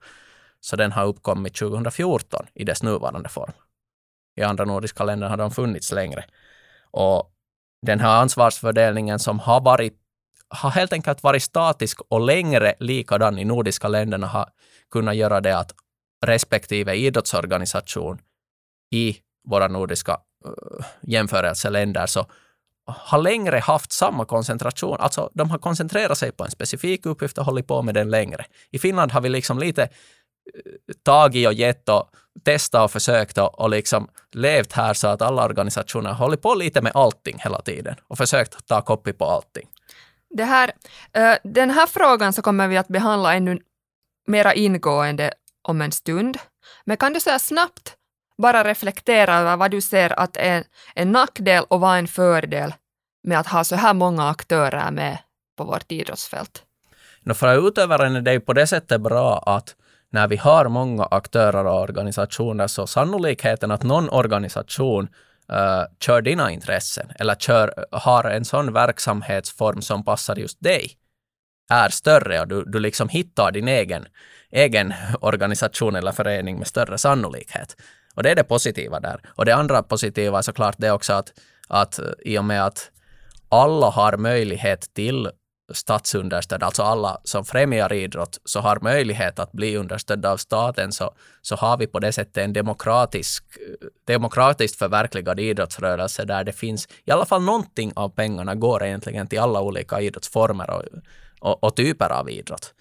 Så 0.59 0.75
den 0.75 0.91
har 0.91 1.05
uppkommit 1.05 1.55
2014 1.55 2.45
i 2.53 2.63
dess 2.63 2.83
nuvarande 2.83 3.29
form. 3.29 3.51
I 4.35 4.43
andra 4.43 4.65
nordiska 4.65 5.03
länder 5.03 5.29
har 5.29 5.37
de 5.37 5.51
funnits 5.51 5.91
längre. 5.91 6.25
Och 6.91 7.31
den 7.85 7.99
här 7.99 8.21
ansvarsfördelningen 8.21 9.19
som 9.19 9.39
har 9.39 9.61
varit 9.61 9.93
har 10.49 10.69
helt 10.69 10.93
enkelt 10.93 11.23
varit 11.23 11.43
statisk 11.43 12.01
och 12.09 12.21
längre 12.21 12.73
likadan 12.79 13.39
i 13.39 13.45
nordiska 13.45 13.87
länderna 13.87 14.27
har 14.27 14.49
kunnat 14.91 15.15
göra 15.15 15.41
det 15.41 15.57
att 15.57 15.71
respektive 16.25 16.95
idrottsorganisation 16.95 18.21
i 18.91 19.17
våra 19.49 19.67
nordiska 19.67 20.17
uh, 20.45 20.85
jämförelseländer 21.01 22.05
så 22.05 22.25
har 22.87 23.17
längre 23.17 23.59
haft 23.59 23.91
samma 23.91 24.25
koncentration. 24.25 24.97
Alltså 24.99 25.29
de 25.33 25.49
har 25.49 25.57
koncentrerat 25.57 26.17
sig 26.17 26.31
på 26.31 26.43
en 26.43 26.51
specifik 26.51 27.05
uppgift 27.05 27.37
och 27.37 27.45
hållit 27.45 27.67
på 27.67 27.81
med 27.81 27.95
den 27.95 28.09
längre. 28.09 28.45
I 28.71 28.79
Finland 28.79 29.11
har 29.11 29.21
vi 29.21 29.29
liksom 29.29 29.59
lite 29.59 29.83
eh, 29.83 29.89
tagit 31.03 31.47
och 31.47 31.53
gett 31.53 31.89
och 31.89 32.09
testat 32.45 32.83
och 32.83 32.91
försökt 32.91 33.37
och, 33.37 33.59
och 33.59 33.69
liksom 33.69 34.07
levt 34.31 34.73
här 34.73 34.93
så 34.93 35.07
att 35.07 35.21
alla 35.21 35.45
organisationer 35.45 36.09
har 36.09 36.25
hållit 36.25 36.41
på 36.41 36.55
lite 36.55 36.81
med 36.81 36.91
allting 36.95 37.39
hela 37.39 37.61
tiden 37.61 37.95
och 38.07 38.17
försökt 38.17 38.67
ta 38.67 38.81
kopi 38.81 39.13
på 39.13 39.25
allting. 39.25 39.67
Det 40.29 40.43
här, 40.43 40.71
eh, 41.13 41.37
den 41.43 41.69
här 41.69 41.87
frågan 41.87 42.33
så 42.33 42.41
kommer 42.41 42.67
vi 42.67 42.77
att 42.77 42.87
behandla 42.87 43.35
ännu 43.35 43.59
mera 44.27 44.53
ingående 44.53 45.33
om 45.61 45.81
en 45.81 45.91
stund. 45.91 46.37
Men 46.85 46.97
kan 46.97 47.13
du 47.13 47.19
säga 47.19 47.39
snabbt 47.39 47.96
bara 48.37 48.63
reflektera 48.63 49.35
över 49.35 49.57
vad 49.57 49.71
du 49.71 49.81
ser 49.81 50.19
att 50.19 50.37
är 50.37 50.63
en 50.95 51.11
nackdel 51.11 51.63
och 51.67 51.79
vad 51.79 51.97
en 51.97 52.07
fördel 52.07 52.73
med 53.23 53.39
att 53.39 53.47
ha 53.47 53.63
så 53.63 53.75
här 53.75 53.93
många 53.93 54.29
aktörer 54.29 54.91
med 54.91 55.17
på 55.57 55.63
vårt 55.63 55.91
idrottsfält? 55.91 56.63
No, 57.23 57.33
för 57.33 57.67
utövaren 57.67 58.15
är 58.15 58.21
det 58.21 58.33
ju 58.33 58.39
på 58.39 58.53
det 58.53 58.67
sättet 58.67 59.01
bra 59.01 59.43
att 59.45 59.75
när 60.09 60.27
vi 60.27 60.35
har 60.35 60.69
många 60.69 61.05
aktörer 61.05 61.65
och 61.65 61.81
organisationer 61.81 62.67
så 62.67 62.87
sannolikheten 62.87 63.71
att 63.71 63.83
någon 63.83 64.09
organisation 64.09 65.03
uh, 65.51 65.83
kör 65.99 66.21
dina 66.21 66.51
intressen 66.51 67.11
eller 67.19 67.35
kör, 67.35 67.85
har 67.91 68.23
en 68.23 68.45
sån 68.45 68.73
verksamhetsform 68.73 69.81
som 69.81 70.05
passar 70.05 70.35
just 70.35 70.63
dig 70.63 70.97
är 71.69 71.89
större 71.89 72.41
och 72.41 72.47
du, 72.47 72.63
du 72.63 72.79
liksom 72.79 73.09
hittar 73.09 73.51
din 73.51 73.67
egen, 73.67 74.05
egen 74.51 74.93
organisation 75.21 75.95
eller 75.95 76.11
förening 76.11 76.57
med 76.57 76.67
större 76.67 76.97
sannolikhet. 76.97 77.75
Och 78.17 78.23
det 78.23 78.31
är 78.31 78.35
det 78.35 78.43
positiva 78.43 78.99
där. 78.99 79.19
Och 79.35 79.45
det 79.45 79.55
andra 79.55 79.83
positiva 79.83 80.37
är 80.37 80.41
såklart 80.41 80.75
det 80.77 80.91
också 80.91 81.13
att, 81.13 81.33
att 81.67 81.99
i 82.25 82.37
och 82.37 82.45
med 82.45 82.65
att 82.65 82.91
alla 83.49 83.89
har 83.89 84.17
möjlighet 84.17 84.93
till 84.93 85.29
statsunderstöd, 85.73 86.63
alltså 86.63 86.83
alla 86.83 87.21
som 87.23 87.45
främjar 87.45 87.93
idrott, 87.93 88.39
så 88.45 88.59
har 88.59 88.79
möjlighet 88.81 89.39
att 89.39 89.51
bli 89.51 89.77
understödda 89.77 90.31
av 90.31 90.37
staten, 90.37 90.91
så, 90.91 91.13
så 91.41 91.55
har 91.55 91.77
vi 91.77 91.87
på 91.87 91.99
det 91.99 92.11
sättet 92.11 92.37
en 92.37 92.53
demokratisk, 92.53 93.43
demokratiskt 94.07 94.79
förverkligad 94.79 95.39
idrottsrörelse 95.39 96.25
där 96.25 96.43
det 96.43 96.53
finns, 96.53 96.87
i 97.05 97.11
alla 97.11 97.25
fall 97.25 97.41
någonting 97.41 97.91
av 97.95 98.09
pengarna 98.09 98.55
går 98.55 98.83
egentligen 98.83 99.27
till 99.27 99.39
alla 99.39 99.61
olika 99.61 100.01
idrottsformer 100.01 100.69
och, 100.69 100.83
och, 101.39 101.63
och 101.63 101.75
typer 101.75 102.11
av 102.11 102.29
idrott. 102.29 102.73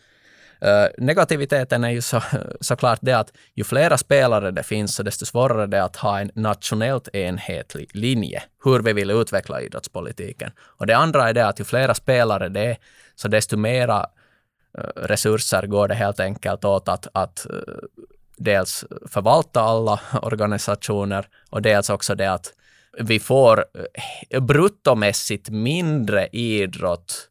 Eh, 0.61 0.87
negativiteten 0.99 1.85
är 1.85 1.91
ju 1.91 2.03
så, 2.03 2.23
såklart 2.61 2.99
det 3.03 3.13
att 3.13 3.33
ju 3.55 3.65
flera 3.65 3.99
spelare 3.99 4.51
det 4.51 4.63
finns, 4.63 4.95
så 4.95 5.03
desto 5.03 5.27
svårare 5.27 5.67
det 5.67 5.77
är 5.77 5.83
att 5.83 5.97
ha 5.97 6.21
en 6.21 6.31
nationellt 6.35 7.09
enhetlig 7.15 7.91
linje, 7.95 8.43
hur 8.65 8.83
vi 8.83 8.93
vill 8.93 9.11
utveckla 9.11 9.61
idrottspolitiken. 9.61 10.51
Och 10.59 10.87
det 10.87 10.97
andra 10.97 11.29
är 11.29 11.35
det 11.35 11.47
att 11.47 11.61
ju 11.61 11.65
flera 11.65 11.95
spelare 11.95 12.49
det 12.49 12.65
är, 12.65 12.77
så 13.15 13.29
desto 13.29 13.57
mera 13.57 14.07
eh, 14.79 14.85
resurser 14.97 15.67
går 15.67 15.89
det 15.89 15.95
helt 15.95 16.21
enkelt 16.21 16.65
åt 16.65 16.89
att, 16.89 17.07
att 17.13 17.47
eh, 17.51 17.57
dels 18.37 18.85
förvalta 19.09 19.61
alla 19.61 20.01
organisationer 20.23 21.29
och 21.51 21.63
dels 21.63 21.91
också 21.91 22.15
det 22.15 22.33
att 22.33 22.53
vi 22.99 23.21
får 23.21 23.65
bruttomässigt 24.41 25.51
mindre 25.51 26.29
idrott 26.33 27.29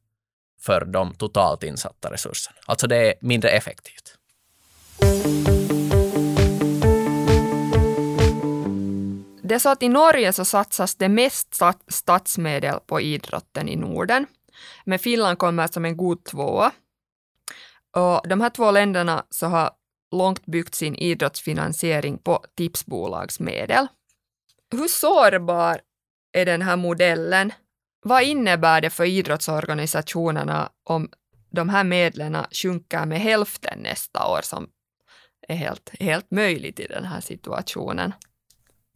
för 0.66 0.86
de 0.86 1.14
totalt 1.14 1.64
insatta 1.64 2.12
resurserna. 2.12 2.58
Alltså 2.66 2.88
det 2.88 2.98
är 2.98 3.14
mindre 3.22 3.50
effektivt. 3.50 4.18
Det 9.44 9.56
är 9.56 9.60
så 9.60 9.70
att 9.70 9.84
i 9.84 9.90
Norge 9.90 10.34
så 10.34 10.46
satsas 10.46 10.96
det 10.96 11.10
mest 11.10 11.62
statsmedel 11.88 12.80
på 12.86 13.02
idrotten 13.02 13.70
i 13.70 13.76
Norden. 13.76 14.26
Men 14.86 15.00
Finland 15.00 15.38
kommer 15.38 15.68
som 15.68 15.86
en 15.86 15.98
god 15.98 16.24
tvåa. 16.24 16.72
Och 17.96 18.28
de 18.28 18.42
här 18.42 18.50
två 18.50 18.72
länderna 18.72 19.26
så 19.30 19.48
har 19.48 19.72
långt 20.12 20.46
byggt 20.46 20.76
sin 20.76 20.96
idrottsfinansiering 20.96 22.18
på 22.18 22.44
tipsbolagsmedel. 22.58 23.88
Hur 24.72 24.88
sårbar 24.88 25.82
är 26.32 26.46
den 26.46 26.62
här 26.62 26.76
modellen 26.76 27.52
vad 28.08 28.24
innebär 28.24 28.82
det 28.82 28.90
för 28.90 29.04
idrottsorganisationerna 29.06 30.70
om 30.84 31.10
de 31.50 31.70
här 31.70 31.84
medlen 31.84 32.38
sjunker 32.52 33.06
med 33.06 33.20
hälften 33.20 33.80
nästa 33.80 34.28
år 34.28 34.40
som 34.44 34.68
är 35.48 35.56
helt, 35.56 35.92
helt 36.00 36.32
möjligt 36.32 36.80
i 36.80 36.88
den 36.88 37.06
här 37.06 37.22
situationen? 37.22 38.14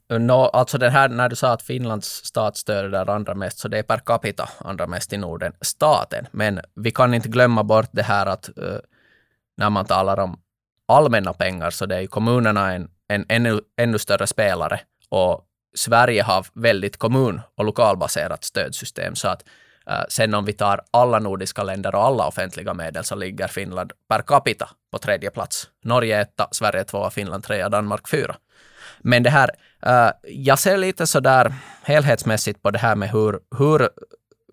No, 0.10 0.34
alltså 0.34 0.78
det 0.78 0.89
här 0.89 1.10
när 1.10 1.30
du 1.30 1.36
sa 1.36 1.54
att 1.54 1.62
Finlands 1.62 2.26
statsstöd 2.26 2.86
är 2.86 2.89
där 2.89 3.10
andra 3.10 3.36
mest, 3.36 3.60
så 3.60 3.67
det 3.67 3.80
är 3.80 3.84
per 3.84 3.98
capita 3.98 4.50
andra 4.58 4.88
mest 4.88 5.13
i 5.13 5.17
Norden, 5.17 5.54
staten. 5.62 6.28
Men 6.32 6.60
vi 6.76 6.91
kan 6.91 7.13
inte 7.13 7.30
glömma 7.30 7.63
bort 7.63 7.89
det 7.91 8.04
här 8.04 8.26
att 8.26 8.50
uh, 8.58 8.78
när 9.58 9.69
man 9.69 9.86
talar 9.86 10.19
om 10.19 10.39
allmänna 10.88 11.34
pengar 11.34 11.69
så 11.69 11.86
det 11.86 11.95
är 11.95 12.02
ju 12.02 12.08
kommunerna 12.08 12.74
en, 12.74 12.89
en 13.08 13.26
ännu, 13.30 13.62
ännu 13.78 14.00
större 14.00 14.28
spelare 14.28 14.80
och 15.10 15.45
Sverige 15.73 16.23
har 16.23 16.45
väldigt 16.53 16.97
kommun 16.97 17.41
och 17.55 17.65
lokalbaserat 17.65 18.43
stödsystem, 18.43 19.15
så 19.15 19.27
att 19.27 19.43
uh, 19.89 20.03
sen 20.10 20.34
om 20.34 20.45
vi 20.45 20.53
tar 20.53 20.82
alla 20.91 21.19
nordiska 21.19 21.63
länder 21.63 21.95
och 21.95 22.03
alla 22.03 22.27
offentliga 22.27 22.73
medel 22.73 23.03
så 23.03 23.15
ligger 23.15 23.47
Finland 23.47 23.91
per 24.10 24.21
capita 24.21 24.69
på 24.91 24.97
tredje 24.97 25.29
plats. 25.29 25.69
Norge 25.84 26.21
etta, 26.21 26.47
Sverige 26.51 26.84
tvåa, 26.84 27.10
Finland 27.10 27.43
trea, 27.43 27.69
Danmark 27.69 28.10
fyra. 28.10 28.36
Men 28.99 29.23
det 29.23 29.29
här, 29.29 29.49
uh, 29.88 30.12
jag 30.23 30.60
ser 30.60 30.77
lite 30.77 31.08
så 31.08 31.19
där 31.19 31.53
helhetsmässigt 31.84 32.62
på 32.62 32.71
det 32.71 32.79
här 32.79 32.95
med 32.95 33.10
hur, 33.10 33.39
hur 33.58 33.89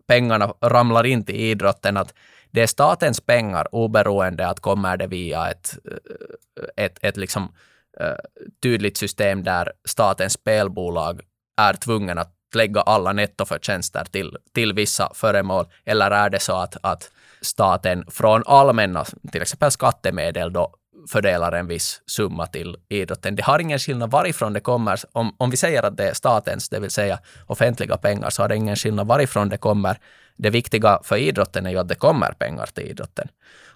pengarna 0.09 0.55
ramlar 0.61 1.07
in 1.07 1.25
till 1.25 1.37
idrotten, 1.37 1.97
att 1.97 2.15
det 2.51 2.63
är 2.63 2.67
statens 2.67 3.21
pengar 3.21 3.75
oberoende 3.75 4.49
att 4.49 4.61
kommer 4.61 4.97
det 4.97 5.07
via 5.07 5.51
ett, 5.51 5.79
äh, 5.85 6.85
ett, 6.85 6.99
ett 7.03 7.17
liksom 7.17 7.53
Eh, 8.01 8.17
tydligt 8.63 8.97
system 8.97 9.43
där 9.43 9.73
statens 9.85 10.33
spelbolag 10.33 11.21
är 11.61 11.73
tvungen 11.73 12.19
att 12.19 12.33
lägga 12.55 12.81
alla 12.81 13.13
nettoförtjänster 13.13 14.05
till, 14.05 14.37
till 14.55 14.73
vissa 14.73 15.13
föremål? 15.15 15.67
Eller 15.85 16.11
är 16.11 16.31
det 16.31 16.41
så 16.41 16.57
att, 16.57 16.77
att 16.81 17.11
staten 17.41 18.05
från 18.11 18.43
allmänna, 18.47 19.05
till 19.33 19.43
exempel 19.43 19.71
skattemedel, 19.71 20.53
då 20.53 20.75
fördelar 21.09 21.53
en 21.53 21.67
viss 21.67 22.03
summa 22.07 22.47
till 22.47 22.77
idrotten. 22.89 23.37
Det 23.37 23.43
har 23.43 23.59
ingen 23.59 23.79
skillnad 23.79 24.11
varifrån 24.11 24.53
det 24.53 24.61
kommer. 24.61 25.01
Om, 25.13 25.35
om 25.39 25.51
vi 25.51 25.57
säger 25.57 25.83
att 25.83 25.97
det 25.97 26.09
är 26.09 26.15
statens, 26.15 26.69
det 26.69 26.81
vill 26.81 26.91
säga 26.91 27.19
offentliga 27.47 27.97
pengar, 27.97 28.31
så 28.31 28.43
har 28.43 28.49
det 28.49 28.57
ingen 28.57 28.77
skillnad 28.77 29.07
varifrån 29.07 29.49
det 29.49 29.57
kommer. 29.57 29.99
Det 30.37 30.51
viktiga 30.51 31.01
för 31.05 31.17
idrotten 31.17 31.67
är 31.67 31.71
ju 31.71 31.79
att 31.79 31.89
det 31.89 31.95
kommer 31.95 32.33
pengar 32.33 32.67
till 32.67 32.85
idrotten. 32.85 33.29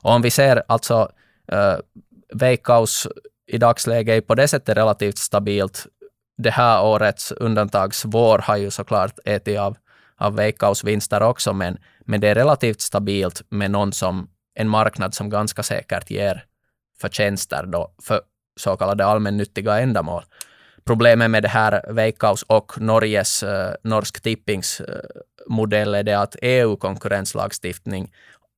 Och 0.03 0.11
om 0.11 0.23
vi 0.23 0.31
ser 0.31 0.63
alltså 0.69 1.13
uh, 1.53 1.77
Veikkaus 2.33 3.09
i 3.53 3.59
dagsläget 3.59 4.17
är 4.17 4.21
på 4.21 4.35
det 4.35 4.49
sättet 4.49 4.77
relativt 4.77 5.19
stabilt. 5.19 5.87
Det 6.39 6.51
här 6.51 6.85
årets 6.85 7.33
undantagsvår 7.33 8.39
har 8.39 8.57
ju 8.57 8.71
såklart 8.71 9.19
ätit 9.25 9.59
av, 9.59 9.77
av 10.17 10.37
Veikkaus 10.37 10.85
vinster 10.85 11.23
också, 11.23 11.53
men, 11.53 11.79
men 12.07 12.21
det 12.21 12.29
är 12.29 12.35
relativt 12.35 12.81
stabilt 12.81 13.43
med 13.49 13.71
någon 13.71 13.93
som, 13.93 14.29
en 14.55 14.69
marknad 14.69 15.15
som 15.15 15.31
ganska 15.31 15.63
säkert 15.63 16.11
ger 16.11 16.45
förtjänster 17.01 17.67
då 17.67 17.93
för 18.03 18.21
så 18.61 18.77
kallade 18.77 19.05
allmännyttiga 19.05 19.81
ändamål. 19.81 20.23
Problemet 20.85 21.31
med 21.31 21.43
det 21.43 21.49
här 21.49 21.93
Veikkaus 21.93 22.43
och 22.43 22.81
Norges, 22.81 23.43
eh, 23.43 23.75
Norsk 23.83 24.21
Tippings 24.21 24.81
eh, 24.81 25.01
modell 25.47 25.95
är 25.95 26.03
det 26.03 26.15
att 26.15 26.37
EU-konkurrenslagstiftning 26.43 28.13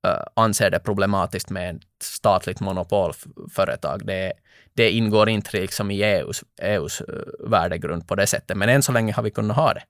Eh, 0.06 0.22
anser 0.34 0.70
det 0.70 0.78
problematiskt 0.78 1.50
med 1.50 1.76
ett 1.76 1.82
statligt 2.02 2.60
monopolföretag. 2.60 4.06
Det, 4.06 4.32
det 4.74 4.90
ingår 4.90 5.28
inte 5.28 5.60
liksom 5.60 5.90
i 5.90 6.02
EUs, 6.02 6.44
EUs 6.62 7.00
eh, 7.00 7.48
värdegrund 7.48 8.08
på 8.08 8.14
det 8.14 8.26
sättet, 8.26 8.56
men 8.56 8.68
än 8.68 8.82
så 8.82 8.92
länge 8.92 9.12
har 9.12 9.22
vi 9.22 9.30
kunnat 9.30 9.56
ha 9.56 9.74
det. 9.74 9.82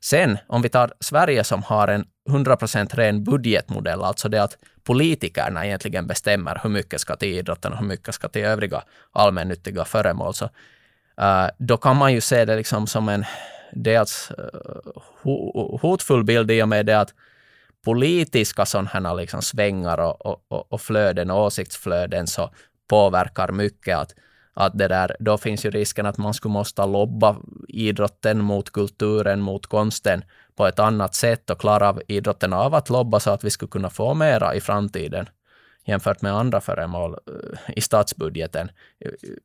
Sen, 0.00 0.38
om 0.46 0.62
vi 0.62 0.68
tar 0.68 0.92
Sverige 1.00 1.44
som 1.44 1.62
har 1.62 1.88
en 1.88 2.04
100% 2.28 2.96
ren 2.96 3.24
budgetmodell, 3.24 4.02
alltså 4.02 4.28
det 4.28 4.42
att 4.42 4.58
politikerna 4.84 5.66
egentligen 5.66 6.06
bestämmer 6.06 6.60
hur 6.62 6.70
mycket 6.70 7.00
ska 7.00 7.16
till 7.16 7.28
idrotten 7.28 7.72
och 7.72 7.78
hur 7.78 7.86
mycket 7.86 8.14
ska 8.14 8.28
till 8.28 8.44
övriga 8.44 8.82
allmännyttiga 9.12 9.84
föremål, 9.84 10.34
så 10.34 10.44
uh, 10.44 11.48
då 11.58 11.76
kan 11.76 11.96
man 11.96 12.12
ju 12.12 12.20
se 12.20 12.44
det 12.44 12.56
liksom 12.56 12.86
som 12.86 13.08
en 13.08 13.24
dels 13.72 14.30
uh, 14.38 15.80
hotfull 15.80 16.24
bild 16.24 16.50
i 16.50 16.62
och 16.62 16.68
med 16.68 16.86
det 16.86 17.00
att 17.00 17.14
politiska 17.86 18.66
sådana 18.66 19.14
liksom 19.14 19.42
svängar 19.42 20.00
och, 20.00 20.26
och, 20.48 20.72
och 20.72 20.80
flöden, 20.80 21.30
och 21.30 21.44
åsiktsflöden, 21.44 22.26
så 22.26 22.50
påverkar 22.88 23.52
mycket. 23.52 23.98
Att, 23.98 24.14
att 24.54 24.78
det 24.78 24.88
där, 24.88 25.16
då 25.18 25.38
finns 25.38 25.64
ju 25.64 25.70
risken 25.70 26.06
att 26.06 26.18
man 26.18 26.34
skulle 26.34 26.52
måste 26.52 26.86
lobba 26.86 27.36
idrotten 27.68 28.44
mot 28.44 28.70
kulturen, 28.70 29.40
mot 29.40 29.66
konsten 29.66 30.24
på 30.56 30.66
ett 30.66 30.78
annat 30.78 31.14
sätt 31.14 31.50
och 31.50 31.60
klara 31.60 31.88
av 31.88 32.02
idrotten 32.08 32.52
av 32.52 32.74
att 32.74 32.90
lobba 32.90 33.20
så 33.20 33.30
att 33.30 33.44
vi 33.44 33.50
skulle 33.50 33.70
kunna 33.70 33.90
få 33.90 34.14
mera 34.14 34.54
i 34.54 34.60
framtiden 34.60 35.26
jämfört 35.86 36.22
med 36.22 36.32
andra 36.32 36.60
föremål 36.60 37.12
eh, 37.12 37.76
i 37.76 37.80
statsbudgeten. 37.80 38.70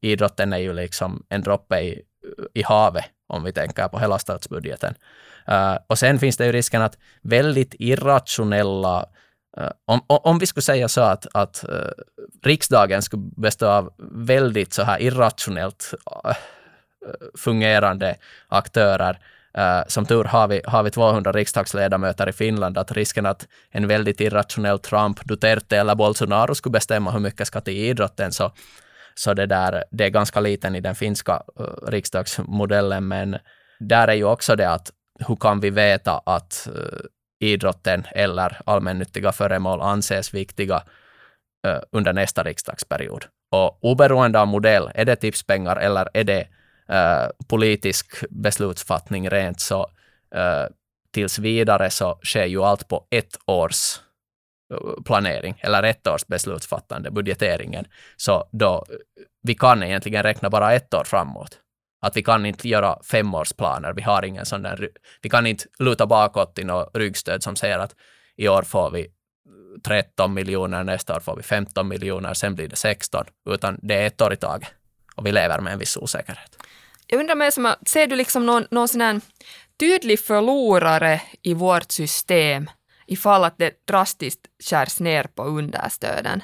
Idrotten 0.01 0.53
är 0.53 0.57
ju 0.57 0.73
liksom 0.73 1.23
en 1.29 1.41
droppe 1.41 1.79
i, 1.79 2.01
i 2.53 2.63
havet 2.63 3.05
om 3.27 3.43
vi 3.43 3.51
tänker 3.51 3.87
på 3.87 3.99
hela 3.99 4.19
statsbudgeten. 4.19 4.93
Uh, 5.49 5.55
äh, 5.55 5.77
och 5.87 5.99
sen 5.99 6.19
finns 6.19 6.37
det 6.37 6.45
ju 6.45 6.51
risken 6.51 6.81
att 6.81 6.97
väldigt 7.21 7.75
irrationella 7.79 9.05
Uh, 9.57 9.71
om, 9.85 10.01
om 10.07 10.39
vi 10.39 10.45
skulle 10.45 10.61
säga 10.61 10.87
så 10.87 11.01
att, 11.01 11.27
att 11.33 11.65
uh, 11.69 11.75
riksdagen 12.43 13.01
skulle 13.01 13.31
bestå 13.37 13.67
av 13.67 13.93
väldigt 14.11 14.73
så 14.73 14.83
här 14.83 15.01
irrationellt 15.01 15.93
uh, 16.25 16.33
fungerande 17.37 18.15
aktörer, 18.47 19.19
som 19.87 20.05
tur 20.05 20.23
har 20.23 20.47
vi, 20.47 20.61
har 20.65 20.83
vi 20.83 20.91
200 20.91 21.31
riksdagsledamöter 21.31 22.29
i 22.29 22.31
Finland, 22.31 22.77
att 22.77 22.91
risken 22.91 23.25
att 23.25 23.47
en 23.71 23.87
väldigt 23.87 24.21
irrationell 24.21 24.79
Trump, 24.79 25.25
Duterte 25.25 25.77
eller 25.77 25.95
Bolsonaro 25.95 26.55
skulle 26.55 26.71
bestämma 26.71 27.11
hur 27.11 27.19
mycket 27.19 27.47
ska 27.47 27.61
till 27.61 27.73
idrotten, 27.73 28.31
så, 28.31 28.51
så 29.15 29.33
det, 29.33 29.45
där, 29.45 29.83
det 29.91 30.05
är 30.05 30.09
ganska 30.09 30.39
liten 30.39 30.75
i 30.75 30.81
den 30.81 30.95
finska 30.95 31.43
eh, 31.59 31.87
riksdagsmodellen, 31.87 33.07
men 33.07 33.37
där 33.79 34.07
är 34.07 34.13
ju 34.13 34.25
också 34.25 34.55
det 34.55 34.69
att 34.69 34.91
hur 35.27 35.35
kan 35.35 35.59
vi 35.59 35.69
veta 35.69 36.21
att 36.25 36.67
eh, 36.75 36.99
idrotten 37.41 38.03
eller 38.11 38.61
allmännyttiga 38.65 39.31
föremål 39.31 39.81
anses 39.81 40.33
viktiga 40.33 40.83
uh, 41.67 41.81
under 41.91 42.13
nästa 42.13 42.43
riksdagsperiod. 42.43 43.25
Och 43.51 43.83
oberoende 43.83 44.39
av 44.39 44.47
modell, 44.47 44.91
är 44.95 45.05
det 45.05 45.15
tipspengar 45.15 45.75
eller 45.75 46.09
är 46.13 46.23
det 46.23 46.47
uh, 46.89 47.47
politisk 47.47 48.23
beslutsfattning 48.29 49.29
rent, 49.29 49.59
så 49.59 49.81
uh, 50.35 50.67
tills 51.13 51.39
vidare 51.39 51.89
så 51.89 52.19
sker 52.23 52.45
ju 52.45 52.63
allt 52.63 52.87
på 52.87 53.07
ett 53.09 53.37
års 53.45 53.99
planering 55.05 55.55
eller 55.59 55.83
ett 55.83 56.07
års 56.07 56.27
beslutsfattande, 56.27 57.11
budgeteringen. 57.11 57.85
Så 58.17 58.49
då, 58.51 58.85
vi 59.43 59.55
kan 59.55 59.83
egentligen 59.83 60.23
räkna 60.23 60.49
bara 60.49 60.73
ett 60.73 60.93
år 60.93 61.03
framåt. 61.03 61.57
Att 62.01 62.17
vi 62.17 62.23
kan 62.23 62.45
inte 62.45 62.67
göra 62.67 62.99
femårsplaner. 63.03 63.93
Vi 63.93 64.01
har 64.01 64.25
ingen 64.25 64.45
sån 64.45 64.61
där, 64.61 64.89
vi 65.21 65.29
kan 65.29 65.47
inte 65.47 65.65
luta 65.79 66.05
bakåt 66.05 66.59
i 66.59 66.63
något 66.63 66.97
ryggstöd 66.97 67.43
som 67.43 67.55
säger 67.55 67.79
att 67.79 67.95
i 68.37 68.47
år 68.47 68.61
får 68.61 68.91
vi 68.91 69.07
13 69.83 70.33
miljoner, 70.33 70.83
nästa 70.83 71.15
år 71.15 71.19
får 71.19 71.35
vi 71.35 71.43
15 71.43 71.87
miljoner, 71.87 72.33
sen 72.33 72.55
blir 72.55 72.67
det 72.67 72.75
16, 72.75 73.25
utan 73.49 73.79
det 73.81 73.95
är 73.95 74.07
ett 74.07 74.21
år 74.21 74.33
i 74.33 74.37
taget. 74.37 74.69
Och 75.15 75.25
vi 75.25 75.31
lever 75.31 75.59
med 75.59 75.73
en 75.73 75.79
viss 75.79 75.97
osäkerhet. 75.97 76.57
Jag 77.07 77.19
undrar 77.19 77.35
med 77.35 77.53
som, 77.53 77.73
ser 77.85 78.07
du 78.07 78.15
liksom 78.15 78.45
någon, 78.45 78.67
någon 78.71 78.87
sån 78.87 79.01
här 79.01 79.21
tydlig 79.79 80.19
förlorare 80.19 81.21
i 81.41 81.53
vårt 81.53 81.91
system 81.91 82.69
ifall 83.11 83.43
att 83.43 83.57
det 83.57 83.87
drastiskt 83.87 84.39
skärs 84.69 84.99
ner 84.99 85.23
på 85.23 85.43
understöden? 85.43 86.43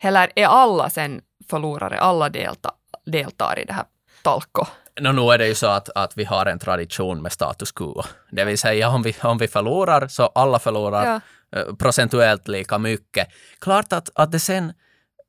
Eller 0.00 0.32
är 0.36 0.46
alla 0.46 0.90
sen 0.90 1.20
förlorare, 1.50 2.00
alla 2.00 2.28
delta, 2.28 2.70
deltar 3.06 3.58
i 3.58 3.64
det 3.64 3.72
här 3.72 3.84
talko? 4.22 4.64
No, 5.00 5.12
nu 5.12 5.22
är 5.22 5.38
det 5.38 5.46
ju 5.46 5.54
så 5.54 5.66
att, 5.66 5.88
att 5.94 6.16
vi 6.16 6.24
har 6.24 6.46
en 6.46 6.58
tradition 6.58 7.22
med 7.22 7.32
status 7.32 7.72
quo. 7.72 8.02
Det 8.30 8.44
vill 8.44 8.58
säga 8.58 8.88
om 8.88 9.02
vi, 9.02 9.14
om 9.22 9.38
vi 9.38 9.48
förlorar 9.48 10.08
så 10.08 10.26
alla 10.26 10.58
förlorar 10.58 11.06
ja. 11.06 11.20
Eh, 11.58 11.74
procentuellt 11.74 12.48
lika 12.48 12.78
mycket. 12.78 13.28
Klart 13.58 13.92
att, 13.92 14.10
att 14.14 14.32
det 14.32 14.40
sen, 14.40 14.72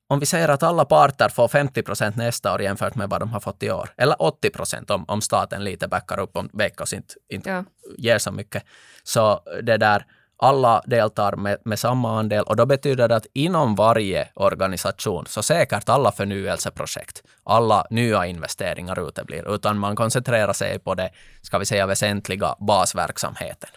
om 0.07 0.19
vi 0.19 0.25
säger 0.25 0.49
att 0.49 0.63
alla 0.63 0.85
parter 0.85 1.29
får 1.29 1.47
50 1.47 1.83
procent 1.83 2.15
nästa 2.15 2.53
år 2.53 2.61
jämfört 2.61 2.95
med 2.95 3.09
vad 3.09 3.21
de 3.21 3.31
har 3.31 3.39
fått 3.39 3.63
i 3.63 3.71
år, 3.71 3.89
eller 3.97 4.21
80 4.21 4.49
procent 4.49 4.89
om, 4.89 5.05
om 5.07 5.21
staten 5.21 5.63
lite 5.63 5.87
backar 5.87 6.19
upp 6.19 6.37
om 6.37 6.49
Veikkaus 6.53 6.93
inte, 6.93 7.13
inte 7.29 7.49
ja. 7.49 7.63
ger 7.97 8.17
så 8.17 8.31
mycket, 8.31 8.63
så 9.03 9.39
det 9.63 9.77
där 9.77 10.05
alla 10.43 10.81
deltar 10.85 11.35
med, 11.35 11.57
med 11.65 11.79
samma 11.79 12.19
andel 12.19 12.43
och 12.43 12.55
då 12.55 12.65
betyder 12.65 13.07
det 13.07 13.15
att 13.15 13.27
inom 13.33 13.75
varje 13.75 14.29
organisation 14.33 15.25
så 15.27 15.43
säkert 15.43 15.89
alla 15.89 16.11
förnyelseprojekt, 16.11 17.23
alla 17.43 17.87
nya 17.89 18.25
investeringar 18.25 19.07
uteblir, 19.07 19.55
utan 19.55 19.79
man 19.79 19.95
koncentrerar 19.95 20.53
sig 20.53 20.79
på 20.79 20.95
det, 20.95 21.09
ska 21.41 21.57
vi 21.57 21.65
säga, 21.65 21.85
väsentliga 21.87 22.55
basverksamheten. 22.59 23.69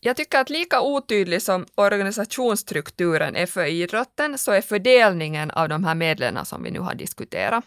Jag 0.00 0.16
tycker 0.16 0.40
att 0.40 0.50
lika 0.50 0.80
otydlig 0.80 1.42
som 1.42 1.66
organisationsstrukturen 1.74 3.36
är 3.36 3.46
för 3.46 3.64
idrotten 3.64 4.38
så 4.38 4.52
är 4.52 4.60
fördelningen 4.60 5.50
av 5.50 5.68
de 5.68 5.84
här 5.84 5.94
medlen 5.94 6.44
som 6.44 6.62
vi 6.62 6.70
nu 6.70 6.80
har 6.80 6.94
diskuterat. 6.94 7.64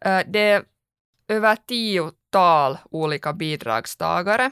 Eh, 0.00 0.20
det 0.26 0.40
är 0.40 0.62
över 1.28 1.56
tiotal 1.56 2.78
olika 2.90 3.32
bidragstagare 3.32 4.50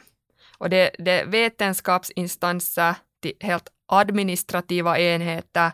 och 0.59 0.71
det, 0.71 0.91
det 0.99 1.11
är 1.11 1.27
vetenskapsinstanser 1.27 2.95
till 3.23 3.33
helt 3.41 3.69
administrativa 3.87 4.99
enheter, 4.99 5.71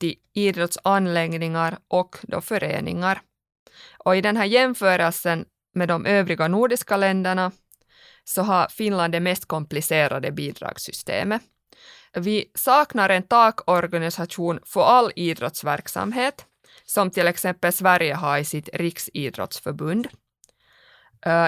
till 0.00 0.14
idrottsanläggningar 0.32 1.78
och 1.88 2.16
då 2.22 2.40
föreningar. 2.40 3.20
Och 3.98 4.16
i 4.16 4.20
den 4.20 4.36
här 4.36 4.44
jämförelsen 4.44 5.44
med 5.74 5.88
de 5.88 6.06
övriga 6.06 6.48
nordiska 6.48 6.96
länderna 6.96 7.52
så 8.24 8.42
har 8.42 8.68
Finland 8.68 9.12
det 9.12 9.20
mest 9.20 9.44
komplicerade 9.44 10.32
bidragssystemet. 10.32 11.42
Vi 12.12 12.50
saknar 12.54 13.08
en 13.08 13.22
takorganisation 13.22 14.60
för 14.64 14.82
all 14.82 15.12
idrottsverksamhet, 15.16 16.46
som 16.84 17.10
till 17.10 17.26
exempel 17.26 17.72
Sverige 17.72 18.14
har 18.14 18.38
i 18.38 18.44
sitt 18.44 18.68
riksidrottsförbund. 18.72 20.08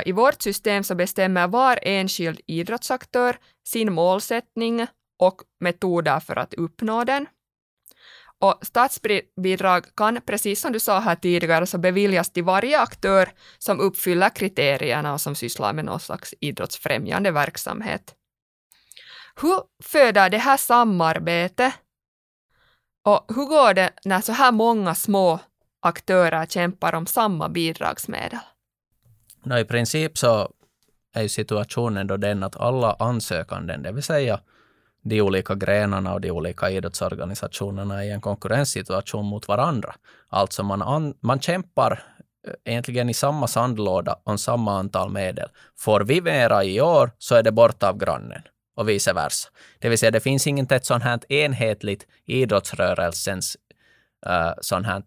I 0.05 0.13
vårt 0.13 0.43
system 0.43 0.85
så 0.85 0.95
bestämmer 0.95 1.49
var 1.49 1.79
enskild 1.83 2.41
idrottsaktör 2.47 3.37
sin 3.67 3.93
målsättning 3.93 4.87
och 5.19 5.43
metoder 5.61 6.21
för 6.21 6.37
att 6.37 6.55
uppnå 6.55 7.05
den. 7.05 7.27
Och 8.39 8.59
statsbidrag 8.63 9.97
kan, 9.97 10.21
precis 10.27 10.61
som 10.61 10.73
du 10.73 10.81
sa 10.81 11.01
här 11.01 11.17
tidigare, 11.17 11.67
så 11.67 11.79
beviljas 11.79 12.33
till 12.33 12.45
varje 12.45 12.81
aktör 12.81 13.33
som 13.59 13.81
uppfyller 13.81 14.31
kriterierna 14.31 15.13
och 15.13 15.21
som 15.21 15.35
sysslar 15.35 15.73
med 15.73 15.85
någon 15.85 16.01
slags 16.01 16.35
idrottsfrämjande 16.41 17.31
verksamhet. 17.31 18.15
Hur 19.41 19.63
föder 19.83 20.31
det 20.31 20.39
här 20.39 20.57
samarbetet? 20.57 21.75
Och 23.05 23.25
hur 23.29 23.45
går 23.47 23.75
det 23.75 23.91
när 24.05 24.21
så 24.21 24.33
här 24.33 24.53
många 24.53 24.95
små 24.95 25.39
aktörer 25.81 26.47
kämpar 26.47 26.95
om 26.95 27.07
samma 27.07 27.49
bidragsmedel? 27.49 28.39
No, 29.42 29.59
I 29.59 29.64
princip 29.64 30.18
så 30.18 30.50
är 31.14 31.29
situationen 31.29 32.07
då 32.07 32.16
den 32.16 32.42
att 32.42 32.57
alla 32.57 32.96
ansökanden, 32.98 33.83
det 33.83 33.92
vill 33.92 34.03
säga 34.03 34.40
de 35.03 35.22
olika 35.22 35.55
grenarna 35.55 36.14
och 36.14 36.20
de 36.20 36.31
olika 36.31 36.70
idrottsorganisationerna 36.70 38.05
är 38.05 38.09
i 38.09 38.11
en 38.11 38.20
konkurrenssituation 38.20 39.26
mot 39.26 39.48
varandra. 39.48 39.94
Alltså 40.29 40.62
man, 40.62 40.83
an, 40.83 41.14
man 41.20 41.40
kämpar 41.40 42.05
eh, 42.46 42.53
egentligen 42.64 43.09
i 43.09 43.14
samma 43.14 43.46
sandlåda 43.46 44.16
om 44.24 44.38
samma 44.38 44.79
antal 44.79 45.11
medel. 45.11 45.48
Får 45.79 46.00
vi 46.00 46.20
mera 46.20 46.64
i 46.64 46.81
år 46.81 47.11
så 47.18 47.35
är 47.35 47.42
det 47.42 47.53
borta 47.53 47.88
av 47.88 47.98
grannen 47.98 48.42
och 48.76 48.88
vice 48.88 49.12
versa. 49.12 49.48
Det 49.79 49.88
vill 49.88 49.98
säga 49.98 50.11
det 50.11 50.20
finns 50.20 50.46
inget 50.46 50.72
ett 50.72 50.87
sånt 50.87 51.05
här 51.05 51.33
enhetligt 51.33 52.07
idrottsrörelsens 52.26 53.57
Äh, 54.27 54.33
uh, 54.33 54.53
sånt 54.61 54.87
här 54.87 55.03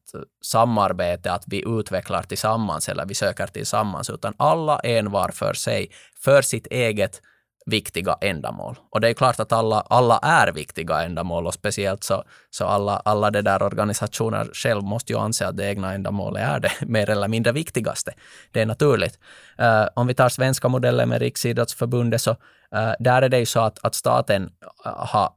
samarbete 0.45 1.31
att 1.31 1.43
vi 1.47 1.63
utvecklar 1.79 2.23
tillsammans 2.23 2.89
eller 2.89 3.05
vi 3.05 3.15
söker 3.15 3.47
tillsammans, 3.47 4.09
utan 4.09 4.33
alla 4.37 4.79
en 4.79 5.11
var 5.11 5.29
för 5.29 5.53
sig, 5.53 5.91
för 6.23 6.41
sitt 6.41 6.67
eget 6.67 7.21
viktiga 7.65 8.17
ändamål. 8.21 8.75
Och 8.89 9.01
det 9.01 9.09
är 9.09 9.13
klart 9.13 9.39
att 9.39 9.51
alla, 9.51 9.81
alla 9.81 10.17
är 10.17 10.51
viktiga 10.51 11.03
ändamål 11.03 11.47
och 11.47 11.53
speciellt 11.53 12.03
så, 12.03 12.23
så 12.49 12.65
alla, 12.65 13.01
alla 13.05 13.31
de 13.31 13.41
där 13.41 13.63
organisationer 13.63 14.49
själv 14.53 14.83
måste 14.83 15.13
ju 15.13 15.19
anse 15.19 15.47
att 15.47 15.57
det 15.57 15.65
egna 15.65 15.93
ändamålet 15.93 16.43
är 16.43 16.59
det 16.59 16.71
mer 16.85 17.09
eller 17.09 17.27
mindre 17.27 17.51
viktigaste. 17.53 18.13
Det 18.51 18.61
är 18.61 18.65
naturligt. 18.65 19.19
Uh, 19.61 19.87
om 19.93 20.07
vi 20.07 20.13
tar 20.13 20.29
svenska 20.29 20.67
modellen 20.67 21.09
med 21.09 21.21
Riksidrottsförbundet 21.21 22.21
så 22.21 22.31
uh, 22.31 22.93
där 22.99 23.21
är 23.21 23.29
det 23.29 23.39
ju 23.39 23.45
så 23.45 23.59
att, 23.59 23.85
att 23.85 23.95
staten 23.95 24.49
har 24.83 25.29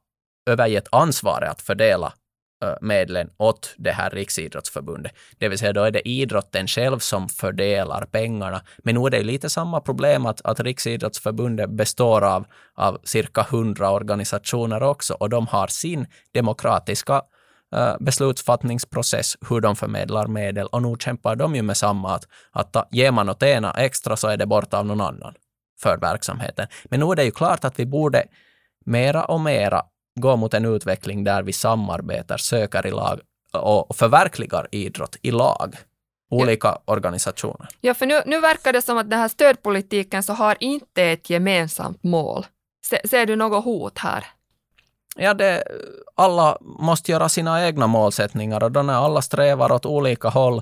övergett 0.49 0.87
ansvaret 0.91 1.49
att 1.49 1.61
fördela 1.61 2.13
medlen 2.81 3.29
åt 3.37 3.75
det 3.77 3.91
här 3.91 4.09
Riksidrottsförbundet. 4.09 5.11
Det 5.37 5.49
vill 5.49 5.59
säga 5.59 5.73
då 5.73 5.83
är 5.83 5.91
det 5.91 6.09
idrotten 6.09 6.67
själv 6.67 6.99
som 6.99 7.29
fördelar 7.29 8.05
pengarna. 8.05 8.61
Men 8.77 8.95
nu 8.95 9.05
är 9.05 9.09
det 9.09 9.23
lite 9.23 9.49
samma 9.49 9.81
problem 9.81 10.25
att, 10.25 10.41
att 10.43 10.59
Riksidrottsförbundet 10.59 11.69
består 11.69 12.23
av, 12.23 12.45
av 12.75 12.97
cirka 13.03 13.45
hundra 13.49 13.91
organisationer 13.91 14.83
också 14.83 15.13
och 15.13 15.29
de 15.29 15.47
har 15.47 15.67
sin 15.67 16.07
demokratiska 16.31 17.21
beslutsfattningsprocess 17.99 19.37
hur 19.49 19.61
de 19.61 19.75
förmedlar 19.75 20.27
medel 20.27 20.67
och 20.67 20.81
nu 20.81 20.95
kämpar 20.99 21.35
de 21.35 21.55
ju 21.55 21.61
med 21.61 21.77
samma 21.77 22.15
att, 22.15 22.27
att 22.51 22.87
ger 22.91 23.11
man 23.11 23.29
åt 23.29 23.43
ena 23.43 23.71
extra 23.71 24.17
så 24.17 24.27
är 24.27 24.37
det 24.37 24.45
borta 24.45 24.79
av 24.79 24.85
någon 24.85 25.01
annan 25.01 25.33
för 25.81 25.97
verksamheten. 25.97 26.67
Men 26.85 26.99
nu 26.99 27.05
är 27.05 27.15
det 27.15 27.23
ju 27.23 27.31
klart 27.31 27.65
att 27.65 27.79
vi 27.79 27.85
borde 27.85 28.23
mera 28.85 29.25
och 29.25 29.41
mera 29.41 29.81
gå 30.21 30.35
mot 30.35 30.53
en 30.53 30.65
utveckling 30.65 31.23
där 31.23 31.43
vi 31.43 31.53
samarbetar, 31.53 32.37
söker 32.37 32.87
i 32.87 32.91
lag 32.91 33.19
och 33.53 33.95
förverkligar 33.95 34.67
idrott 34.71 35.17
i 35.21 35.31
lag 35.31 35.75
olika 36.29 36.67
ja. 36.67 36.81
organisationer. 36.85 37.67
Ja, 37.81 37.93
för 37.93 38.05
nu, 38.05 38.21
nu 38.25 38.39
verkar 38.39 38.73
det 38.73 38.81
som 38.81 38.97
att 38.97 39.09
den 39.09 39.19
här 39.19 39.27
stödpolitiken 39.27 40.23
så 40.23 40.33
har 40.33 40.57
inte 40.59 41.03
ett 41.03 41.29
gemensamt 41.29 42.03
mål. 42.03 42.45
Se, 42.85 43.07
ser 43.07 43.25
du 43.25 43.35
något 43.35 43.63
hot 43.63 43.97
här? 43.97 44.25
Ja, 45.15 45.33
det, 45.33 45.63
alla 46.15 46.57
måste 46.61 47.11
göra 47.11 47.29
sina 47.29 47.67
egna 47.67 47.87
målsättningar 47.87 48.63
och 48.63 48.71
då 48.71 48.81
när 48.81 48.93
alla 48.93 49.21
strävar 49.21 49.71
åt 49.71 49.85
olika 49.85 50.29
håll, 50.29 50.61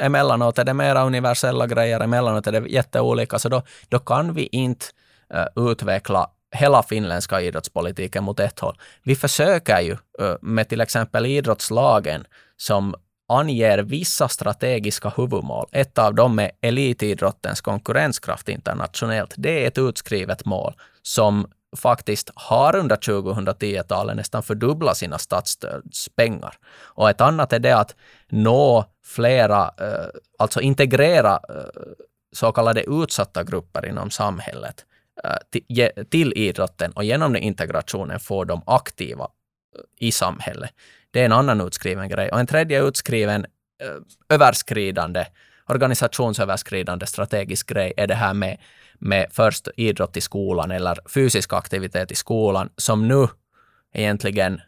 emellanåt 0.00 0.58
är 0.58 0.64
det 0.64 0.74
mera 0.74 1.04
universella 1.04 1.66
grejer, 1.66 2.00
emellanåt 2.00 2.46
är 2.46 2.52
det 2.52 2.68
jätteolika, 2.68 3.38
så 3.38 3.48
då, 3.48 3.62
då 3.88 3.98
kan 3.98 4.34
vi 4.34 4.46
inte 4.52 4.86
uh, 5.34 5.70
utveckla 5.70 6.30
hela 6.50 6.82
finländska 6.82 7.40
idrottspolitiken 7.40 8.24
mot 8.24 8.40
ett 8.40 8.60
håll. 8.60 8.78
Vi 9.02 9.16
försöker 9.16 9.80
ju 9.80 9.96
med 10.40 10.68
till 10.68 10.80
exempel 10.80 11.26
idrottslagen 11.26 12.24
som 12.56 12.94
anger 13.28 13.78
vissa 13.78 14.28
strategiska 14.28 15.12
huvudmål. 15.16 15.66
Ett 15.72 15.98
av 15.98 16.14
dem 16.14 16.38
är 16.38 16.50
elitidrottens 16.60 17.60
konkurrenskraft 17.60 18.48
internationellt. 18.48 19.34
Det 19.36 19.64
är 19.64 19.68
ett 19.68 19.78
utskrivet 19.78 20.44
mål 20.44 20.74
som 21.02 21.46
faktiskt 21.76 22.30
har 22.34 22.76
under 22.76 22.96
2010-talet 22.96 24.16
nästan 24.16 24.42
fördubblat 24.42 24.96
sina 24.96 25.18
statsstödspengar. 25.18 26.54
Och 26.80 27.10
ett 27.10 27.20
annat 27.20 27.52
är 27.52 27.58
det 27.58 27.76
att 27.76 27.94
nå 28.28 28.84
flera, 29.04 29.70
alltså 30.38 30.60
integrera 30.60 31.40
så 32.32 32.52
kallade 32.52 32.82
utsatta 32.82 33.44
grupper 33.44 33.86
inom 33.86 34.10
samhället 34.10 34.84
Äh, 35.24 36.04
till, 36.10 36.32
idrotten 36.36 36.92
och 36.92 37.04
genom 37.04 37.32
den 37.32 37.42
integrationen 37.42 38.20
får 38.20 38.44
de 38.44 38.62
aktiva 38.66 39.24
äh, 39.24 40.08
i 40.08 40.12
samhället. 40.12 40.70
Det 41.10 41.20
är 41.20 41.24
en 41.24 41.32
annan 41.32 41.60
utskriven 41.60 42.08
grej. 42.08 42.30
Och 42.30 42.40
en 42.40 42.46
tredje 42.46 42.82
utskriven 42.82 43.44
äh, 43.82 44.34
överskridande, 44.34 45.26
organisationsöverskridande 45.66 47.06
strategisk 47.06 47.68
grej 47.68 47.92
är 47.96 48.06
det 48.06 48.14
här 48.14 48.34
med, 48.34 48.58
med 48.98 49.26
först 49.30 49.68
idrott 49.76 50.16
i 50.16 50.20
skolan 50.20 50.70
eller 50.70 50.98
fysisk 51.14 51.52
aktivitet 51.52 52.12
i 52.12 52.14
skolan 52.14 52.70
som 52.76 53.08
nu 53.08 53.28
egentligen 53.94 54.60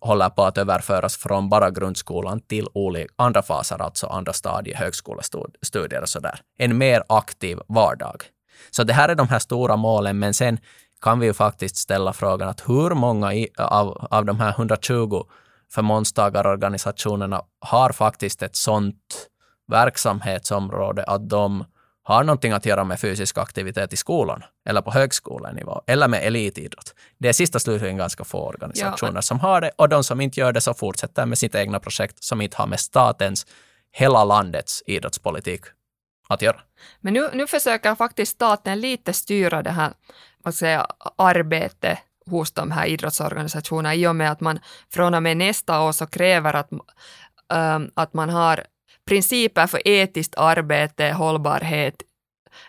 håller 0.00 0.28
på 0.28 0.44
att 0.44 0.58
överföras 0.58 1.16
från 1.16 1.48
bara 1.48 1.70
grundskolan 1.70 2.40
till 2.40 2.68
olika, 2.74 3.14
andra 3.16 3.42
faser, 3.42 3.82
alltså 3.82 4.06
andra 4.06 4.32
stadier, 4.32 4.76
högskolestudier 4.76 6.02
och 6.02 6.08
sådär. 6.08 6.40
En 6.58 6.78
mer 6.78 7.02
aktiv 7.08 7.58
vardag. 7.68 8.24
Så 8.70 8.84
det 8.84 8.92
här 8.92 9.08
är 9.08 9.14
de 9.14 9.28
här 9.28 9.38
stora 9.38 9.76
målen, 9.76 10.18
men 10.18 10.34
sen 10.34 10.58
kan 11.00 11.20
vi 11.20 11.26
ju 11.26 11.34
faktiskt 11.34 11.76
ställa 11.76 12.12
frågan 12.12 12.48
att 12.48 12.68
hur 12.68 12.90
många 12.90 13.34
i, 13.34 13.48
av, 13.58 14.06
av 14.10 14.24
de 14.24 14.40
här 14.40 14.50
120 14.50 15.24
förmånstagarorganisationerna 15.72 17.42
har 17.60 17.92
faktiskt 17.92 18.42
ett 18.42 18.56
sådant 18.56 19.28
verksamhetsområde 19.68 21.04
att 21.04 21.28
de 21.28 21.64
har 22.02 22.24
någonting 22.24 22.52
att 22.52 22.66
göra 22.66 22.84
med 22.84 23.00
fysisk 23.00 23.38
aktivitet 23.38 23.92
i 23.92 23.96
skolan 23.96 24.42
eller 24.68 24.82
på 24.82 24.90
högskolenivå 24.90 25.82
eller 25.86 26.08
med 26.08 26.26
elitidrott. 26.26 26.94
Det 27.18 27.28
är 27.28 27.32
sista 27.32 27.58
slutligen 27.58 27.96
ganska 27.96 28.24
få 28.24 28.38
organisationer 28.38 29.14
ja. 29.14 29.22
som 29.22 29.40
har 29.40 29.60
det 29.60 29.70
och 29.76 29.88
de 29.88 30.04
som 30.04 30.20
inte 30.20 30.40
gör 30.40 30.52
det 30.52 30.60
så 30.60 30.74
fortsätter 30.74 31.26
med 31.26 31.38
sitt 31.38 31.54
egna 31.54 31.80
projekt 31.80 32.24
som 32.24 32.40
inte 32.40 32.56
har 32.56 32.66
med 32.66 32.80
statens, 32.80 33.46
hela 33.92 34.24
landets 34.24 34.82
idrottspolitik 34.86 35.60
att 36.28 36.42
göra. 36.42 36.60
Men 37.00 37.14
nu, 37.14 37.30
nu 37.32 37.46
försöker 37.46 37.94
faktiskt 37.94 38.32
staten 38.32 38.80
lite 38.80 39.12
styra 39.12 39.62
det 39.62 39.70
här 39.70 39.92
vad 40.38 40.54
säga, 40.54 40.86
arbetet 41.16 41.98
hos 42.26 42.52
de 42.52 42.70
här 42.70 42.86
idrottsorganisationerna 42.86 43.94
i 43.94 44.06
och 44.06 44.16
med 44.16 44.30
att 44.30 44.40
man 44.40 44.58
från 44.92 45.14
och 45.14 45.22
med 45.22 45.36
nästa 45.36 45.82
år 45.82 45.92
så 45.92 46.06
kräver 46.06 46.54
att, 46.54 46.72
ähm, 47.52 47.90
att 47.94 48.14
man 48.14 48.30
har 48.30 48.66
principer 49.06 49.66
för 49.66 49.88
etiskt 49.88 50.34
arbete, 50.36 51.12
hållbarhet, 51.12 52.02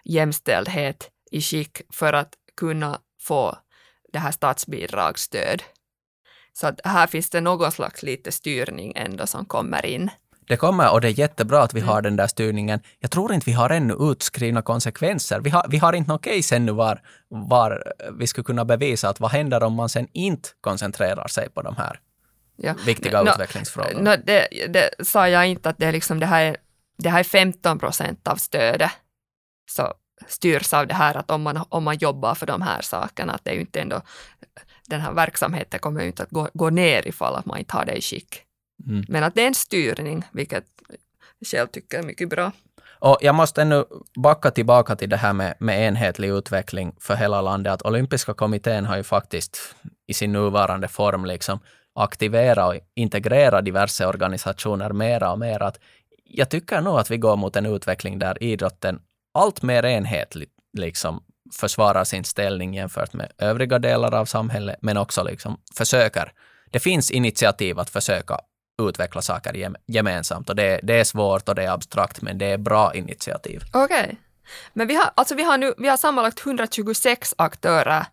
jämställdhet 0.04 1.12
i 1.32 1.42
skick 1.42 1.82
för 1.94 2.14
att 2.14 2.34
kunna 2.58 3.00
få 3.22 3.58
det 4.14 4.20
här 4.20 4.32
statsbidragsstöd. 4.32 5.64
Så 6.54 6.68
att 6.68 6.82
här 6.84 7.08
finns 7.08 7.30
det 7.30 7.42
någon 7.42 7.72
slags 7.72 8.04
lite 8.04 8.32
styrning 8.32 8.94
ändå 8.96 9.28
som 9.28 9.46
kommer 9.46 9.86
in. 9.86 10.10
Det 10.48 10.58
kommer 10.58 10.92
och 10.92 11.02
det 11.02 11.08
är 11.08 11.20
jättebra 11.20 11.64
att 11.64 11.74
vi 11.74 11.80
mm. 11.80 11.90
har 11.90 12.02
den 12.02 12.16
där 12.16 12.28
styrningen. 12.28 12.80
Jag 13.00 13.12
tror 13.12 13.34
inte 13.34 13.46
vi 13.46 13.52
har 13.52 13.70
ännu 13.70 13.94
utskrivna 14.00 14.62
konsekvenser. 14.62 15.40
Vi 15.40 15.50
har, 15.50 15.66
vi 15.70 15.78
har 15.78 15.94
inte 15.94 16.12
något 16.12 16.24
case 16.24 16.56
ännu 16.56 16.72
var, 16.72 17.02
var 17.30 17.94
vi 18.20 18.28
skulle 18.28 18.44
kunna 18.44 18.66
bevisa 18.66 19.10
att 19.10 19.20
vad 19.20 19.32
händer 19.32 19.64
om 19.64 19.74
man 19.74 19.90
sen 19.90 20.08
inte 20.14 20.50
koncentrerar 20.62 21.28
sig 21.28 21.50
på 21.50 21.62
de 21.62 21.76
här 21.76 22.00
ja. 22.56 22.76
viktiga 22.86 23.24
no, 23.24 23.30
utvecklingsfrågorna. 23.30 24.12
No, 24.12 24.22
det, 24.26 24.48
det 24.68 25.06
sa 25.08 25.30
jag 25.30 25.48
inte 25.48 25.70
att 25.70 25.78
det, 25.78 25.86
är 25.86 25.92
liksom, 25.92 26.20
det, 26.20 26.26
här, 26.26 26.46
är, 26.46 26.58
det 26.98 27.10
här 27.10 27.20
är 27.20 27.24
15 27.24 27.80
procent 27.80 28.28
av 28.28 28.36
stödet. 28.36 28.92
Så 29.70 29.94
styrs 30.28 30.74
av 30.74 30.88
det 30.88 30.94
här 30.94 31.18
att 31.18 31.32
om 31.32 31.42
man, 31.42 31.66
om 31.70 31.84
man 31.84 31.98
jobbar 31.98 32.36
för 32.36 32.46
de 32.46 32.62
här 32.62 32.82
sakerna, 32.82 33.34
att 33.34 33.44
det 33.44 33.52
är 33.52 33.56
ju 33.56 33.62
inte 33.62 33.82
ändå, 33.82 34.02
den 34.88 35.02
här 35.02 35.14
verksamheten 35.14 35.80
kommer 35.80 36.02
ju 36.02 36.08
inte 36.08 36.24
att 36.24 36.30
gå, 36.30 36.50
gå 36.54 36.70
ner 36.70 37.08
ifall 37.08 37.36
att 37.36 37.46
man 37.46 37.58
inte 37.58 37.78
har 37.78 37.86
det 37.86 37.96
i 37.96 38.02
skick. 38.02 38.47
Mm. 38.86 39.06
Men 39.08 39.24
att 39.24 39.36
det 39.36 39.42
är 39.44 39.48
en 39.48 39.56
styrning, 39.56 40.24
vilket 40.32 40.66
jag 41.40 41.48
själv 41.48 41.68
tycker 41.68 42.00
är 42.00 42.04
mycket 42.04 42.30
bra. 42.30 42.52
Och 43.00 43.18
jag 43.22 43.36
måste 43.36 43.62
ännu 43.62 43.86
backa 44.16 44.52
tillbaka 44.52 44.96
till 44.96 45.10
det 45.10 45.18
här 45.18 45.34
med, 45.34 45.56
med 45.60 45.88
enhetlig 45.88 46.30
utveckling 46.30 46.96
för 47.00 47.16
hela 47.16 47.42
landet. 47.42 47.74
Att 47.74 47.82
olympiska 47.82 48.34
kommittén 48.34 48.86
har 48.86 48.98
ju 48.98 49.04
faktiskt 49.04 49.76
i 50.08 50.14
sin 50.14 50.32
nuvarande 50.32 50.88
form 50.88 51.26
liksom 51.26 51.60
aktivera 51.96 52.68
och 52.68 52.76
integrera 52.96 53.62
diverse 53.62 54.06
organisationer 54.06 54.90
mera 54.90 55.32
och 55.32 55.40
mera. 55.40 55.68
Att 55.68 55.80
jag 56.24 56.50
tycker 56.50 56.82
nog 56.82 57.00
att 57.00 57.12
vi 57.12 57.18
går 57.18 57.36
mot 57.36 57.56
en 57.56 57.66
utveckling 57.66 58.20
där 58.20 58.44
idrotten 58.44 59.00
allt 59.34 59.62
mer 59.62 59.86
enhetligt 59.86 60.52
liksom 60.78 61.24
försvarar 61.54 62.04
sin 62.04 62.24
ställning 62.24 62.74
jämfört 62.74 63.14
med 63.14 63.32
övriga 63.38 63.80
delar 63.80 64.14
av 64.14 64.26
samhället, 64.26 64.78
men 64.82 64.98
också 64.98 65.24
liksom 65.24 65.58
försöker. 65.78 66.34
Det 66.72 66.80
finns 66.80 67.12
initiativ 67.12 67.80
att 67.80 67.90
försöka 67.90 68.40
utveckla 68.82 69.22
saker 69.22 69.74
gemensamt 69.88 70.50
och 70.50 70.56
det, 70.56 70.80
det 70.84 71.00
är 71.00 71.04
svårt 71.04 71.50
och 71.50 71.56
det 71.56 71.64
är 71.64 71.72
abstrakt, 71.72 72.22
men 72.22 72.38
det 72.38 72.46
är 72.46 72.58
bra 72.58 72.94
initiativ. 72.94 73.64
Okej. 73.74 74.04
Okay. 74.04 74.16
Men 74.74 74.88
vi 74.88 74.96
har, 74.96 75.12
alltså 75.16 75.36
vi 75.36 75.44
har 75.44 75.58
nu, 75.58 75.74
vi 75.78 75.88
har 75.88 75.98
sammanlagt 75.98 76.46
126 76.46 77.34
aktörer 77.38 78.06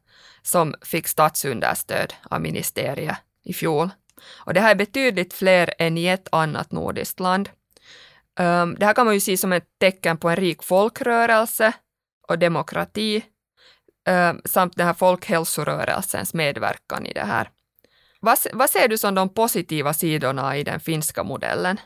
som 0.42 0.74
fick 0.82 1.08
statsunderstöd 1.08 2.14
av 2.30 2.40
ministeriet 2.40 3.16
i 3.44 3.52
fjol. 3.52 3.90
Och 4.34 4.54
det 4.54 4.60
här 4.60 4.70
är 4.70 4.74
betydligt 4.74 5.34
fler 5.34 5.74
än 5.78 5.98
i 5.98 6.06
ett 6.06 6.28
annat 6.32 6.72
nordiskt 6.72 7.20
land. 7.20 7.48
Um, 8.40 8.74
det 8.78 8.86
här 8.86 8.94
kan 8.94 9.06
man 9.06 9.14
ju 9.14 9.20
se 9.20 9.36
som 9.36 9.52
ett 9.52 9.66
tecken 9.80 10.16
på 10.16 10.28
en 10.28 10.36
rik 10.36 10.62
folkrörelse 10.62 11.72
och 12.28 12.38
demokrati 12.38 13.24
um, 14.08 14.40
samt 14.44 14.76
den 14.76 14.86
här 14.86 14.94
folkhälsorörelsens 14.94 16.34
medverkan 16.34 17.06
i 17.06 17.12
det 17.12 17.24
här. 17.24 17.50
Vad, 18.24 18.38
vad 18.52 18.70
ser 18.70 18.88
du 18.88 18.98
som 18.98 19.14
de 19.14 19.28
positiva 19.28 19.94
sidorna 19.94 20.56
i 20.56 20.64
den 20.64 20.80
finska 20.80 21.22
modellen? 21.22 21.80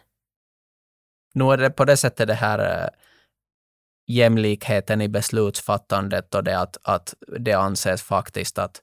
Nu 1.34 1.52
är 1.52 1.56
det 1.56 1.70
på 1.70 1.84
det 1.84 1.96
sättet 1.96 2.28
det 2.28 2.34
här 2.34 2.82
äh, 2.82 2.88
jämlikheten 4.06 5.00
i 5.00 5.08
beslutsfattandet 5.08 6.34
och 6.34 6.44
det 6.44 6.58
att, 6.58 6.76
att 6.82 7.14
det 7.38 7.52
anses 7.52 8.02
faktiskt 8.02 8.58
att 8.58 8.82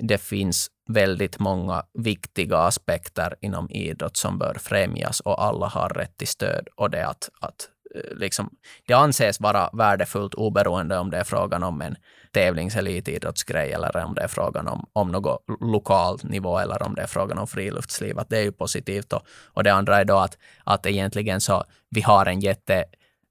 det 0.00 0.18
finns 0.18 0.70
väldigt 0.88 1.38
många 1.38 1.84
viktiga 1.94 2.58
aspekter 2.58 3.34
inom 3.40 3.70
idrott 3.70 4.16
som 4.16 4.38
bör 4.38 4.54
främjas 4.54 5.20
och 5.20 5.44
alla 5.44 5.66
har 5.66 5.88
rätt 5.88 6.16
till 6.16 6.28
stöd. 6.28 6.68
Och 6.76 6.90
det 6.90 7.06
att, 7.06 7.30
att 7.40 7.68
eh, 7.94 8.16
liksom, 8.16 8.50
det 8.86 8.94
anses 8.94 9.40
vara 9.40 9.70
värdefullt 9.72 10.34
oberoende 10.34 10.98
om 10.98 11.10
det 11.10 11.16
är 11.16 11.24
frågan 11.24 11.62
om 11.62 11.82
en 11.82 11.96
tävlings 12.32 12.76
eller 12.76 12.90
elitidrottsgrej 12.90 13.72
eller 13.72 13.96
om 13.96 14.14
det 14.14 14.22
är 14.22 14.28
frågan 14.28 14.68
om, 14.68 14.86
om 14.92 15.12
något 15.12 15.44
lokal 15.60 16.18
nivå 16.22 16.58
eller 16.58 16.82
om 16.82 16.94
det 16.94 17.02
är 17.02 17.06
frågan 17.06 17.38
om 17.38 17.46
friluftsliv. 17.46 18.18
Att 18.18 18.28
det 18.28 18.38
är 18.38 18.42
ju 18.42 18.52
positivt. 18.52 19.12
Och, 19.12 19.22
och 19.44 19.64
det 19.64 19.72
andra 19.72 19.96
är 19.96 20.04
då 20.04 20.16
att, 20.16 20.38
att 20.64 20.86
egentligen 20.86 21.40
så 21.40 21.64
vi 21.90 22.00
har 22.00 22.26
en 22.26 22.40
jätte 22.40 22.84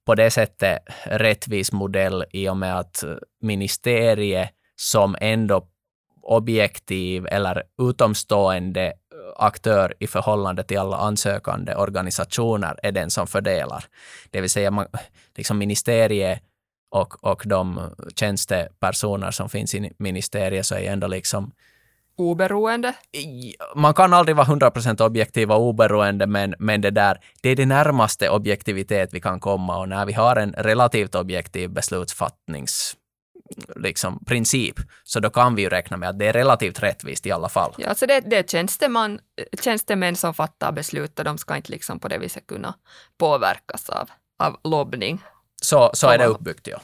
på 0.06 0.16
det 0.16 0.32
sättet 0.32 0.80
rättvis 1.04 1.72
modell 1.72 2.26
i 2.32 2.50
och 2.50 2.58
med 2.58 2.80
att 2.80 3.04
ministeriet 3.42 4.50
som 4.76 5.16
ändå 5.22 5.68
objektiv 6.22 7.28
eller 7.28 7.64
utomstående 7.82 8.94
aktör 9.36 9.94
i 10.00 10.08
förhållande 10.08 10.64
till 10.64 10.80
alla 10.80 10.98
ansökande 10.98 11.76
organisationer 11.76 12.80
är 12.84 12.92
den 12.92 13.12
som 13.12 13.28
fördelar. 13.28 13.86
Det 14.30 14.42
vill 14.42 14.50
säga 14.50 14.72
man, 14.72 14.86
liksom 15.36 15.58
ministeriet 15.58 16.44
och, 16.90 17.24
och 17.24 17.44
de 17.46 17.96
tjänstepersoner 18.16 19.32
som 19.32 19.50
finns 19.50 19.76
i 19.76 19.92
ministeriet 19.98 20.66
så 20.66 20.76
är 20.76 20.92
ändå 20.92 21.08
liksom 21.08 21.52
Oberoende? 22.20 22.94
Man 23.76 23.94
kan 23.94 24.14
aldrig 24.14 24.36
vara 24.36 24.48
100% 24.48 25.02
objektiv 25.02 25.52
och 25.52 25.62
oberoende, 25.62 26.28
men, 26.28 26.56
men 26.60 26.82
det 26.82 26.92
där, 26.92 27.20
det 27.42 27.50
är 27.50 27.56
det 27.56 27.66
närmaste 27.66 28.30
objektivitet 28.30 29.14
vi 29.14 29.22
kan 29.22 29.40
komma 29.40 29.80
och 29.80 29.90
när 29.90 30.06
vi 30.06 30.14
har 30.14 30.36
en 30.36 30.54
relativt 30.54 31.16
objektiv 31.16 31.70
beslutsfattnings 31.70 32.96
liksom, 33.76 34.26
princip, 34.26 34.76
så 35.04 35.20
då 35.20 35.30
kan 35.30 35.56
vi 35.56 35.62
ju 35.62 35.70
räkna 35.70 35.98
med 35.98 36.10
att 36.10 36.20
det 36.20 36.26
är 36.26 36.34
relativt 36.34 36.84
rättvist 36.84 37.26
i 37.26 37.32
alla 37.32 37.50
fall. 37.50 37.74
Ja, 37.78 37.88
alltså 37.88 38.06
det, 38.06 38.20
det 38.20 38.36
är 38.36 38.44
tjänsteman, 38.44 39.20
tjänstemän 39.62 40.16
som 40.16 40.34
fattar 40.34 40.72
beslut 40.72 41.20
och 41.20 41.26
de 41.26 41.38
ska 41.38 41.56
inte 41.56 41.72
liksom 41.72 42.00
på 42.00 42.08
det 42.08 42.18
viset 42.18 42.48
kunna 42.48 42.74
påverkas 43.18 43.90
av, 43.90 44.10
av 44.40 44.60
lobbning. 44.64 45.22
Så, 45.62 45.92
så 45.94 46.10
är 46.10 46.18
det 46.18 46.26
uppbyggt, 46.26 46.68
ja. 46.68 46.82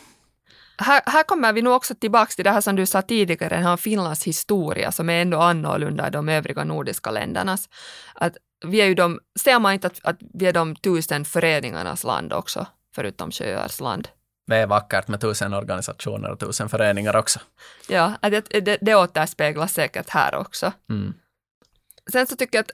Här, 0.78 1.01
här 1.05 1.23
kommer 1.23 1.53
vi 1.53 1.61
nu 1.61 1.69
också 1.69 1.95
tillbaka 1.95 2.32
till 2.32 2.43
det 2.43 2.51
här 2.51 2.61
som 2.61 2.76
du 2.76 2.86
sa 2.86 3.01
tidigare, 3.01 3.55
den 3.55 3.63
här 3.63 3.78
Finlands 3.78 4.23
historia 4.23 4.91
som 4.91 5.09
är 5.09 5.21
ändå 5.21 5.39
annorlunda 5.39 6.05
än 6.05 6.11
de 6.11 6.30
övriga 6.30 6.63
nordiska 6.63 7.11
ländernas. 7.11 7.69
Att 8.13 8.38
vi 8.65 8.82
är 8.82 8.86
ju 8.86 8.95
de, 8.95 9.19
ser 9.39 9.59
man 9.59 9.73
inte 9.73 9.88
att, 9.88 9.99
att 10.03 10.17
vi 10.34 10.45
är 10.45 10.53
de 10.53 10.76
tusen 10.76 11.26
föreningarnas 11.26 12.03
land 12.03 12.34
också, 12.34 12.67
förutom 12.95 13.32
sjöars 13.32 13.80
land? 13.80 14.07
det 14.47 14.55
är 14.55 14.67
vackert 14.67 15.07
med 15.07 15.21
tusen 15.21 15.53
organisationer 15.53 16.32
och 16.32 16.39
tusen 16.39 16.69
föreningar 16.69 17.15
också. 17.15 17.39
Ja, 17.88 18.13
det, 18.21 18.49
det, 18.49 18.78
det 18.82 18.95
återspeglas 18.95 19.73
säkert 19.73 20.09
här 20.09 20.36
också. 20.36 20.71
Mm. 20.89 21.13
Sen 22.11 22.28
så 22.28 22.36
tycker 22.36 22.57
jag 22.57 22.63
att 22.63 22.71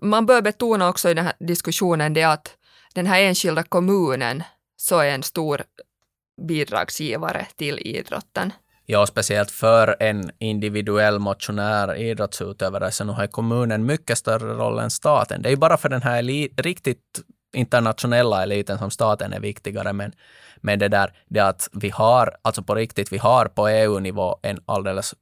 man 0.00 0.26
bör 0.26 0.42
betona 0.42 0.88
också 0.88 1.10
i 1.10 1.14
den 1.14 1.24
här 1.24 1.34
diskussionen 1.38 2.14
det 2.14 2.24
att 2.24 2.56
den 2.94 3.06
här 3.06 3.20
enskilda 3.20 3.62
kommunen 3.62 4.42
så 4.76 4.98
är 4.98 5.10
en 5.10 5.22
stor 5.22 5.62
bidragsgivare 6.42 7.46
till 7.56 7.78
idrotten. 7.78 8.52
Ja, 8.88 9.06
speciellt 9.06 9.50
för 9.50 9.96
en 10.00 10.30
individuell 10.38 11.18
motionär, 11.18 11.94
idrottsutövare, 11.94 12.90
så 12.90 13.04
nu 13.04 13.12
har 13.12 13.26
kommunen 13.26 13.86
mycket 13.86 14.18
större 14.18 14.54
roll 14.54 14.78
än 14.78 14.90
staten. 14.90 15.42
Det 15.42 15.48
är 15.48 15.50
ju 15.50 15.56
bara 15.56 15.76
för 15.76 15.88
den 15.88 16.02
här 16.02 16.22
riktigt 16.62 17.20
internationella 17.54 18.42
eliten 18.42 18.78
som 18.78 18.90
staten 18.90 19.32
är 19.32 19.40
viktigare, 19.40 19.92
men, 19.92 20.12
men 20.56 20.78
det 20.78 20.88
där, 20.88 21.12
det 21.28 21.40
att 21.40 21.68
vi 21.72 21.90
har, 21.90 22.36
alltså 22.42 22.62
på 22.62 22.74
riktigt, 22.74 23.12
vi 23.12 23.18
har 23.18 23.46
på 23.46 23.68
EU-nivå 23.68 24.38
en 24.42 24.60
alldeles 24.66 25.14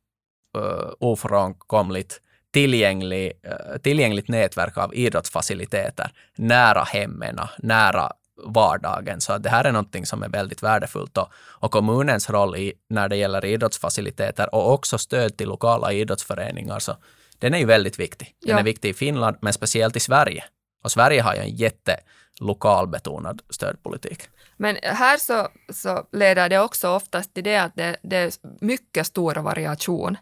uh, 0.59 0.91
ofrånkomligt 1.01 2.21
tillgänglig, 2.53 3.33
uh, 3.47 3.79
tillgängligt 3.79 4.29
nätverk 4.29 4.79
av 4.79 4.95
idrottsfaciliteter 4.95 6.13
nära 6.37 6.83
hemmen, 6.83 7.39
nära 7.59 8.13
vardagen. 8.37 9.20
Så 9.20 9.39
det 9.39 9.49
här 9.49 9.64
är 9.64 9.72
någonting 9.72 10.07
som 10.07 10.22
är 10.22 10.28
väldigt 10.28 10.62
värdefullt. 10.62 11.18
Och, 11.18 11.28
och 11.37 11.70
kommunens 11.70 12.30
roll 12.30 12.57
i, 12.57 12.72
när 12.89 13.09
det 13.09 13.16
gäller 13.16 13.45
idrottsfaciliteter 13.45 14.55
och 14.55 14.72
också 14.72 14.99
stöd 14.99 15.37
till 15.37 15.49
lokala 15.49 15.93
idrottsföreningar, 15.93 16.78
så 16.78 16.97
den 17.39 17.55
är 17.55 17.59
ju 17.59 17.66
väldigt 17.66 17.99
viktig. 17.99 18.35
Den 18.41 18.51
ja. 18.51 18.59
är 18.59 18.64
viktig 18.64 18.89
i 18.89 18.95
Finland, 18.95 19.37
men 19.41 19.53
speciellt 19.53 19.97
i 19.97 20.01
Sverige. 20.01 20.45
Och 20.85 20.93
Sverige 20.93 21.22
har 21.22 21.35
ju 21.35 21.41
en 21.41 21.57
jätte 21.57 21.97
lokalbetonad 22.41 23.43
stödpolitik. 23.51 24.28
Men 24.57 24.76
här 24.82 25.18
så, 25.18 25.49
så 25.72 26.07
leder 26.12 26.49
det 26.49 26.59
också 26.59 26.89
oftast 26.89 27.35
till 27.35 27.45
det 27.45 27.57
att 27.57 27.76
det, 27.76 27.97
det 28.03 28.16
är 28.16 28.32
mycket 28.61 29.07
stor 29.07 29.35
variation 29.35 30.16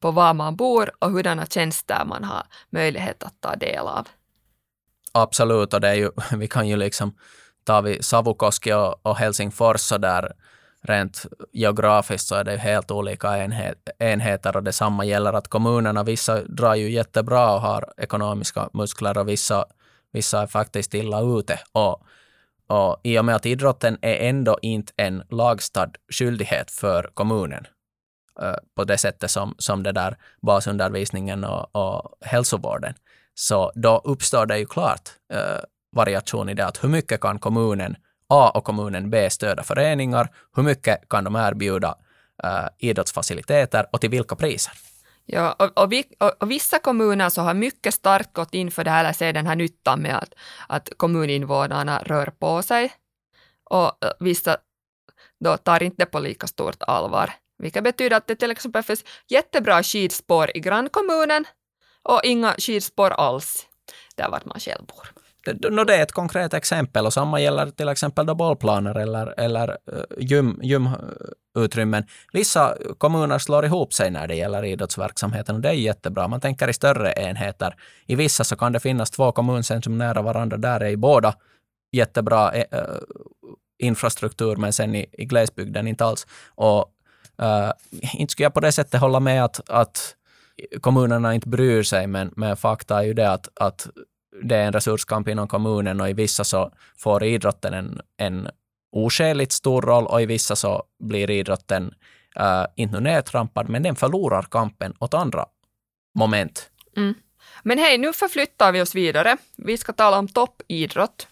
på 0.00 0.10
var 0.10 0.34
man 0.34 0.56
bor 0.56 0.90
och 0.98 1.10
hurdana 1.10 1.46
tjänster 1.46 2.04
man 2.04 2.24
har 2.24 2.46
möjlighet 2.70 3.22
att 3.22 3.40
ta 3.40 3.56
del 3.56 3.86
av. 3.86 4.08
Absolut, 5.12 5.74
och 5.74 5.80
det 5.80 5.88
är 5.88 5.94
ju, 5.94 6.10
vi 6.36 6.48
kan 6.48 6.68
ju 6.68 6.76
liksom, 6.76 7.14
tar 7.64 7.82
vi 7.82 8.02
Savukoski 8.02 8.72
och, 8.72 9.06
och 9.06 9.16
Helsingfors 9.16 9.80
så 9.80 9.98
där 9.98 10.32
rent 10.82 11.26
geografiskt 11.52 12.28
så 12.28 12.34
är 12.34 12.44
det 12.44 12.56
helt 12.56 12.90
olika 12.90 13.38
enhet, 13.38 13.88
enheter 13.98 14.56
och 14.56 14.62
detsamma 14.62 15.04
gäller 15.04 15.32
att 15.32 15.48
kommunerna, 15.48 16.02
vissa 16.02 16.42
drar 16.42 16.74
ju 16.74 16.90
jättebra 16.90 17.54
och 17.54 17.60
har 17.60 17.92
ekonomiska 17.96 18.68
muskler 18.72 19.18
och 19.18 19.28
vissa, 19.28 19.64
vissa 20.12 20.42
är 20.42 20.46
faktiskt 20.46 20.94
illa 20.94 21.20
ute. 21.20 21.60
Och, 21.72 22.02
och 22.66 23.00
I 23.02 23.18
och 23.18 23.24
med 23.24 23.36
att 23.36 23.46
idrotten 23.46 23.98
är 24.02 24.28
ändå 24.28 24.58
inte 24.62 24.92
en 24.96 25.22
lagstad 25.30 25.90
skyldighet 26.08 26.70
för 26.70 27.10
kommunen 27.14 27.66
eh, 28.40 28.56
på 28.76 28.84
det 28.84 28.98
sättet 28.98 29.30
som, 29.30 29.54
som 29.58 29.82
det 29.82 29.92
där 29.92 30.16
basundervisningen 30.42 31.44
och, 31.44 31.76
och 31.76 32.16
hälsovården, 32.20 32.94
så 33.34 33.72
då 33.74 34.00
uppstår 34.04 34.46
det 34.46 34.58
ju 34.58 34.66
klart 34.66 35.10
eh, 35.32 35.60
variation 35.92 36.48
i 36.48 36.54
det 36.54 36.66
att 36.66 36.84
hur 36.84 36.88
mycket 36.88 37.20
kan 37.20 37.38
kommunen 37.38 37.96
A 38.28 38.50
och 38.54 38.64
kommunen 38.64 39.10
B 39.10 39.30
stödja 39.30 39.64
föreningar, 39.64 40.28
hur 40.56 40.62
mycket 40.62 41.08
kan 41.08 41.24
de 41.24 41.36
erbjuda 41.36 41.94
uh, 42.44 42.68
idrottsfaciliteter 42.78 43.86
och 43.92 44.00
till 44.00 44.10
vilka 44.10 44.36
priser. 44.36 44.72
Ja, 45.24 45.52
och, 45.52 45.82
och, 45.82 45.92
vi, 45.92 46.04
och, 46.20 46.42
och, 46.42 46.50
vissa 46.50 46.78
kommuner 46.78 47.28
så 47.28 47.42
har 47.42 47.54
mycket 47.54 47.94
starkt 47.94 48.32
gått 48.32 48.54
in 48.54 48.70
för 48.70 48.84
det 48.84 48.90
här, 48.90 49.04
eller 49.04 49.12
ser 49.12 49.32
den 49.32 49.46
här 49.46 49.56
nyttan 49.56 50.02
med 50.02 50.16
att, 50.16 50.34
att 50.68 50.88
kommuninvånarna 50.96 52.02
rör 52.02 52.26
på 52.26 52.62
sig. 52.62 52.92
Och 53.64 54.04
eh, 54.04 54.12
vissa 54.20 54.56
då 55.40 55.56
tar 55.56 55.82
inte 55.82 55.96
det 55.98 56.06
på 56.06 56.20
lika 56.20 56.46
stort 56.46 56.82
allvar. 56.82 57.32
Vilket 57.58 57.84
betyder 57.84 58.16
att 58.16 58.26
det 58.26 58.36
till 58.36 58.50
exempel 58.50 58.82
finns 58.82 59.04
jättebra 59.28 59.82
skidspår 59.82 60.56
i 60.56 60.60
grannkommunen 60.60 61.44
och 62.02 62.20
inga 62.24 62.54
skidspår 62.58 63.10
alls 63.10 63.66
där 64.16 64.28
vart 64.30 64.44
man 64.44 64.60
själv 64.60 64.84
bor. 64.86 65.21
No, 65.46 65.84
det 65.84 65.96
är 65.96 66.02
ett 66.02 66.12
konkret 66.12 66.54
exempel 66.54 67.06
och 67.06 67.12
samma 67.12 67.40
gäller 67.40 67.70
till 67.70 67.88
exempel 67.88 68.26
då 68.26 68.34
bollplaner 68.34 68.94
eller, 68.94 69.40
eller 69.40 69.68
eh, 69.68 70.02
gym, 70.18 70.60
gymutrymmen. 70.62 72.04
Vissa 72.32 72.76
kommuner 72.98 73.38
slår 73.38 73.64
ihop 73.64 73.92
sig 73.92 74.10
när 74.10 74.26
det 74.26 74.34
gäller 74.34 74.64
idrottsverksamheten 74.64 75.54
och 75.54 75.60
det 75.60 75.68
är 75.68 75.72
jättebra. 75.72 76.28
Man 76.28 76.40
tänker 76.40 76.68
i 76.68 76.72
större 76.72 77.12
enheter. 77.12 77.76
I 78.06 78.14
vissa 78.14 78.44
så 78.44 78.56
kan 78.56 78.72
det 78.72 78.80
finnas 78.80 79.10
två 79.10 79.32
kommuncentrum 79.32 79.98
nära 79.98 80.22
varandra. 80.22 80.56
Där 80.56 80.80
är 80.80 80.90
i 80.90 80.96
båda 80.96 81.34
jättebra 81.92 82.52
uh, 82.54 82.60
infrastruktur, 83.78 84.56
men 84.56 84.72
sen 84.72 84.94
i, 84.94 85.06
i 85.12 85.24
glesbygden 85.24 85.88
inte 85.88 86.04
alls. 86.04 86.26
Och 86.54 86.84
uh, 87.42 87.72
inte 88.14 88.32
skulle 88.32 88.44
jag 88.44 88.54
på 88.54 88.60
det 88.60 88.72
sättet 88.72 89.00
hålla 89.00 89.20
med 89.20 89.44
att, 89.44 89.70
att 89.70 90.16
kommunerna 90.80 91.34
inte 91.34 91.48
bryr 91.48 91.82
sig, 91.82 92.06
men, 92.06 92.32
men 92.36 92.56
fakta 92.56 92.98
är 92.98 93.02
ju 93.02 93.14
det 93.14 93.30
att, 93.30 93.48
att 93.54 93.88
det 94.42 94.56
är 94.56 94.66
en 94.66 94.72
resurskamp 94.72 95.28
inom 95.28 95.48
kommunen 95.48 96.00
och 96.00 96.10
i 96.10 96.12
vissa 96.12 96.44
så 96.44 96.72
får 96.98 97.24
idrotten 97.24 97.74
en, 97.74 98.00
en 98.16 98.48
oskäligt 98.92 99.52
stor 99.52 99.82
roll 99.82 100.06
och 100.06 100.22
i 100.22 100.26
vissa 100.26 100.56
så 100.56 100.82
blir 100.98 101.30
idrotten 101.30 101.94
uh, 102.40 102.66
inte 102.76 103.00
nedtrampad, 103.00 103.68
men 103.68 103.82
den 103.82 103.96
förlorar 103.96 104.42
kampen 104.42 104.94
åt 104.98 105.14
andra 105.14 105.46
moment. 106.14 106.70
Mm. 106.96 107.14
Men 107.62 107.78
hej, 107.78 107.98
nu 107.98 108.12
förflyttar 108.12 108.72
vi 108.72 108.82
oss 108.82 108.94
vidare. 108.94 109.36
Vi 109.56 109.78
ska 109.78 109.92
tala 109.92 110.18
om 110.18 110.28
toppidrott. 110.28 111.28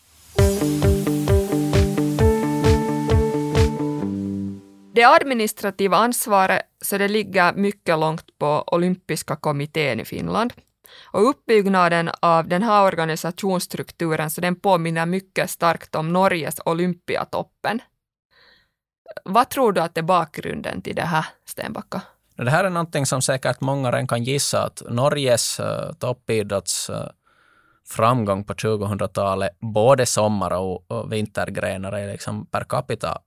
Det 4.94 5.04
administrativa 5.04 5.96
ansvaret 5.96 6.62
så 6.84 6.98
det 6.98 7.08
ligger 7.08 7.52
mycket 7.52 7.98
långt 7.98 8.38
på 8.38 8.64
olympiska 8.66 9.36
kommittén 9.36 10.00
i 10.00 10.04
Finland. 10.04 10.52
Och 11.04 11.28
uppbyggnaden 11.28 12.10
av 12.20 12.48
den 12.48 12.62
här 12.62 12.84
organisationsstrukturen 12.84 14.30
så 14.30 14.40
den 14.40 14.56
påminner 14.56 15.06
mycket 15.06 15.50
starkt 15.50 15.94
om 15.94 16.12
Norges 16.12 16.60
Olympiatoppen. 16.64 17.80
Vad 19.24 19.50
tror 19.50 19.72
du 19.72 19.80
att 19.80 19.98
är 19.98 20.02
bakgrunden 20.02 20.82
till 20.82 20.96
det 20.96 21.02
här, 21.02 21.26
Stenbacka? 21.44 22.02
Det 22.36 22.50
här 22.50 22.64
är 22.64 22.70
någonting 22.70 23.06
som 23.06 23.22
säkert 23.22 23.60
många 23.60 23.90
redan 23.90 24.06
kan 24.06 24.24
gissa 24.24 24.64
att 24.64 24.82
Norges 24.90 25.60
uh, 25.60 25.92
toppidrotts 25.92 26.90
uh, 26.90 27.06
framgång 27.88 28.44
på 28.44 28.52
2000-talet, 28.52 29.58
både 29.60 30.06
sommar 30.06 30.50
och, 30.50 30.90
och 30.90 31.12
vintergrenar, 31.12 31.92
är 31.92 32.12
liksom 32.12 32.46
per 32.46 32.64
capita 32.64 33.18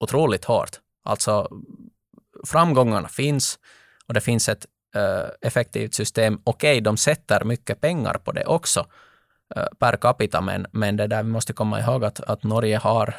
otroligt 0.00 0.44
hårt. 0.44 0.80
Alltså 1.04 1.48
framgångarna 2.46 3.08
finns 3.08 3.58
och 4.06 4.14
det 4.14 4.20
finns 4.20 4.48
ett 4.48 4.66
Eh, 4.94 5.28
effektivt 5.40 5.94
system. 5.94 6.40
Okej, 6.44 6.72
okay, 6.72 6.80
de 6.80 6.96
sätter 6.96 7.44
mycket 7.44 7.80
pengar 7.80 8.14
på 8.14 8.32
det 8.32 8.44
också 8.44 8.86
eh, 9.56 9.66
per 9.78 9.96
capita, 9.96 10.40
men, 10.40 10.66
men 10.72 10.96
det 10.96 11.06
där 11.06 11.22
vi 11.22 11.28
måste 11.28 11.52
komma 11.52 11.80
ihåg 11.80 12.04
att, 12.04 12.20
att 12.20 12.42
Norge 12.42 12.78
har 12.78 13.14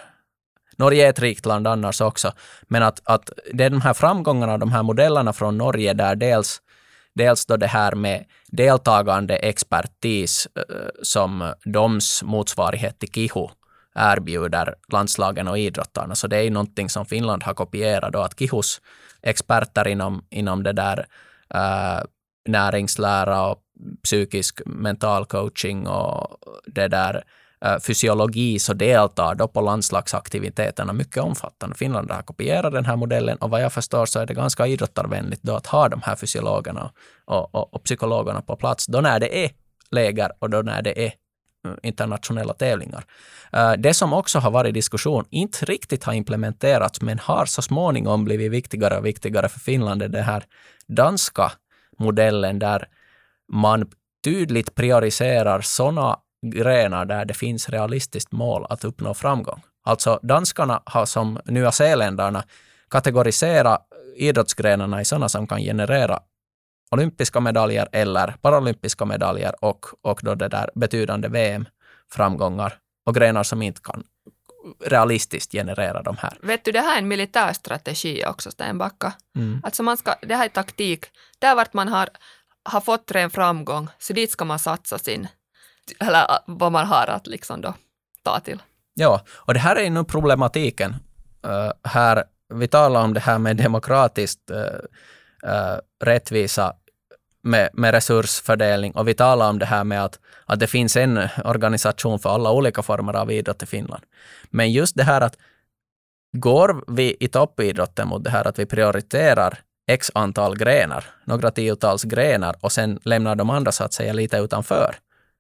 Norge 0.78 1.06
är 1.06 1.10
ett 1.10 1.20
rikt 1.20 1.46
land 1.46 1.68
annars 1.68 2.02
också, 2.02 2.32
men 2.62 2.84
att, 2.84 3.02
att 3.04 3.30
det 3.54 3.64
är 3.64 3.70
de 3.70 3.82
här 3.82 3.94
framgångarna, 3.94 4.58
de 4.58 4.72
här 4.72 4.84
modellerna 4.84 5.34
från 5.34 5.58
Norge 5.58 5.94
där 5.94 6.16
dels 6.16 6.62
Dels 7.16 7.46
då 7.46 7.58
det 7.58 7.68
här 7.68 7.96
med 7.96 8.26
deltagande 8.48 9.36
expertis 9.36 10.48
eh, 10.56 10.64
som 11.04 11.54
DOMs 11.66 12.24
motsvarighet 12.24 13.00
till 13.00 13.12
KIHU 13.12 13.48
erbjuder 13.96 14.76
landslagen 14.92 15.48
och 15.48 15.60
idrottarna. 15.60 16.16
Så 16.16 16.28
det 16.28 16.38
är 16.38 16.42
ju 16.42 16.50
någonting 16.50 16.90
som 16.90 17.06
Finland 17.06 17.44
har 17.44 17.54
kopierat 17.54 18.14
då, 18.14 18.20
att 18.20 18.40
KIHUs 18.40 18.82
experter 19.22 19.88
inom, 19.88 20.26
inom 20.30 20.64
det 20.64 20.74
där 20.74 21.06
äh, 21.54 22.04
näringslära 22.46 23.48
och 23.48 23.60
psykisk 24.04 24.62
mental 24.66 25.26
coaching 25.26 25.88
och 25.88 26.38
det 26.68 26.88
där 26.88 27.24
eh, 27.66 27.80
fysiologi 27.80 28.60
så 28.60 28.74
deltar 28.74 29.36
då 29.36 29.48
på 29.48 29.62
landslagsaktiviteterna 29.62 30.94
mycket 30.94 31.24
omfattande. 31.24 31.76
Finland 31.76 32.12
har 32.12 32.22
kopierat 32.22 32.74
den 32.74 32.86
här 32.86 32.96
modellen 32.96 33.38
och 33.38 33.50
vad 33.50 33.62
jag 33.62 33.74
förstår 33.74 34.06
så 34.06 34.20
är 34.20 34.26
det 34.26 34.34
ganska 34.34 34.68
idrottarvänligt 34.68 35.44
då 35.44 35.56
att 35.56 35.68
ha 35.68 35.90
de 35.90 36.02
här 36.04 36.16
fysiologerna 36.16 36.92
och, 37.26 37.56
och, 37.56 37.74
och 37.74 37.84
psykologerna 37.84 38.42
på 38.42 38.56
plats 38.56 38.86
då 38.86 39.02
när 39.02 39.20
det 39.20 39.46
är 39.46 39.52
läger 39.92 40.32
och 40.40 40.50
då 40.50 40.62
när 40.62 40.82
det 40.82 41.06
är 41.06 41.14
internationella 41.84 42.54
tävlingar. 42.54 43.06
Eh, 43.54 43.74
det 43.74 43.94
som 43.94 44.14
också 44.14 44.40
har 44.40 44.52
varit 44.52 44.74
diskussion, 44.74 45.26
inte 45.30 45.66
riktigt 45.66 46.04
har 46.04 46.14
implementerats, 46.14 47.02
men 47.02 47.20
har 47.20 47.46
så 47.46 47.62
småningom 47.62 48.26
blivit 48.26 48.52
viktigare 48.52 48.98
och 48.98 49.06
viktigare 49.06 49.50
för 49.50 49.60
Finland, 49.60 50.02
är 50.02 50.08
den 50.08 50.24
här 50.24 50.44
danska 50.88 51.52
modellen 51.98 52.60
där 52.60 52.88
man 53.52 53.90
tydligt 54.24 54.76
prioriterar 54.76 55.62
sådana 55.62 56.20
grenar 56.46 57.06
där 57.06 57.26
det 57.26 57.34
finns 57.34 57.70
realistiskt 57.70 58.32
mål 58.32 58.66
att 58.70 58.84
uppnå 58.84 59.14
framgång. 59.14 59.62
Alltså 59.84 60.20
danskarna 60.24 60.82
har 60.86 61.06
som 61.06 61.40
Nya 61.46 61.72
Zeeländarna 61.72 62.44
kategoriserat 62.90 63.88
idrottsgrenarna 64.16 65.02
i 65.02 65.06
sådana 65.06 65.30
som 65.30 65.48
kan 65.48 65.62
generera 65.62 66.20
olympiska 66.92 67.40
medaljer 67.40 67.88
eller 67.92 68.36
paralympiska 68.42 69.06
medaljer 69.06 69.66
och, 69.66 69.86
och 70.02 70.20
då 70.24 70.36
det 70.36 70.48
där 70.48 70.70
betydande 70.76 71.28
VM-framgångar 71.28 72.78
och 73.06 73.16
grenar 73.16 73.44
som 73.44 73.62
inte 73.62 73.82
kan 73.82 74.04
realistiskt 74.86 75.52
generera 75.52 76.02
de 76.02 76.18
här. 76.18 76.38
Vet 76.42 76.66
du, 76.66 76.72
det 76.72 76.80
här 76.80 76.96
är 76.96 77.00
en 77.00 77.08
militär 77.08 77.54
strategi 77.54 78.26
också, 78.28 78.52
Stenbacka. 78.52 79.14
Mm. 79.36 79.62
Alltså 79.64 79.84
man 79.84 79.98
ska, 79.98 80.16
det 80.22 80.36
här 80.36 80.46
är 80.46 80.50
taktik. 80.50 81.06
Där 81.40 81.56
vart 81.56 81.74
man 81.74 81.88
har, 81.88 82.10
har 82.64 82.82
fått 82.82 83.12
ren 83.12 83.30
framgång, 83.30 83.90
så 84.00 84.14
dit 84.14 84.32
ska 84.32 84.46
man 84.46 84.60
satsa 84.60 84.98
sin, 84.98 85.28
eller 86.00 86.28
vad 86.48 86.72
man 86.72 86.88
har 86.88 87.08
att 87.08 87.28
liksom 87.28 87.62
då 87.62 87.74
ta 88.24 88.40
till. 88.40 88.62
Ja, 88.94 89.22
och 89.30 89.54
det 89.54 89.60
här 89.60 89.76
är 89.76 89.90
nu 89.90 90.04
problematiken. 90.04 90.96
Uh, 91.48 91.72
här, 91.84 92.24
vi 92.54 92.68
talar 92.68 93.04
om 93.04 93.14
det 93.14 93.20
här 93.20 93.40
med 93.40 93.58
demokratiskt 93.58 94.52
uh, 94.52 94.58
uh, 95.46 95.80
rättvisa 96.04 96.74
med, 97.42 97.70
med 97.74 97.92
resursfördelning 97.92 98.92
och 98.92 99.08
vi 99.08 99.14
talar 99.14 99.50
om 99.50 99.60
det 99.60 99.66
här 99.66 99.84
med 99.84 100.04
att, 100.04 100.20
att 100.46 100.60
det 100.60 100.68
finns 100.68 100.96
en 100.96 101.28
organisation 101.46 102.20
för 102.20 102.30
alla 102.30 102.52
olika 102.52 102.82
former 102.82 103.14
av 103.14 103.32
idrott 103.32 103.64
i 103.64 103.66
Finland. 103.66 104.04
Men 104.50 104.72
just 104.72 104.96
det 104.96 105.04
här 105.04 105.22
att 105.22 105.38
går 106.38 106.84
vi 106.88 107.18
i 107.20 107.28
toppidrotten 107.28 108.08
mot 108.08 108.24
det 108.24 108.30
här 108.30 108.48
att 108.48 108.60
vi 108.60 108.66
prioriterar 108.66 109.60
x 109.88 110.12
antal 110.14 110.58
grenar, 110.58 111.06
några 111.24 111.52
tiotals 111.52 112.04
grenar 112.04 112.56
och 112.62 112.72
sen 112.72 113.00
lämnar 113.04 113.36
de 113.36 113.50
andra 113.50 113.72
så 113.72 113.84
att 113.84 113.94
säga 113.94 114.14
lite 114.14 114.38
utanför, 114.38 114.96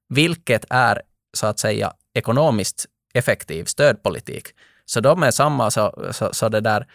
vilket 0.10 0.66
är 0.70 1.02
så 1.34 1.48
att 1.48 1.60
säga 1.60 1.94
ekonomiskt 2.14 2.86
effektiv 3.14 3.66
stödpolitik. 3.66 4.48
Så 4.86 5.00
de 5.00 5.24
är 5.24 5.32
samma, 5.32 5.72
så, 5.72 6.10
så, 6.12 6.34
så 6.34 6.50
det 6.50 6.62
där 6.62 6.88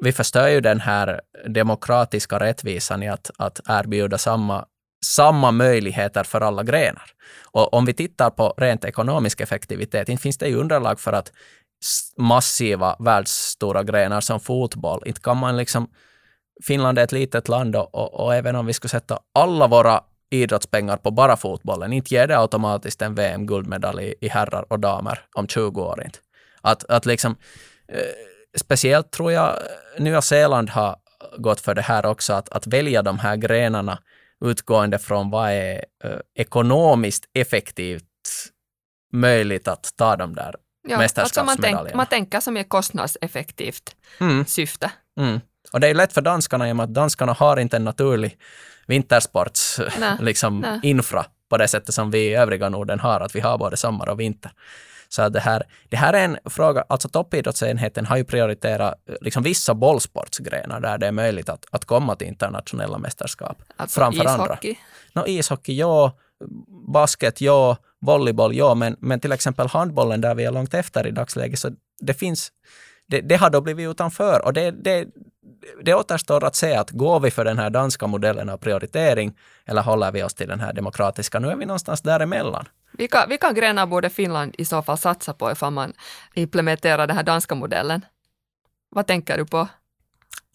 vi 0.00 0.12
förstör 0.12 0.48
ju 0.48 0.60
den 0.60 0.80
här 0.80 1.20
demokratiska 1.48 2.40
rättvisan 2.40 3.02
i 3.02 3.08
att, 3.08 3.30
att 3.38 3.60
erbjuda 3.68 4.18
samma 4.18 4.66
samma 5.04 5.50
möjligheter 5.50 6.24
för 6.24 6.40
alla 6.40 6.62
grenar. 6.62 7.10
Och 7.42 7.74
om 7.74 7.84
vi 7.84 7.94
tittar 7.94 8.30
på 8.30 8.54
rent 8.56 8.84
ekonomisk 8.84 9.40
effektivitet, 9.40 10.08
inte 10.08 10.22
finns 10.22 10.38
det 10.38 10.48
ju 10.48 10.56
underlag 10.56 11.00
för 11.00 11.12
att 11.12 11.32
massiva 12.16 12.96
världsstora 12.98 13.82
grenar 13.82 14.20
som 14.20 14.40
fotboll, 14.40 15.02
inte 15.06 15.20
kan 15.20 15.36
man 15.36 15.56
liksom 15.56 15.88
Finland 16.62 16.98
är 16.98 17.04
ett 17.04 17.12
litet 17.12 17.48
land 17.48 17.76
och, 17.76 17.94
och, 17.94 18.14
och 18.14 18.34
även 18.34 18.56
om 18.56 18.66
vi 18.66 18.72
skulle 18.72 18.88
sätta 18.88 19.18
alla 19.34 19.66
våra 19.66 20.00
idrottspengar 20.30 20.96
på 20.96 21.10
bara 21.10 21.36
fotbollen, 21.36 21.92
inte 21.92 22.14
ger 22.14 22.26
det 22.26 22.38
automatiskt 22.38 23.02
en 23.02 23.14
VM-guldmedalj 23.14 24.04
i, 24.04 24.14
i 24.20 24.28
herrar 24.28 24.72
och 24.72 24.80
damer 24.80 25.20
om 25.34 25.48
20 25.48 25.82
år. 25.82 26.02
Inte. 26.04 26.18
Att, 26.60 26.84
att 26.84 27.06
liksom, 27.06 27.36
eh, 27.88 27.98
speciellt 28.56 29.10
tror 29.10 29.32
jag 29.32 29.58
Nya 29.98 30.22
Zeeland 30.22 30.70
har 30.70 30.96
gått 31.38 31.60
för 31.60 31.74
det 31.74 31.82
här 31.82 32.06
också, 32.06 32.32
att, 32.32 32.48
att 32.48 32.66
välja 32.66 33.02
de 33.02 33.18
här 33.18 33.36
grenarna 33.36 33.98
utgående 34.44 34.98
från 34.98 35.30
vad 35.30 35.50
är 35.50 35.84
eh, 36.04 36.18
ekonomiskt 36.34 37.24
effektivt 37.34 38.04
möjligt 39.12 39.68
att 39.68 39.92
ta 39.96 40.16
de 40.16 40.34
där 40.34 40.54
ja, 40.88 40.98
mästerskapsmedaljerna. 40.98 41.78
Alltså 41.78 41.78
man, 41.78 41.84
tänk, 41.86 41.96
man 41.96 42.06
tänker 42.06 42.40
som 42.40 42.56
är 42.56 42.62
kostnadseffektivt 42.62 43.96
mm. 44.20 44.46
syfte. 44.46 44.90
Mm. 45.20 45.40
Och 45.72 45.80
det 45.80 45.88
är 45.88 45.94
lätt 45.94 46.12
för 46.12 46.20
danskarna 46.20 46.68
i 46.68 46.72
och 46.72 46.76
med 46.76 46.84
att 46.84 46.94
danskarna 46.94 47.32
har 47.32 47.56
inte 47.56 47.76
en 47.76 47.84
naturlig 47.84 48.38
vintersports 48.86 49.80
liksom, 50.20 50.80
infra 50.82 51.26
på 51.50 51.56
det 51.56 51.68
sättet 51.68 51.94
som 51.94 52.10
vi 52.10 52.18
i 52.18 52.34
övriga 52.34 52.68
Norden 52.68 53.00
har, 53.00 53.20
att 53.20 53.36
vi 53.36 53.40
har 53.40 53.58
både 53.58 53.76
sommar 53.76 54.08
och 54.08 54.20
vinter. 54.20 54.52
Så 55.14 55.28
det 55.28 55.40
här, 55.40 55.62
det 55.88 55.96
här 55.96 56.12
är 56.12 56.24
en 56.24 56.38
fråga, 56.44 56.84
alltså 56.88 57.08
toppidrottsenheten 57.08 58.06
har 58.06 58.16
ju 58.16 58.24
prioriterat 58.24 58.94
liksom 59.20 59.42
vissa 59.42 59.74
bollsportsgrenar 59.74 60.80
där 60.80 60.98
det 60.98 61.06
är 61.06 61.12
möjligt 61.12 61.48
att, 61.48 61.66
att 61.70 61.84
komma 61.84 62.16
till 62.16 62.26
internationella 62.26 62.98
mästerskap. 62.98 63.62
Alltså 63.76 64.00
framför 64.00 64.24
ishockey? 64.24 64.76
Andra. 65.14 65.22
No, 65.22 65.26
ishockey, 65.26 65.74
ja. 65.74 66.12
Basket, 66.92 67.40
ja. 67.40 67.76
Volleyboll, 68.00 68.54
ja. 68.54 68.74
Men, 68.74 68.96
men 69.00 69.20
till 69.20 69.32
exempel 69.32 69.66
handbollen 69.66 70.20
där 70.20 70.34
vi 70.34 70.44
är 70.44 70.50
långt 70.50 70.74
efter 70.74 71.06
i 71.06 71.10
dagsläget, 71.10 71.58
så 71.58 71.70
det 72.00 72.14
finns 72.14 72.52
det, 73.06 73.20
det, 73.20 73.36
har 73.36 73.50
då 73.50 73.60
blivit 73.60 73.90
utanför 73.90 74.44
och 74.44 74.52
det, 74.52 74.70
det, 74.70 75.06
det 75.84 75.94
återstår 75.94 76.44
att 76.44 76.56
se 76.56 76.74
att 76.74 76.90
går 76.90 77.20
vi 77.20 77.30
för 77.30 77.44
den 77.44 77.58
här 77.58 77.70
danska 77.70 78.06
modellen 78.06 78.48
av 78.48 78.56
prioritering 78.56 79.34
eller 79.66 79.82
håller 79.82 80.12
vi 80.12 80.22
oss 80.22 80.34
till 80.34 80.48
den 80.48 80.60
här 80.60 80.72
demokratiska? 80.72 81.38
Nu 81.38 81.48
är 81.48 81.56
vi 81.56 81.66
någonstans 81.66 82.02
däremellan. 82.02 82.66
Vilka, 82.98 83.26
vilka 83.26 83.52
grenar 83.52 83.86
borde 83.86 84.10
Finland 84.10 84.54
i 84.58 84.64
så 84.64 84.82
fall 84.82 84.98
satsa 84.98 85.34
på 85.34 85.52
ifall 85.52 85.72
man 85.72 85.92
implementerar 86.34 87.06
den 87.06 87.16
här 87.16 87.24
danska 87.24 87.54
modellen? 87.54 88.04
Vad 88.90 89.06
tänker 89.06 89.38
du 89.38 89.46
på? 89.46 89.68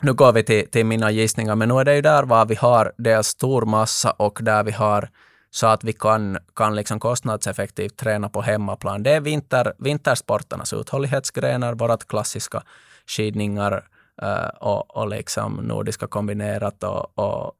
Nu 0.01 0.13
går 0.13 0.33
vi 0.33 0.43
till, 0.43 0.71
till 0.71 0.85
mina 0.85 1.11
gissningar, 1.11 1.55
men 1.55 1.69
nu 1.69 1.75
är 1.75 1.85
det 1.85 1.95
ju 1.95 2.01
där 2.01 2.23
var 2.23 2.45
vi 2.45 2.55
har 2.55 2.93
dels 2.97 3.27
stor 3.27 3.65
massa 3.65 4.11
och 4.11 4.39
där 4.41 4.63
vi 4.63 4.71
har 4.71 5.09
så 5.51 5.67
att 5.67 5.83
vi 5.83 5.93
kan, 5.93 6.37
kan 6.55 6.75
liksom 6.75 6.99
kostnadseffektivt 6.99 7.97
träna 7.97 8.29
på 8.29 8.41
hemmaplan. 8.41 9.03
Det 9.03 9.11
är 9.11 9.21
vinter, 9.21 9.73
vintersporternas 9.79 10.73
uthållighetsgrenar, 10.73 11.73
vårt 11.73 12.07
klassiska 12.07 12.63
skidningar 13.07 13.87
eh, 14.21 14.47
och, 14.47 14.97
och 14.97 15.07
liksom 15.07 15.53
nordiska 15.53 16.07
kombinerat 16.07 16.83
och, 16.83 17.19
och 17.19 17.53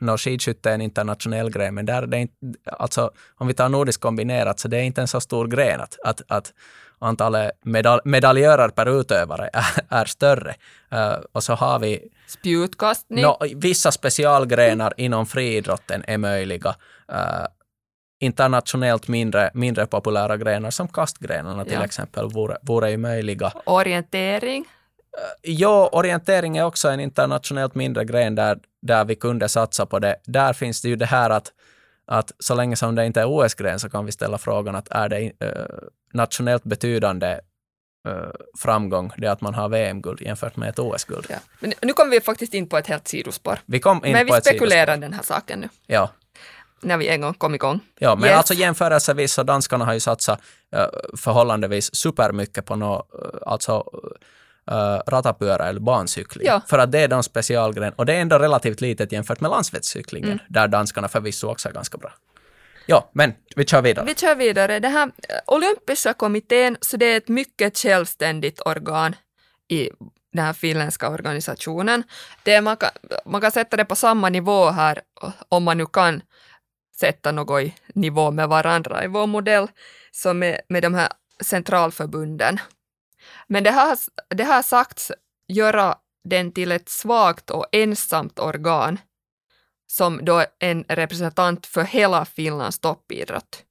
no, 0.00 0.18
skidskytte 0.18 0.70
är 0.70 0.74
en 0.74 0.80
internationell 0.80 1.50
gren, 1.50 1.74
men 1.74 1.86
där 1.86 2.02
är 2.02 2.06
det 2.06 2.18
inte, 2.18 2.34
alltså 2.64 3.10
om 3.36 3.46
vi 3.46 3.54
tar 3.54 3.68
nordiskt 3.68 4.02
kombinerat, 4.02 4.60
så 4.60 4.68
det 4.68 4.76
är 4.76 4.82
inte 4.82 5.00
en 5.00 5.08
så 5.08 5.20
stor 5.20 5.46
gren 5.46 5.80
att, 5.80 5.98
att, 6.04 6.22
att 6.28 6.52
antalet 6.98 7.50
medal 7.62 8.00
medaljörer 8.04 8.68
per 8.68 9.00
utövare 9.00 9.50
är, 9.52 9.64
är 9.88 10.04
större. 10.04 10.54
Uh, 10.92 11.24
och 11.32 11.44
så 11.44 11.54
har 11.54 11.78
vi 11.78 12.08
spjutkastning. 12.26 13.22
No, 13.22 13.36
vissa 13.54 13.92
specialgrenar 13.92 14.94
inom 14.96 15.26
friidrotten 15.26 16.04
är 16.06 16.18
möjliga. 16.18 16.74
Uh, 17.12 17.46
internationellt 18.20 19.08
mindre, 19.08 19.50
mindre 19.54 19.86
populära 19.86 20.36
grenar 20.36 20.70
som 20.70 20.88
kastgrenarna 20.88 21.64
till 21.64 21.72
ja. 21.72 21.84
exempel 21.84 22.28
vore, 22.28 22.56
vore 22.62 22.90
ju 22.90 22.96
möjliga. 22.96 23.52
Orientering? 23.64 24.64
Ja, 25.42 25.88
orientering 25.92 26.56
är 26.56 26.64
också 26.64 26.88
en 26.88 27.00
internationellt 27.00 27.74
mindre 27.74 28.04
gren 28.04 28.34
där, 28.34 28.58
där 28.82 29.04
vi 29.04 29.14
kunde 29.14 29.48
satsa 29.48 29.86
på 29.86 29.98
det. 29.98 30.16
Där 30.24 30.52
finns 30.52 30.82
det 30.82 30.88
ju 30.88 30.96
det 30.96 31.06
här 31.06 31.30
att, 31.30 31.52
att 32.06 32.32
så 32.38 32.54
länge 32.54 32.76
som 32.76 32.94
det 32.94 33.06
inte 33.06 33.20
är 33.20 33.26
OS-gren 33.26 33.80
så 33.80 33.88
kan 33.88 34.06
vi 34.06 34.12
ställa 34.12 34.38
frågan 34.38 34.74
att 34.76 34.88
är 34.90 35.08
det 35.08 35.22
uh, 35.24 35.88
nationellt 36.12 36.64
betydande 36.64 37.40
uh, 38.08 38.12
framgång 38.58 39.12
det 39.16 39.26
att 39.26 39.40
man 39.40 39.54
har 39.54 39.68
VM-guld 39.68 40.20
jämfört 40.20 40.56
med 40.56 40.68
ett 40.68 40.78
OS-guld. 40.78 41.26
Ja. 41.28 41.36
Men 41.60 41.72
nu 41.82 41.92
kommer 41.92 42.10
vi 42.10 42.20
faktiskt 42.20 42.54
in 42.54 42.68
på 42.68 42.78
ett 42.78 42.86
helt 42.86 43.08
sidospår. 43.08 43.58
Vi 43.66 43.80
kom 43.80 44.04
in 44.04 44.12
men 44.12 44.26
på 44.26 44.34
vi 44.34 44.40
spekulerar 44.40 44.96
den 44.96 45.12
här 45.12 45.22
saken 45.22 45.60
nu. 45.60 45.68
Ja. 45.86 46.10
När 46.80 46.96
vi 46.96 47.08
en 47.08 47.20
gång 47.20 47.34
kom 47.34 47.54
igång. 47.54 47.80
Ja, 47.98 48.14
men 48.14 48.24
yes. 48.24 48.36
alltså 48.36 48.54
jämförelsevis 48.54 49.32
så 49.32 49.42
danskarna 49.42 49.84
har 49.84 49.92
ju 49.92 50.00
satsat 50.00 50.40
uh, 50.76 50.86
förhållandevis 51.16 51.94
supermycket 51.94 52.64
på 52.64 52.76
något, 52.76 53.10
uh, 53.14 53.30
alltså 53.46 53.84
uh, 54.70 55.00
ratapyörä 55.06 55.64
eller 55.64 55.80
bancykling. 55.80 56.46
Ja. 56.46 56.60
För 56.66 56.78
att 56.78 56.92
det 56.92 57.00
är 57.00 57.08
de 57.08 57.22
specialgren. 57.22 57.92
Och 57.92 58.06
det 58.06 58.14
är 58.14 58.20
ändå 58.20 58.38
relativt 58.38 58.80
litet 58.80 59.12
jämfört 59.12 59.40
med 59.40 59.50
landsvägscyklingen, 59.50 60.32
mm. 60.32 60.44
där 60.48 60.68
danskarna 60.68 61.08
förvisso 61.08 61.48
också 61.48 61.68
är 61.68 61.72
ganska 61.72 61.98
bra. 61.98 62.12
Ja, 62.86 63.10
men 63.12 63.34
vi 63.56 63.64
kör 63.64 63.82
vidare. 63.82 64.06
Vi 64.06 64.14
kör 64.14 64.34
vidare. 64.34 64.80
Det 64.80 64.88
här 64.88 65.06
eh, 65.06 65.36
olympiska 65.46 66.12
kommittén, 66.14 66.76
så 66.80 66.96
det 66.96 67.06
är 67.06 67.16
ett 67.16 67.28
mycket 67.28 67.78
självständigt 67.78 68.60
organ 68.64 69.16
i 69.68 69.90
den 70.32 70.44
här 70.44 70.52
finländska 70.52 71.10
organisationen. 71.10 72.02
Det 72.42 72.52
är, 72.52 72.62
man, 72.62 72.76
kan, 72.76 72.90
man 73.24 73.40
kan 73.40 73.50
sätta 73.50 73.76
det 73.76 73.84
på 73.84 73.96
samma 73.96 74.28
nivå 74.28 74.70
här, 74.70 75.00
om 75.48 75.64
man 75.64 75.78
nu 75.78 75.86
kan 75.86 76.22
sätta 77.00 77.32
något 77.32 77.62
i 77.62 77.74
nivå 77.94 78.30
med 78.30 78.48
varandra 78.48 79.04
i 79.04 79.06
vår 79.06 79.26
modell, 79.26 79.68
som 80.12 80.38
med, 80.38 80.60
med 80.68 80.82
de 80.82 80.94
här 80.94 81.08
centralförbunden. 81.44 82.58
Men 83.48 83.64
det 83.64 83.70
har, 83.70 83.98
det 84.34 84.44
har 84.44 84.62
sagts 84.62 85.12
göra 85.48 85.94
den 86.24 86.52
till 86.52 86.72
ett 86.72 86.88
svagt 86.88 87.50
och 87.50 87.66
ensamt 87.72 88.38
organ 88.38 88.98
som 89.86 90.24
då 90.24 90.44
en 90.58 90.84
representant 90.88 91.66
för 91.66 91.82
hela 91.82 92.24
Finlands 92.24 92.78
toppidrott. 92.78 93.62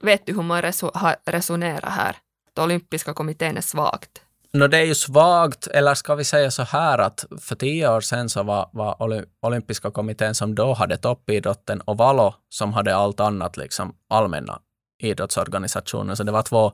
Vet 0.00 0.26
du 0.26 0.34
hur 0.34 0.42
man 0.42 0.62
resonerar 0.62 1.00
har 1.00 1.16
resonerat 1.26 1.92
här? 1.92 2.16
Att 2.52 2.58
olympiska 2.58 3.14
kommittén 3.14 3.56
är 3.56 3.60
svagt. 3.60 4.22
No, 4.52 4.66
det 4.66 4.78
är 4.78 4.84
ju 4.84 4.94
svagt, 4.94 5.66
eller 5.66 5.94
ska 5.94 6.14
vi 6.14 6.24
säga 6.24 6.50
så 6.50 6.62
här 6.62 6.98
att 6.98 7.24
för 7.40 7.54
tio 7.56 7.88
år 7.88 8.00
sedan 8.00 8.28
så 8.28 8.42
var, 8.42 8.68
var 8.72 9.24
olympiska 9.40 9.90
kommittén 9.90 10.34
som 10.34 10.54
då 10.54 10.72
hade 10.72 10.96
toppidrotten 10.96 11.80
och 11.80 11.96
Valo 11.96 12.34
som 12.48 12.72
hade 12.72 12.96
allt 12.96 13.20
annat, 13.20 13.56
liksom 13.56 13.94
allmänna 14.08 14.60
idrottsorganisationer. 14.98 16.14
Så 16.14 16.22
det 16.22 16.32
var 16.32 16.42
två 16.42 16.72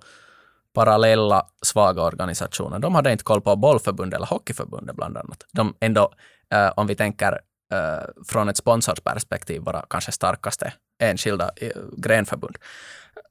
parallella 0.77 1.47
svaga 1.63 2.03
organisationer. 2.03 2.79
De 2.79 2.95
hade 2.95 3.13
inte 3.13 3.25
koll 3.25 3.41
på 3.41 3.57
bollförbundet 3.57 4.17
eller 4.17 4.27
hockeyförbundet 4.27 4.97
bland 4.97 5.17
annat. 5.17 5.47
De 5.53 5.75
ändå, 5.81 6.13
eh, 6.55 6.73
om 6.77 6.87
vi 6.87 6.95
tänker 6.95 7.33
eh, 7.73 8.05
från 8.29 8.49
ett 8.49 8.57
sponsorsperspektiv, 8.57 9.63
våra 9.63 9.85
kanske 9.91 10.13
starkaste 10.13 10.73
enskilda 11.03 11.51
eh, 11.57 11.71
grenförbund. 11.97 12.59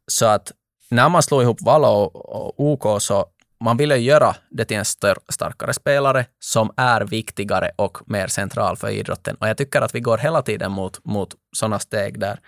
Så 0.07 0.25
att 0.25 0.51
när 0.89 1.09
man 1.09 1.23
slog 1.23 1.41
ihop 1.41 1.61
Valo 1.61 1.87
och, 1.87 2.59
OK 2.59 3.01
så 3.01 3.25
man 3.63 3.77
ville 3.77 3.97
göra 3.97 4.35
det 4.49 4.65
till 4.65 4.77
en 4.77 4.85
stör, 4.85 5.17
starkare 5.29 5.73
spelare 5.73 6.25
som 6.39 6.71
är 6.77 7.01
viktigare 7.01 7.71
och 7.75 7.97
mer 8.05 8.27
central 8.27 8.77
för 8.77 8.89
idrotten. 8.89 9.35
Och 9.35 9.47
jag 9.47 9.57
tycker 9.57 9.81
att 9.81 9.95
vi 9.95 9.99
går 9.99 10.17
hela 10.17 10.41
tiden 10.41 10.71
mot, 10.71 11.05
mot 11.05 11.35
sådana 11.57 11.79
steg 11.79 12.19
där 12.19 12.39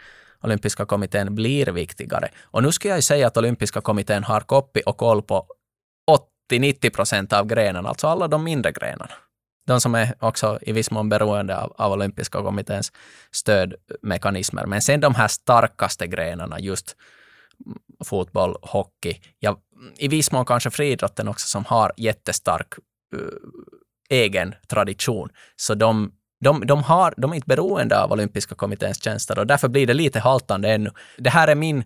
olympiska 0.44 0.86
kommittén 0.86 1.36
blir 1.36 1.66
viktigare. 1.66 2.30
Och 2.44 2.64
nu 2.64 2.72
ska 2.72 2.90
jag 2.90 3.04
säga 3.04 3.28
att 3.28 3.38
olympiska 3.38 3.82
kommittén 3.82 4.24
har 4.24 4.42
koppi 4.42 4.82
och 4.86 4.98
koll 4.98 5.22
på 5.22 5.46
80-90 6.52 6.90
procent 6.90 7.34
av 7.34 7.46
grenarna, 7.46 7.90
alltså 7.90 8.08
alla 8.08 8.28
de 8.28 8.44
mindre 8.44 8.72
grenarna. 8.72 9.14
De 9.68 9.82
som 9.82 9.96
är 9.96 10.16
också 10.20 10.60
i 10.62 10.72
viss 10.72 10.92
mån 10.92 11.10
beroende 11.10 11.58
av, 11.58 11.74
av 11.78 11.92
olympiska 11.92 12.42
kommitténs 12.42 12.92
stödmekanismer. 13.32 14.66
Men 14.66 14.82
sen 14.82 15.00
de 15.00 15.16
här 15.16 15.28
starkaste 15.28 16.08
grenarna, 16.08 16.60
just 16.60 16.96
fotboll, 18.06 18.56
hockey, 18.62 19.22
ja, 19.40 19.62
i 19.98 20.08
viss 20.08 20.32
mån 20.32 20.46
kanske 20.46 20.70
friidrotten 20.70 21.28
också 21.28 21.48
som 21.48 21.66
har 21.66 21.92
jättestark 21.98 22.74
uh, 23.16 23.22
egen 24.10 24.56
tradition. 24.68 25.30
Så 25.56 25.76
de 25.76 26.12
de, 26.40 26.68
de, 26.68 26.84
har, 26.84 27.14
de 27.18 27.32
är 27.32 27.36
inte 27.36 27.48
beroende 27.48 28.04
av 28.04 28.12
olympiska 28.12 28.56
kommitténs 28.56 29.04
tjänster 29.04 29.40
och 29.40 29.48
därför 29.48 29.68
blir 29.68 29.88
det 29.88 29.94
lite 29.94 30.20
haltande 30.20 30.70
ännu. 30.70 30.92
Det 31.18 31.30
här 31.30 31.48
är 31.48 31.56
min 31.56 31.84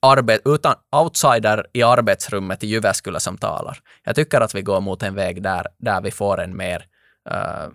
arbet, 0.00 0.40
utan 0.44 0.74
outsider 0.96 1.66
i 1.72 1.82
arbetsrummet 1.82 2.64
i 2.64 2.66
Jyväskylä 2.66 3.20
som 3.20 3.38
talar. 3.38 3.78
Jag 4.04 4.14
tycker 4.14 4.40
att 4.40 4.54
vi 4.54 4.62
går 4.62 4.80
mot 4.80 5.02
en 5.02 5.14
väg 5.14 5.42
där, 5.42 5.66
där 5.78 6.00
vi 6.00 6.10
får 6.10 6.40
en 6.40 6.56
mer, 6.56 6.86
uh, 7.30 7.68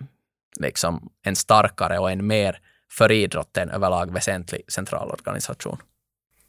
liksom 0.60 1.10
en 1.22 1.36
starkare 1.36 1.98
och 1.98 2.10
en 2.10 2.26
mer 2.26 2.58
för 2.90 3.12
idrotten 3.12 3.70
överlag 3.70 4.12
väsentlig 4.12 4.72
centralorganisation. 4.72 5.76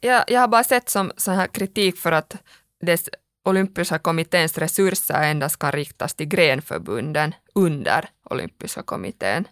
Ja, 0.00 0.24
jag 0.26 0.40
har 0.40 0.48
bara 0.48 0.64
sett 0.64 0.88
som 0.88 1.12
sån 1.16 1.34
här 1.34 1.46
kritik 1.46 1.96
för 1.96 2.12
att 2.12 2.36
dess 2.80 3.08
olympiska 3.44 3.98
kommitténs 3.98 4.58
resurser 4.58 5.22
endast 5.22 5.58
kan 5.58 5.72
riktas 5.72 6.14
till 6.14 6.26
grenförbunden 6.26 7.34
under 7.54 8.08
olympiska 8.30 8.82
kommittén. 8.82 9.44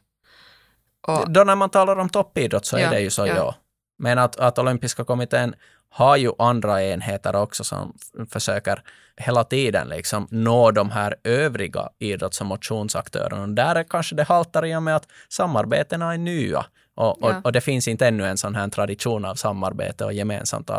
Och, 1.03 1.31
Då 1.31 1.45
när 1.45 1.57
man 1.57 1.71
talar 1.71 1.97
om 1.97 2.09
toppidrott 2.09 2.67
så 2.67 2.77
är 2.77 2.81
Ja, 2.81 2.91
det 2.91 3.01
ju 3.01 3.11
så, 3.11 3.27
ja. 3.27 3.35
ja. 3.37 3.55
Men 3.99 4.19
att, 4.19 4.37
att 4.37 4.59
olympiska 4.59 5.05
kommittén 5.05 5.55
har 5.91 6.17
ju 6.17 6.33
andra 6.39 6.83
enheter 6.85 7.37
också 7.37 7.65
som 7.65 7.97
försöker 8.31 8.83
hela 9.17 9.45
tiden 9.45 9.89
liksom 9.89 10.29
nå 10.31 10.71
de 10.71 10.91
här 10.91 11.17
övriga 11.25 11.89
idrotts 11.99 12.41
och 12.41 12.47
motionsaktörerna. 12.47 13.43
Och 13.43 13.49
där 13.49 13.75
är 13.75 13.85
kanske 13.85 14.15
det 14.15 14.23
haltar 14.25 14.67
i 14.67 14.77
och 14.77 14.83
med 14.83 14.97
att 14.97 15.07
samarbetena 15.29 16.15
är 16.15 16.19
nya. 16.19 16.67
Och, 16.95 17.23
och, 17.23 17.31
Ja. 17.31 17.41
och 17.45 17.53
det 17.53 17.61
finns 17.61 17.89
inte 17.89 18.07
ännu 18.07 18.27
en 18.27 18.37
sån 18.39 18.55
här 18.55 18.69
tradition 18.69 19.25
av 19.25 19.35
samarbete 19.35 20.05
och 20.05 20.13
gemensamt, 20.13 20.71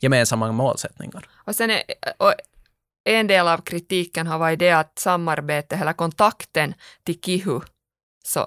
gemensamma 0.00 0.52
målsättningar. 0.52 1.28
och 1.46 1.54
sen 1.54 1.70
är, 1.70 1.82
och 2.18 2.32
en 3.04 3.26
del 3.26 3.48
av 3.48 3.58
kritiken 3.58 4.26
har 4.26 4.38
varit 4.38 4.58
det 4.58 4.70
att 4.70 4.98
samarbete, 4.98 5.76
eller 5.76 5.92
kontakten 5.92 6.74
till 7.04 7.20
KIHU 7.20 7.60
så 8.24 8.46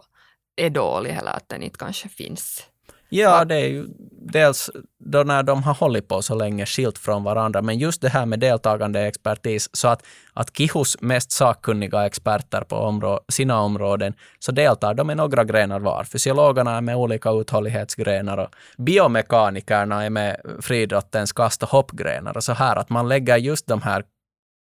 är 0.56 0.70
dålig, 0.70 1.12
eller 1.12 1.32
att 1.32 1.50
den 1.50 1.64
inte 1.64 1.78
kanske 1.78 2.10
finns. 2.10 2.70
Ja, 3.10 3.46
det 3.46 3.56
är 3.56 3.68
ju 3.68 3.88
dels 4.12 4.70
då 5.00 5.24
när 5.24 5.44
de 5.44 5.64
har 5.64 5.74
hållit 5.74 6.08
på 6.08 6.22
så 6.22 6.36
länge 6.36 6.66
skilt 6.66 6.98
från 6.98 7.24
varandra, 7.24 7.62
men 7.62 7.78
just 7.78 8.02
det 8.02 8.10
här 8.10 8.26
med 8.26 8.40
deltagande 8.40 9.02
expertis, 9.02 9.70
så 9.74 9.88
att, 9.88 10.04
att 10.34 10.58
Kihus 10.58 11.02
mest 11.02 11.32
sakkunniga 11.32 12.06
experter 12.06 12.62
på 12.62 12.76
områ 12.76 13.20
sina 13.30 13.62
områden, 13.62 14.14
så 14.40 14.52
deltar 14.52 14.94
de 14.94 15.08
med 15.08 15.18
några 15.18 15.44
grenar 15.44 15.80
var. 15.80 16.04
Fysiologerna 16.04 16.78
är 16.78 16.82
med 16.82 16.96
olika 16.96 17.32
uthållighetsgrenar 17.32 18.38
och 18.38 18.50
biomekanikerna 18.78 20.06
är 20.06 20.10
med 20.10 20.42
friidrottens 20.62 21.32
kast 21.32 21.64
och 21.64 21.70
hoppgrenar 21.70 22.38
och 22.38 22.44
så 22.44 22.54
här, 22.54 22.76
att 22.76 22.90
man 22.90 23.08
lägger 23.08 23.38
just 23.38 23.68
de 23.68 23.82
här 23.82 24.04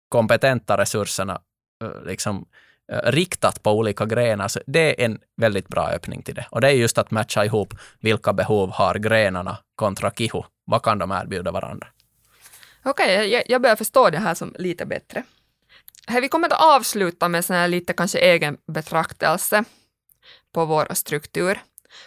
kompetenta 0.10 0.78
resurserna 0.78 1.42
eh, 1.84 2.06
liksom 2.06 2.46
riktat 2.92 3.64
på 3.64 3.72
olika 3.72 4.06
grenar, 4.06 4.48
så 4.48 4.60
det 4.68 5.02
är 5.02 5.06
en 5.06 5.20
väldigt 5.38 5.68
bra 5.68 5.90
öppning 5.90 6.22
till 6.22 6.36
det. 6.36 6.48
Och 6.52 6.62
det 6.62 6.68
är 6.68 6.72
just 6.72 6.98
att 6.98 7.12
matcha 7.12 7.46
ihop 7.46 7.74
vilka 8.00 8.34
behov 8.34 8.72
har 8.72 8.96
grenarna 8.96 9.58
kontra 9.76 10.12
kihu. 10.12 10.44
Vad 10.66 10.84
kan 10.84 11.00
de 11.00 11.12
erbjuda 11.12 11.52
varandra? 11.52 11.88
Okej, 12.84 13.28
jag, 13.28 13.44
jag 13.48 13.62
börjar 13.62 13.76
förstå 13.76 14.10
det 14.10 14.18
här 14.18 14.34
som 14.34 14.56
lite 14.60 14.86
bättre. 14.86 15.24
Här, 16.08 16.22
vi 16.22 16.30
kommer 16.30 16.48
att 16.48 16.62
avsluta 16.62 17.28
med 17.28 17.46
sån 17.46 17.56
här 17.56 17.68
lite 17.68 17.94
kanske 17.94 18.20
egen 18.20 18.58
betraktelse 18.68 19.64
på 20.54 20.66
vår 20.66 20.94
struktur. 20.94 21.60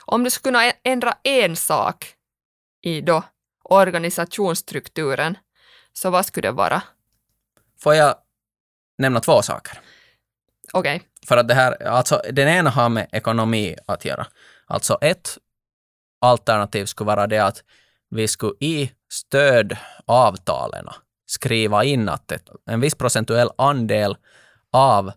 Om 0.05 0.25
du 0.25 0.31
skulle 0.31 0.59
kunna 0.59 0.73
ändra 0.85 1.15
en 1.23 1.57
sak 1.57 2.15
i 2.83 3.01
då 3.01 3.23
organisationsstrukturen, 3.63 5.39
så 5.93 6.11
vad 6.11 6.27
skulle 6.27 6.49
det 6.49 6.53
vara? 6.53 6.83
Får 7.81 7.95
jag 7.95 8.15
nämna 8.99 9.21
två 9.21 9.43
saker? 9.43 9.81
Okej, 10.75 11.03
För 11.27 11.37
att 11.37 11.49
det 11.49 11.55
här, 11.55 11.87
alltså 11.87 12.23
den 12.33 12.49
ena 12.49 12.71
har 12.71 12.89
med 12.89 13.07
ekonomi 13.13 13.77
att 13.87 14.05
göra. 14.05 14.27
Alltså 14.67 14.99
ett 15.01 15.39
alternativ 16.21 16.87
skulle 16.87 17.07
vara 17.07 17.27
det 17.27 17.39
att 17.39 17.63
vi 18.11 18.29
skulle 18.29 18.53
i 18.61 18.91
stödavtalen 19.13 20.89
skriva 21.27 21.85
in 21.85 22.09
att 22.09 22.33
ett, 22.33 22.49
en 22.67 22.81
viss 22.81 22.95
procentuell 22.95 23.51
andel 23.59 24.17
av 24.73 25.13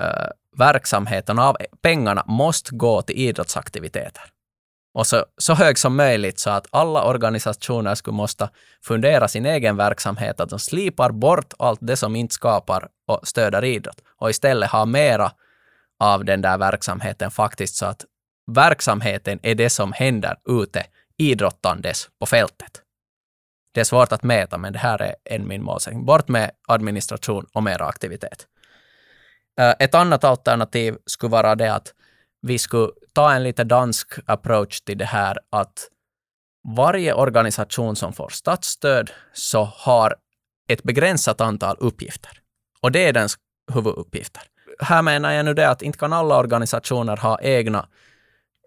eh, 0.00 0.28
verksamheten, 0.58 1.38
av 1.38 1.56
pengarna, 1.82 2.24
måste 2.26 2.74
gå 2.74 3.02
till 3.02 3.16
idrottsaktiviteter. 3.16 4.22
Och 4.94 5.06
så, 5.06 5.24
så 5.38 5.54
hög 5.54 5.78
som 5.78 5.96
möjligt 5.96 6.38
så 6.38 6.50
att 6.50 6.66
alla 6.70 7.04
organisationer 7.04 7.94
skulle 7.94 8.16
måste 8.16 8.50
fundera 8.82 9.28
sin 9.28 9.46
egen 9.46 9.76
verksamhet, 9.76 10.40
att 10.40 10.50
de 10.50 10.58
slipar 10.58 11.10
bort 11.10 11.52
allt 11.58 11.78
det 11.82 11.96
som 11.96 12.16
inte 12.16 12.34
skapar 12.34 12.88
och 13.06 13.28
stöder 13.28 13.64
idrott 13.64 14.00
och 14.24 14.30
istället 14.30 14.70
ha 14.70 14.86
mera 14.86 15.32
av 16.00 16.24
den 16.24 16.42
där 16.42 16.58
verksamheten 16.58 17.30
faktiskt 17.30 17.76
så 17.76 17.86
att 17.86 18.04
verksamheten 18.52 19.40
är 19.42 19.54
det 19.54 19.70
som 19.70 19.92
händer 19.92 20.36
ute 20.48 20.86
idrottandes 21.16 22.08
på 22.18 22.26
fältet. 22.26 22.82
Det 23.74 23.80
är 23.80 23.84
svårt 23.84 24.12
att 24.12 24.22
mäta, 24.22 24.58
men 24.58 24.72
det 24.72 24.78
här 24.78 25.02
är 25.02 25.14
en 25.24 25.48
min 25.48 25.62
målsättning. 25.62 26.04
Bort 26.04 26.28
med 26.28 26.50
administration 26.68 27.46
och 27.52 27.62
mera 27.62 27.86
aktivitet. 27.86 28.46
Eh, 29.60 29.74
ett 29.78 29.94
annat 29.94 30.24
alternativ 30.24 30.96
skulle 31.06 31.30
vara 31.30 31.54
det 31.54 31.74
att 31.74 31.94
vi 32.42 32.58
skulle 32.58 32.92
ta 33.12 33.32
en 33.32 33.42
lite 33.42 33.64
dansk 33.64 34.12
approach 34.26 34.80
till 34.80 34.98
det 34.98 35.04
här 35.04 35.38
att 35.50 35.88
varje 36.76 37.14
organisation 37.14 37.96
som 37.96 38.12
får 38.12 38.28
statsstöd 38.28 39.10
så 39.32 39.64
har 39.64 40.16
ett 40.68 40.82
begränsat 40.82 41.40
antal 41.40 41.76
uppgifter. 41.80 42.40
Och 42.80 42.92
det 42.92 43.08
är 43.08 43.12
den 43.12 43.28
huvuduppgifter. 43.72 44.42
Här 44.78 45.02
menar 45.02 45.32
jag 45.32 45.44
nu 45.44 45.54
det 45.54 45.70
att 45.70 45.82
inte 45.82 45.98
kan 45.98 46.12
alla 46.12 46.38
organisationer 46.38 47.16
ha 47.16 47.40
egna 47.42 47.88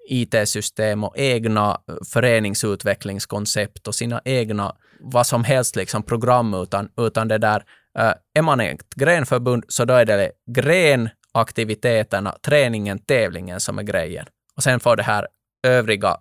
IT-system 0.09 1.03
och 1.03 1.17
egna 1.17 1.81
föreningsutvecklingskoncept 2.13 3.87
och 3.87 3.95
sina 3.95 4.21
egna 4.25 4.75
vad 4.99 5.27
som 5.27 5.43
helst 5.43 5.75
liksom 5.75 6.03
program 6.03 6.53
utan, 6.53 6.89
utan 6.97 7.27
det 7.27 7.37
där 7.37 7.63
eh, 7.99 8.13
är 8.33 8.41
man 8.41 8.59
ett 8.59 8.93
grenförbund 8.95 9.63
så 9.67 9.85
då 9.85 9.93
är 9.93 10.05
det 10.05 10.31
grenaktiviteterna, 10.51 12.37
träningen, 12.41 12.99
tävlingen 12.99 13.59
som 13.59 13.79
är 13.79 13.83
grejen. 13.83 14.25
Och 14.55 14.63
sen 14.63 14.79
får 14.79 14.95
det 14.95 15.03
här 15.03 15.27
övriga 15.63 16.17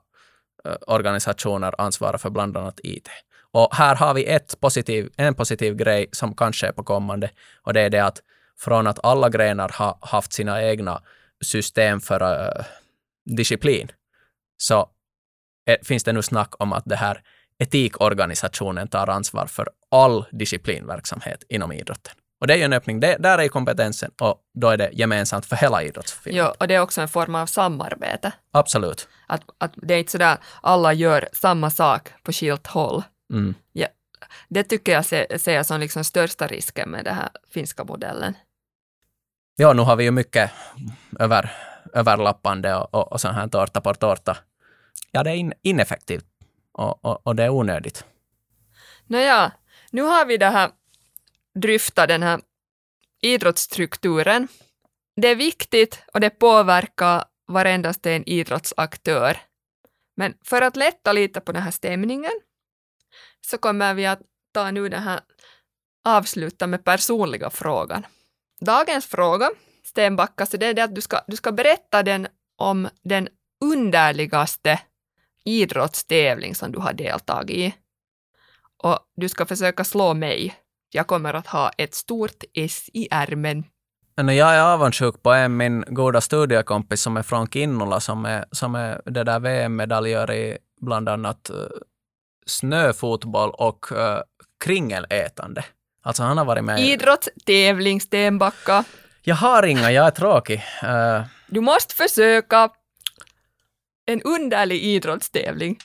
eh, 0.64 0.74
organisationer 0.86 1.74
ansvara 1.80 2.18
för 2.18 2.30
bland 2.30 2.56
annat 2.56 2.80
IT. 2.82 3.08
Och 3.52 3.74
här 3.74 3.94
har 3.94 4.14
vi 4.14 4.24
ett 4.24 4.60
positiv, 4.60 5.10
en 5.16 5.34
positiv 5.34 5.74
grej 5.74 6.08
som 6.12 6.34
kanske 6.36 6.66
är 6.66 6.72
på 6.72 6.84
kommande 6.84 7.30
och 7.62 7.72
det 7.72 7.80
är 7.80 7.90
det 7.90 8.04
att 8.04 8.20
från 8.59 8.86
att 8.86 9.04
alla 9.04 9.28
grenar 9.28 9.68
har 9.68 9.98
haft 10.00 10.32
sina 10.32 10.62
egna 10.62 11.02
system 11.44 12.00
för 12.00 12.20
eh, 12.20 12.64
disciplin 13.36 13.92
så 14.57 14.88
är, 15.66 15.78
finns 15.84 16.04
det 16.04 16.12
nu 16.12 16.22
snack 16.22 16.54
om 16.59 16.72
att 16.72 16.84
det 16.86 16.96
här 16.96 17.22
etikorganisationen 17.59 18.88
tar 18.88 19.07
ansvar 19.09 19.46
för 19.46 19.68
all 19.90 20.24
disciplinverksamhet 20.30 21.44
inom 21.48 21.72
idrotten. 21.72 22.14
Och 22.40 22.46
det 22.46 22.54
är 22.54 22.59
ju 22.59 22.64
en 22.64 22.72
öppning. 22.72 23.00
Det, 23.00 23.16
där 23.18 23.38
är 23.38 23.48
kompetensen 23.48 24.11
och 24.20 24.40
då 24.54 24.68
är 24.68 24.76
det 24.76 24.90
gemensamt 24.92 25.46
för 25.46 25.57
hela 25.57 25.82
idrottsfilmen. 25.82 26.44
ja, 26.44 26.54
och 26.61 26.68
det 26.68 26.74
är 26.74 26.80
också 26.80 27.00
en 27.00 27.09
form 27.09 27.34
av 27.34 27.46
samarbete. 27.46 28.32
Absolut. 28.50 29.09
Att, 29.26 29.42
att 29.59 29.72
det 29.76 29.94
är 29.94 29.98
inte 29.98 30.12
sådär 30.12 30.38
alla 30.62 30.92
gör 30.92 31.28
samma 31.32 31.70
sak 31.70 32.09
på 32.22 32.32
skilt 32.32 32.66
håll. 32.66 33.02
Mm. 33.32 33.54
Det 34.48 34.62
tycker 34.64 34.92
jag 34.92 35.04
ser, 35.04 35.38
ser 35.38 35.54
jag 35.54 35.66
som 35.66 35.80
liksom 35.80 36.04
största 36.04 36.46
risken 36.46 36.90
med 36.90 37.04
den 37.04 37.14
här 37.14 37.28
finska 37.50 37.84
modellen. 37.84 38.34
Ja, 39.59 39.72
nu 39.72 39.82
har 39.82 39.96
vi 39.96 40.04
ju 40.04 40.11
mycket 40.11 40.50
över, 41.18 41.52
överlappande 41.92 42.74
och, 42.74 42.94
och, 42.94 43.12
och 43.12 43.20
sån 43.20 43.34
här 43.34 43.48
tårta 43.48 43.80
på 43.80 43.94
tårta. 43.94 44.36
Ja, 45.11 45.22
det 45.22 45.30
är 45.30 45.34
in, 45.34 45.52
ineffektivt 45.62 46.24
och, 46.72 47.04
och, 47.04 47.26
och 47.26 47.36
det 47.36 47.44
är 47.44 47.50
onödigt. 47.50 48.04
Nåja, 49.07 49.52
nu 49.90 50.02
har 50.02 50.26
vi 50.26 50.36
det 50.36 50.46
här 50.46 50.70
dryftat 51.54 52.09
den 52.09 52.22
här 52.22 52.40
idrottsstrukturen. 53.22 54.48
Det 55.16 55.28
är 55.28 55.36
viktigt 55.36 56.02
och 56.14 56.20
det 56.20 56.30
påverkar 56.30 57.24
varendaste 57.46 58.12
en 58.12 58.28
idrottsaktör. 58.28 59.38
Men 60.16 60.34
för 60.44 60.62
att 60.62 60.76
lätta 60.76 61.12
lite 61.12 61.40
på 61.40 61.52
den 61.52 61.62
här 61.62 61.70
stämningen 61.70 62.40
så 63.40 63.59
kommer 63.59 63.94
vi 63.94 64.07
att 64.07 64.20
ta 64.52 64.70
nu 64.70 64.88
den 64.88 65.02
här 65.02 65.20
avsluta 66.04 66.66
med 66.66 66.84
personliga 66.84 67.50
frågan. 67.50 68.07
Dagens 68.61 69.07
fråga, 69.07 69.50
Stenbacka, 69.84 70.46
så 70.46 70.57
det 70.57 70.66
är 70.66 70.74
det 70.74 70.84
att 70.84 70.94
du 70.94 71.00
ska, 71.00 71.20
du 71.26 71.36
ska 71.36 71.52
berätta 71.52 72.02
den 72.02 72.26
om 72.57 72.88
den 73.02 73.28
underligaste 73.64 74.80
idrottstävling 75.44 76.54
som 76.54 76.72
du 76.72 76.78
har 76.78 76.92
deltagit 76.92 77.57
i. 77.57 77.74
Och 78.82 78.98
du 79.16 79.28
ska 79.28 79.46
försöka 79.46 79.84
slå 79.84 80.14
mig. 80.14 80.54
Jag 80.90 81.07
kommer 81.07 81.34
att 81.34 81.46
ha 81.46 81.70
ett 81.70 81.94
stort 81.94 82.44
S 82.54 82.90
i 82.92 83.09
ärmen. 83.11 83.64
Jag 84.14 84.54
är 84.54 84.62
avundsjuk 84.62 85.22
på 85.22 85.32
en 85.32 85.57
min 85.57 85.84
goda 85.88 86.20
studiekompis 86.20 87.00
som 87.00 87.16
är 87.16 87.22
från 87.22 87.46
Kinnola 87.46 88.00
som 88.00 88.24
är, 88.24 88.44
som 88.52 88.74
är 88.74 89.02
det 89.04 89.24
där 89.24 89.40
VM-medaljör 89.40 90.32
i 90.32 90.59
bland 90.80 91.09
annat 91.09 91.50
eh, 91.50 91.57
snöfotboll 92.46 93.50
och 93.50 93.92
uh, 93.92 94.20
kringelätande. 94.64 95.64
Alltså 96.07 96.22
han 96.22 96.38
har 96.38 96.44
varit 96.44 96.64
med. 96.64 96.80
Idrottstävling, 96.80 98.00
Stenbacka. 98.00 98.84
Jag 99.22 99.36
har 99.36 99.62
inga, 99.62 99.90
jag 99.92 100.07
är 100.07 100.11
tråkig. 100.11 100.62
Uh, 100.84 101.22
Du 101.46 101.61
måste 101.61 101.94
försöka 101.94 102.68
en 104.07 104.22
underlig 104.22 104.82
idrottstävling. 104.82 105.78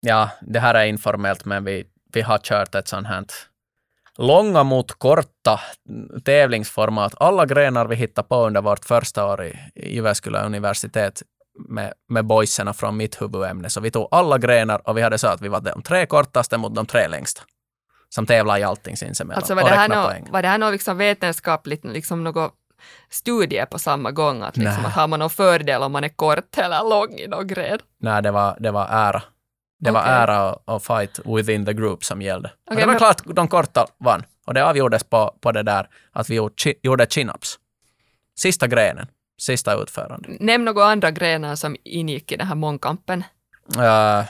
ja, 0.00 0.30
det 0.40 0.60
här 0.60 0.74
är 0.74 0.84
informellt 0.84 1.44
men 1.44 1.64
vi, 1.64 1.84
vi 2.12 2.22
har 2.22 2.38
kört 2.38 2.74
ett 2.74 2.88
sånt 2.88 3.06
här 3.06 3.24
långa 4.18 4.62
mot 4.62 4.92
korta 4.92 5.60
tävlingsformat. 6.24 7.14
Alla 7.16 7.46
grenar 7.46 7.86
vi 7.86 7.96
hittade 7.96 8.28
på 8.28 8.46
under 8.46 8.62
vårt 8.62 8.84
första 8.84 9.26
år 9.26 9.44
i, 9.44 9.58
Jyväskylä 9.74 10.42
universitet 10.46 11.22
med, 11.68 11.92
med 12.08 12.24
boyserna 12.24 12.74
från 12.74 12.96
mitt 12.96 13.22
huvudämne. 13.22 13.70
Så 13.70 13.80
vi 13.80 13.90
tog 13.90 14.08
alla 14.10 14.38
grenar 14.38 14.88
och 14.88 14.96
vi 14.96 15.02
hade 15.02 15.18
så 15.18 15.28
att 15.28 15.40
vi 15.40 15.48
var 15.48 15.60
de 15.60 15.82
tre 15.82 16.06
kortaste 16.06 16.58
mot 16.58 16.74
de 16.74 16.86
tre 16.86 17.08
längsta. 17.08 17.42
Som 18.08 18.26
tävlar 18.26 18.58
i 18.58 18.62
allting 18.62 18.96
sinsemellan 18.96 19.36
Alltså 19.38 19.54
var 19.54 19.62
och 19.62 19.68
det 19.68 19.74
här 19.74 19.88
räknar 19.88 20.04
poäng. 20.08 20.26
var 20.30 20.42
det 20.42 20.48
här 20.48 20.58
något 20.58 20.72
liksom 20.72 20.98
vetenskapligt, 20.98 21.84
liksom 21.84 22.24
något 22.24 22.54
studie 23.10 23.66
på 23.70 23.78
samma 23.78 24.10
gång? 24.10 24.42
Att, 24.42 24.56
liksom, 24.56 24.84
att 24.84 24.92
har 24.92 25.08
man 25.08 25.18
någon 25.18 25.30
fördel 25.30 25.82
om 25.82 25.92
man 25.92 26.04
är 26.04 26.08
kort 26.08 26.58
eller 26.58 26.88
lång 26.90 27.14
i 27.14 27.26
någon 27.26 27.46
gren? 27.46 27.78
Nej, 28.00 28.22
det 28.22 28.30
var, 28.30 28.56
det 28.60 28.70
var 28.70 28.86
ära. 28.90 29.22
Det 29.80 29.90
var 29.90 30.00
Okej. 30.00 30.12
ära 30.12 30.52
och, 30.52 30.74
och 30.74 30.82
fight 30.82 31.20
within 31.24 31.66
the 31.66 31.72
group 31.72 32.04
som 32.04 32.22
gällde. 32.22 32.50
Okej, 32.70 32.76
det 32.80 32.86
var 32.86 32.92
men- 32.92 32.98
klart 32.98 33.22
de 33.24 33.48
korta 33.48 33.86
vann. 33.98 34.22
Och 34.46 34.54
det 34.54 34.64
avgjordes 34.64 35.04
på, 35.04 35.34
på 35.40 35.52
det 35.52 35.62
där 35.62 35.88
att 36.12 36.30
vi 36.30 36.34
gjorde, 36.34 36.54
chi- 36.54 36.74
gjorde 36.82 37.04
chin-ups. 37.04 37.54
Sista 38.38 38.66
grenen, 38.66 39.06
sista 39.40 39.74
utförandet. 39.82 40.40
Nämn 40.40 40.64
några 40.64 40.84
andra 40.84 41.10
grenar 41.10 41.56
som 41.56 41.76
ingick 41.84 42.32
i 42.32 42.36
den 42.36 42.46
här 42.46 42.54
mångkampen. 42.54 43.24
Eh, 43.78 44.24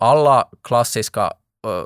alla 0.00 0.48
klassiska, 0.62 1.22
uh, 1.66 1.84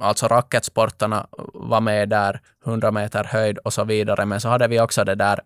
alltså 0.00 0.26
racketsportarna 0.26 1.26
var 1.54 1.80
med 1.80 2.08
där, 2.08 2.40
100 2.66 2.90
meter 2.90 3.24
höjd 3.24 3.58
och 3.58 3.72
så 3.72 3.84
vidare, 3.84 4.26
men 4.26 4.40
så 4.40 4.48
hade 4.48 4.68
vi 4.68 4.80
också 4.80 5.04
det 5.04 5.14
där 5.14 5.40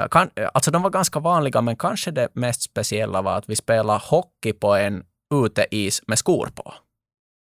eh, 0.00 0.08
kan, 0.08 0.30
alltså 0.54 0.70
de 0.70 0.82
var 0.82 0.90
ganska 0.90 1.20
vanliga, 1.20 1.60
men 1.60 1.76
kanske 1.76 2.10
det 2.10 2.28
mest 2.32 2.62
speciella 2.62 3.22
var 3.22 3.36
att 3.36 3.48
vi 3.48 3.56
spelade 3.56 4.00
hockey 4.02 4.52
på 4.52 4.74
en 4.74 5.04
uteis 5.34 6.02
med 6.06 6.18
skor 6.18 6.50
på. 6.54 6.74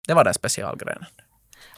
Det 0.08 0.14
var 0.14 0.24
den 0.24 0.34
specialgrenen. 0.34 1.06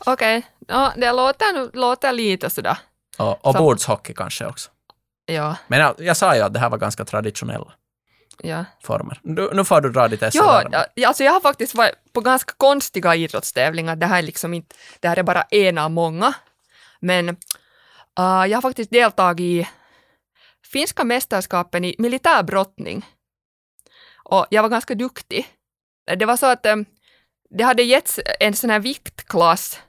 Okej, 0.05 0.47
ja, 0.67 0.93
det 0.95 1.11
låter, 1.11 1.77
låter 1.77 2.13
lite 2.13 2.49
sådär. 2.49 2.77
Och, 3.17 3.45
och 3.45 3.53
bordshockey 3.53 4.13
kanske 4.13 4.45
också. 4.45 4.69
Ja, 5.25 5.55
Men 5.67 5.79
jag, 5.79 5.95
jag 5.97 6.17
sa 6.17 6.35
ju 6.35 6.41
att 6.41 6.53
det 6.53 6.59
här 6.59 6.69
var 6.69 6.77
ganska 6.77 7.05
traditionella 7.05 7.73
ja. 8.43 8.65
former. 8.83 9.19
Nu, 9.23 9.49
nu 9.53 9.65
får 9.65 9.81
du 9.81 9.89
dra 9.89 10.07
ditt 10.07 10.23
esse. 10.23 10.37
Ja, 10.37 10.85
alltså 11.07 11.23
jag 11.23 11.31
har 11.31 11.41
faktiskt 11.41 11.75
varit 11.75 12.13
på 12.13 12.21
ganska 12.21 12.53
konstiga 12.57 13.15
idrottstävlingar. 13.15 13.95
Det 13.95 14.05
här 14.05 14.17
är 14.17 14.21
liksom 14.21 14.53
inte, 14.53 14.75
det 14.99 15.07
här 15.07 15.17
är 15.17 15.23
bara 15.23 15.41
en 15.41 15.77
av 15.77 15.91
många. 15.91 16.33
Men 16.99 17.29
uh, 17.29 17.35
jag 18.19 18.57
har 18.57 18.61
faktiskt 18.61 18.91
deltagit 18.91 19.65
i 19.65 19.69
finska 20.71 21.03
mästerskapen 21.03 21.85
i 21.85 21.95
militärbrottning. 21.97 23.05
Och 24.23 24.47
jag 24.49 24.61
var 24.61 24.69
ganska 24.69 24.95
duktig. 24.95 25.47
Det 26.17 26.25
var 26.25 26.37
så 26.37 26.45
att 26.45 26.65
um, 26.65 26.85
det 27.49 27.63
hade 27.63 27.83
getts 27.83 28.19
en 28.39 28.53
sån 28.53 28.69
här 28.69 28.79
viktklass 28.79 29.79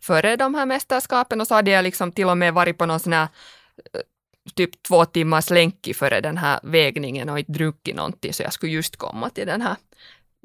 före 0.00 0.36
de 0.36 0.54
här 0.54 0.66
mästerskapen 0.66 1.40
och 1.40 1.46
så 1.46 1.54
hade 1.54 1.70
jag 1.70 1.82
liksom 1.82 2.12
till 2.12 2.26
och 2.26 2.38
med 2.38 2.54
varit 2.54 2.78
på 2.78 2.86
någon 2.86 3.00
sån 3.00 3.12
här 3.12 3.28
typ 4.54 4.82
två 4.82 5.04
timmars 5.04 5.50
länki 5.50 5.94
före 5.94 6.20
den 6.20 6.36
här 6.36 6.60
vägningen 6.62 7.28
och 7.28 7.38
inte 7.38 7.52
druckit 7.52 7.96
någonting 7.96 8.32
så 8.32 8.42
jag 8.42 8.52
skulle 8.52 8.72
just 8.72 8.96
komma 8.96 9.30
till 9.30 9.46
den 9.46 9.62
här 9.62 9.76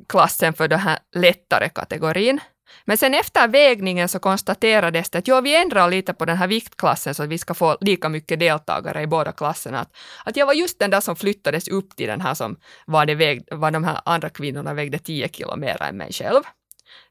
klassen 0.10 0.54
för 0.54 0.68
den 0.68 0.80
här 0.80 1.00
lättare 1.16 1.70
kategorin. 1.70 2.40
Men 2.86 2.98
sen 2.98 3.14
efter 3.14 3.48
vägningen 3.48 4.10
så 4.10 4.20
konstaterades 4.20 5.10
det 5.10 5.18
att 5.18 5.28
jo, 5.28 5.42
vi 5.42 5.56
ändrar 5.56 5.90
lite 5.90 6.14
på 6.14 6.26
den 6.26 6.38
här 6.38 6.48
viktklassen 6.48 7.16
så 7.16 7.24
att 7.24 7.30
vi 7.30 7.38
ska 7.38 7.54
få 7.54 7.78
lika 7.82 8.10
mycket 8.10 8.40
deltagare 8.40 9.02
i 9.02 9.08
båda 9.08 9.32
klasserna. 9.32 9.80
Att, 9.80 9.96
att 10.26 10.38
jag 10.38 10.46
var 10.46 10.54
just 10.54 10.80
den 10.80 10.92
där 10.92 11.02
som 11.02 11.16
flyttades 11.16 11.68
upp 11.68 11.96
till 11.96 12.08
den 12.08 12.22
här 12.22 12.34
som 12.34 12.60
var, 12.86 13.06
det 13.06 13.16
väg, 13.16 13.44
var 13.52 13.72
de 13.72 13.84
här 13.84 14.02
andra 14.06 14.30
kvinnorna 14.30 14.74
vägde 14.74 15.00
10 15.00 15.30
kilo 15.30 15.56
mer 15.56 15.82
än 15.82 15.98
mig 15.98 16.14
själv. 16.14 16.42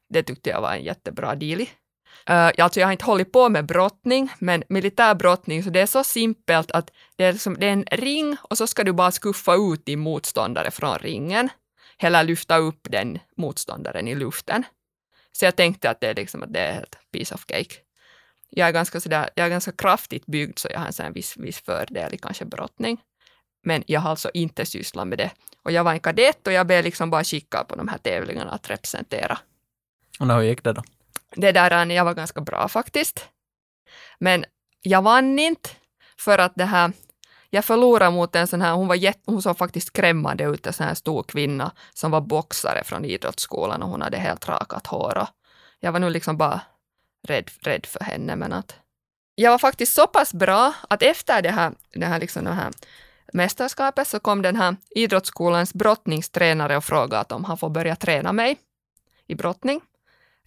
Det 0.09 0.23
tyckte 0.23 0.49
jag 0.49 0.61
var 0.61 0.73
en 0.73 0.83
jättebra 0.83 1.35
deal. 1.35 1.65
Uh, 2.29 2.51
alltså 2.57 2.79
jag 2.79 2.87
har 2.87 2.91
inte 2.91 3.05
hållit 3.05 3.31
på 3.31 3.49
med 3.49 3.65
brottning, 3.65 4.31
men 4.39 4.63
militärbrottning, 4.69 5.63
så 5.63 5.69
det 5.69 5.79
är 5.79 5.85
så 5.85 6.03
simpelt 6.03 6.71
att 6.71 6.91
det 7.15 7.23
är, 7.23 7.33
liksom, 7.33 7.57
det 7.59 7.67
är 7.67 7.73
en 7.73 7.85
ring 7.91 8.37
och 8.41 8.57
så 8.57 8.67
ska 8.67 8.83
du 8.83 8.93
bara 8.93 9.11
skuffa 9.11 9.55
ut 9.55 9.85
din 9.85 9.99
motståndare 9.99 10.71
från 10.71 10.97
ringen, 10.97 11.49
eller 11.99 12.23
lyfta 12.23 12.57
upp 12.57 12.87
den 12.89 13.19
motståndaren 13.37 14.07
i 14.07 14.15
luften. 14.15 14.63
Så 15.31 15.45
jag 15.45 15.55
tänkte 15.55 15.89
att 15.89 16.01
det 16.01 16.07
är 16.07 16.15
liksom 16.15 16.43
att 16.43 16.53
det 16.53 16.59
är 16.59 16.83
ett 16.83 16.97
piece 17.11 17.35
of 17.35 17.45
cake. 17.45 17.75
Jag 18.49 18.67
är 18.67 18.71
ganska, 18.71 18.99
sådär, 18.99 19.29
jag 19.35 19.45
är 19.45 19.49
ganska 19.49 19.71
kraftigt 19.71 20.25
byggd, 20.25 20.59
så 20.59 20.67
jag 20.71 20.79
har 20.79 20.87
en 20.87 20.93
sån 20.93 21.13
viss, 21.13 21.37
viss 21.37 21.59
fördel 21.59 22.13
i 22.13 22.17
kanske 22.17 22.45
brottning. 22.45 22.97
Men 23.63 23.83
jag 23.87 24.01
har 24.01 24.09
alltså 24.09 24.31
inte 24.33 24.65
sysslat 24.65 25.07
med 25.07 25.17
det. 25.17 25.31
Och 25.63 25.71
jag 25.71 25.83
var 25.83 25.91
en 25.91 25.99
kadett 25.99 26.47
och 26.47 26.53
jag 26.53 26.67
blev 26.67 26.83
liksom 26.83 27.09
bara 27.09 27.23
skickad 27.23 27.67
på 27.67 27.75
de 27.75 27.87
här 27.87 27.97
tävlingarna 27.97 28.51
att 28.51 28.69
representera 28.69 29.37
Och 30.19 30.27
hur 30.27 30.41
gick 30.41 30.63
det 30.63 30.73
då? 30.73 30.83
Det 31.35 31.51
där, 31.51 31.85
jag 31.85 32.05
var 32.05 32.13
ganska 32.13 32.41
bra 32.41 32.67
faktiskt. 32.67 33.25
Men 34.19 34.45
jag 34.81 35.01
vann 35.01 35.39
inte 35.39 35.69
för 36.17 36.37
att 36.37 36.55
det 36.55 36.65
här, 36.65 36.91
jag 37.49 37.65
förlorade 37.65 38.11
mot 38.11 38.35
en 38.35 38.47
sån 38.47 38.61
här, 38.61 38.73
hon 38.73 38.87
var 38.87 38.95
jätt, 38.95 39.21
hon 39.25 39.41
såg 39.41 39.57
faktiskt 39.57 39.87
skrämmande 39.87 40.43
ut, 40.43 40.67
en 40.67 40.73
sån 40.73 40.87
här 40.87 40.93
stor 40.93 41.23
kvinna 41.23 41.71
som 41.93 42.11
var 42.11 42.21
boxare 42.21 42.83
från 42.83 43.05
idrottsskolan 43.05 43.83
och 43.83 43.89
hon 43.89 44.01
hade 44.01 44.17
helt 44.17 44.49
rakat 44.49 44.87
hår 44.87 45.17
och 45.17 45.27
jag 45.79 45.91
var 45.91 45.99
nog 45.99 46.11
liksom 46.11 46.37
bara 46.37 46.61
rädd, 47.27 47.51
rädd 47.61 47.85
för 47.85 47.99
henne 47.99 48.35
men 48.35 48.53
att 48.53 48.75
jag 49.35 49.51
var 49.51 49.57
faktiskt 49.57 49.93
så 49.93 50.07
pass 50.07 50.33
bra 50.33 50.73
att 50.89 51.01
efter 51.01 51.41
det 51.41 51.51
här, 51.51 51.73
det 51.93 52.05
här, 52.05 52.19
liksom 52.19 52.43
det 52.43 52.51
här 52.51 52.71
mästerskapet 53.33 54.07
så 54.07 54.19
kom 54.19 54.41
den 54.41 54.55
här 54.55 54.75
idrottsskolans 54.89 55.73
brottningstränare 55.73 56.77
och 56.77 56.83
frågade 56.83 57.35
om 57.35 57.43
han 57.43 57.57
får 57.57 57.69
börja 57.69 57.95
träna 57.95 58.33
mig 58.33 58.57
i 59.27 59.35
brottning. 59.35 59.81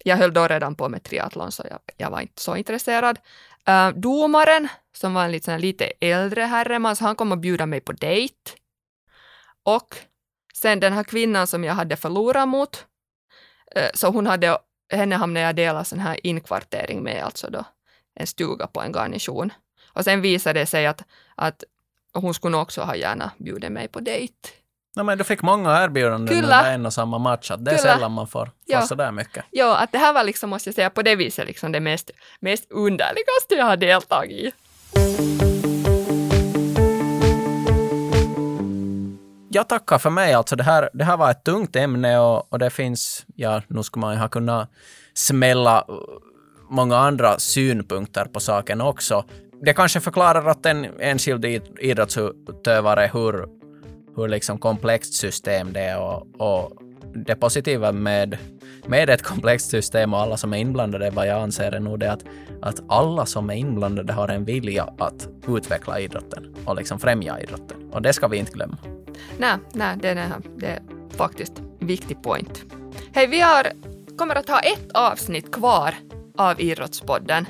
Jag 0.03 0.17
höll 0.17 0.33
då 0.33 0.47
redan 0.47 0.75
på 0.75 0.89
med 0.89 1.03
triathlon 1.03 1.51
så 1.51 1.63
jag, 1.69 1.79
jag 1.97 2.09
var 2.09 2.21
inte 2.21 2.41
så 2.41 2.55
intresserad. 2.55 3.19
Uh, 3.69 3.89
domaren, 3.89 4.67
som 4.93 5.13
var 5.13 5.25
en 5.25 5.31
lite, 5.31 5.57
lite 5.57 5.85
äldre 5.99 6.41
herreman, 6.41 6.95
så 6.95 7.05
han 7.05 7.15
kom 7.15 7.31
och 7.31 7.37
bjuda 7.37 7.65
mig 7.65 7.81
på 7.81 7.91
dejt. 7.91 8.51
Och 9.63 9.95
sen 10.53 10.79
den 10.79 10.93
här 10.93 11.03
kvinnan 11.03 11.47
som 11.47 11.63
jag 11.63 11.73
hade 11.73 11.95
förlorat 11.95 12.47
mot, 12.47 12.85
uh, 13.77 13.89
så 13.93 14.07
hon 14.07 14.27
hade, 14.27 14.57
henne 14.93 15.15
hamnade 15.15 15.45
jag 15.45 15.55
dela 15.55 15.83
sån 15.83 15.99
här 15.99 16.19
inkvartering 16.27 17.03
med, 17.03 17.23
alltså 17.23 17.49
då 17.49 17.63
en 18.15 18.27
stuga 18.27 18.67
på 18.67 18.81
en 18.81 18.91
garnison. 18.91 19.53
Och 19.93 20.03
sen 20.03 20.21
visade 20.21 20.59
det 20.59 20.65
sig 20.65 20.87
att, 20.87 21.03
att 21.35 21.63
hon 22.13 22.33
skulle 22.33 22.57
också 22.57 22.81
ha 22.81 22.95
gärna 22.95 23.31
bjudit 23.37 23.71
mig 23.71 23.87
på 23.87 23.99
dejt. 23.99 24.49
Ja, 24.95 25.03
men 25.03 25.17
du 25.17 25.23
fick 25.23 25.41
många 25.41 25.83
erbjudanden 25.83 26.35
Kyllä. 26.35 26.59
under 26.59 26.73
en 26.73 26.85
och 26.85 26.93
samma 26.93 27.17
match. 27.17 27.51
Att 27.51 27.65
det 27.65 27.71
är 27.71 27.77
Kyllä. 27.77 27.93
sällan 27.93 28.11
man 28.11 28.27
får, 28.27 28.51
får 28.73 28.81
sådär 28.81 29.11
mycket. 29.11 29.45
Ja, 29.51 29.77
att 29.77 29.91
det 29.91 29.97
här 29.97 30.13
var 30.13 30.23
liksom, 30.23 30.49
måste 30.49 30.69
jag 30.69 30.75
säga, 30.75 30.89
på 30.89 31.01
det 31.01 31.15
viset 31.15 31.47
liksom 31.47 31.71
det 31.71 31.79
mest, 31.79 32.11
mest 32.39 32.71
underligaste 32.71 33.55
jag 33.57 33.65
har 33.65 33.77
deltagit 33.77 34.31
i. 34.31 34.51
Jag 39.51 39.69
tackar 39.69 39.97
för 39.97 40.09
mig. 40.09 40.33
Alltså 40.33 40.55
det, 40.55 40.63
här, 40.63 40.89
det 40.93 41.03
här 41.03 41.17
var 41.17 41.31
ett 41.31 41.43
tungt 41.43 41.75
ämne 41.75 42.19
och, 42.19 42.53
och 42.53 42.59
det 42.59 42.69
finns, 42.69 43.25
ja, 43.35 43.61
nu 43.67 43.83
skulle 43.83 44.01
man 44.01 44.13
ju 44.13 44.19
ha 44.19 44.27
kunnat 44.27 44.69
smälla 45.13 45.85
uh, 45.89 45.95
många 46.69 46.97
andra 46.97 47.39
synpunkter 47.39 48.25
på 48.25 48.39
saken 48.39 48.81
också. 48.81 49.25
Det 49.61 49.73
kanske 49.73 49.99
förklarar 49.99 50.45
att 50.49 50.65
en 50.65 50.85
enskild 50.99 51.45
id- 51.45 51.79
idrottsutövare 51.79 53.09
hur, 53.13 53.58
hur 54.19 54.27
liksom 54.27 54.57
komplext 54.57 55.13
system 55.13 55.73
det 55.73 55.79
är 55.79 55.99
och, 55.99 56.27
och 56.37 56.71
det 57.15 57.35
positiva 57.35 57.91
med, 57.91 58.37
med 58.87 59.09
ett 59.09 59.23
komplext 59.23 59.69
system 59.69 60.13
och 60.13 60.19
alla 60.19 60.37
som 60.37 60.53
är 60.53 60.57
inblandade, 60.57 61.09
vad 61.09 61.27
jag 61.27 61.41
anser 61.41 61.71
är 61.71 61.79
nog 61.79 61.99
det 61.99 62.11
att, 62.11 62.23
att 62.61 62.81
alla 62.87 63.25
som 63.25 63.49
är 63.49 63.53
inblandade 63.53 64.13
har 64.13 64.27
en 64.27 64.45
vilja 64.45 64.93
att 64.97 65.27
utveckla 65.47 65.99
idrotten 65.99 66.55
och 66.65 66.75
liksom 66.75 66.99
främja 66.99 67.39
idrotten. 67.39 67.77
Och 67.91 68.01
det 68.01 68.13
ska 68.13 68.27
vi 68.27 68.37
inte 68.37 68.51
glömma. 68.51 68.77
Nej, 69.37 69.57
nej 69.73 69.97
det, 70.01 70.09
är, 70.09 70.31
det 70.57 70.67
är 70.67 70.81
faktiskt 71.09 71.53
en 71.79 71.87
viktig 71.87 72.23
point. 72.23 72.63
Hej, 73.13 73.27
vi 73.27 73.41
har, 73.41 73.67
kommer 74.17 74.35
att 74.35 74.49
ha 74.49 74.59
ett 74.59 74.91
avsnitt 74.93 75.51
kvar 75.51 75.95
av 76.37 76.61
Idrottspodden. 76.61 77.45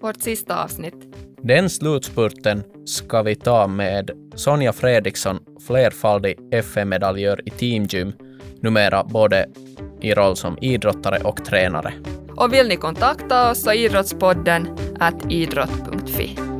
Vårt 0.00 0.22
sista 0.22 0.64
avsnitt. 0.64 1.13
Den 1.46 1.70
slutspurten 1.70 2.62
ska 2.84 3.22
vi 3.22 3.34
ta 3.34 3.66
med 3.66 4.10
Sonja 4.34 4.72
Fredriksson, 4.72 5.38
flerfaldig 5.66 6.38
FM-medaljör 6.50 7.40
i 7.46 7.50
teamgym, 7.50 8.12
numera 8.60 9.04
både 9.04 9.46
i 10.00 10.14
roll 10.14 10.36
som 10.36 10.58
idrottare 10.60 11.18
och 11.24 11.44
tränare. 11.44 11.92
Och 12.36 12.52
vill 12.52 12.68
ni 12.68 12.76
kontakta 12.76 13.50
oss 13.50 13.62
så 13.62 13.72
idrottspodden 13.72 14.68
at 15.00 15.32
idrott.fi. 15.32 16.53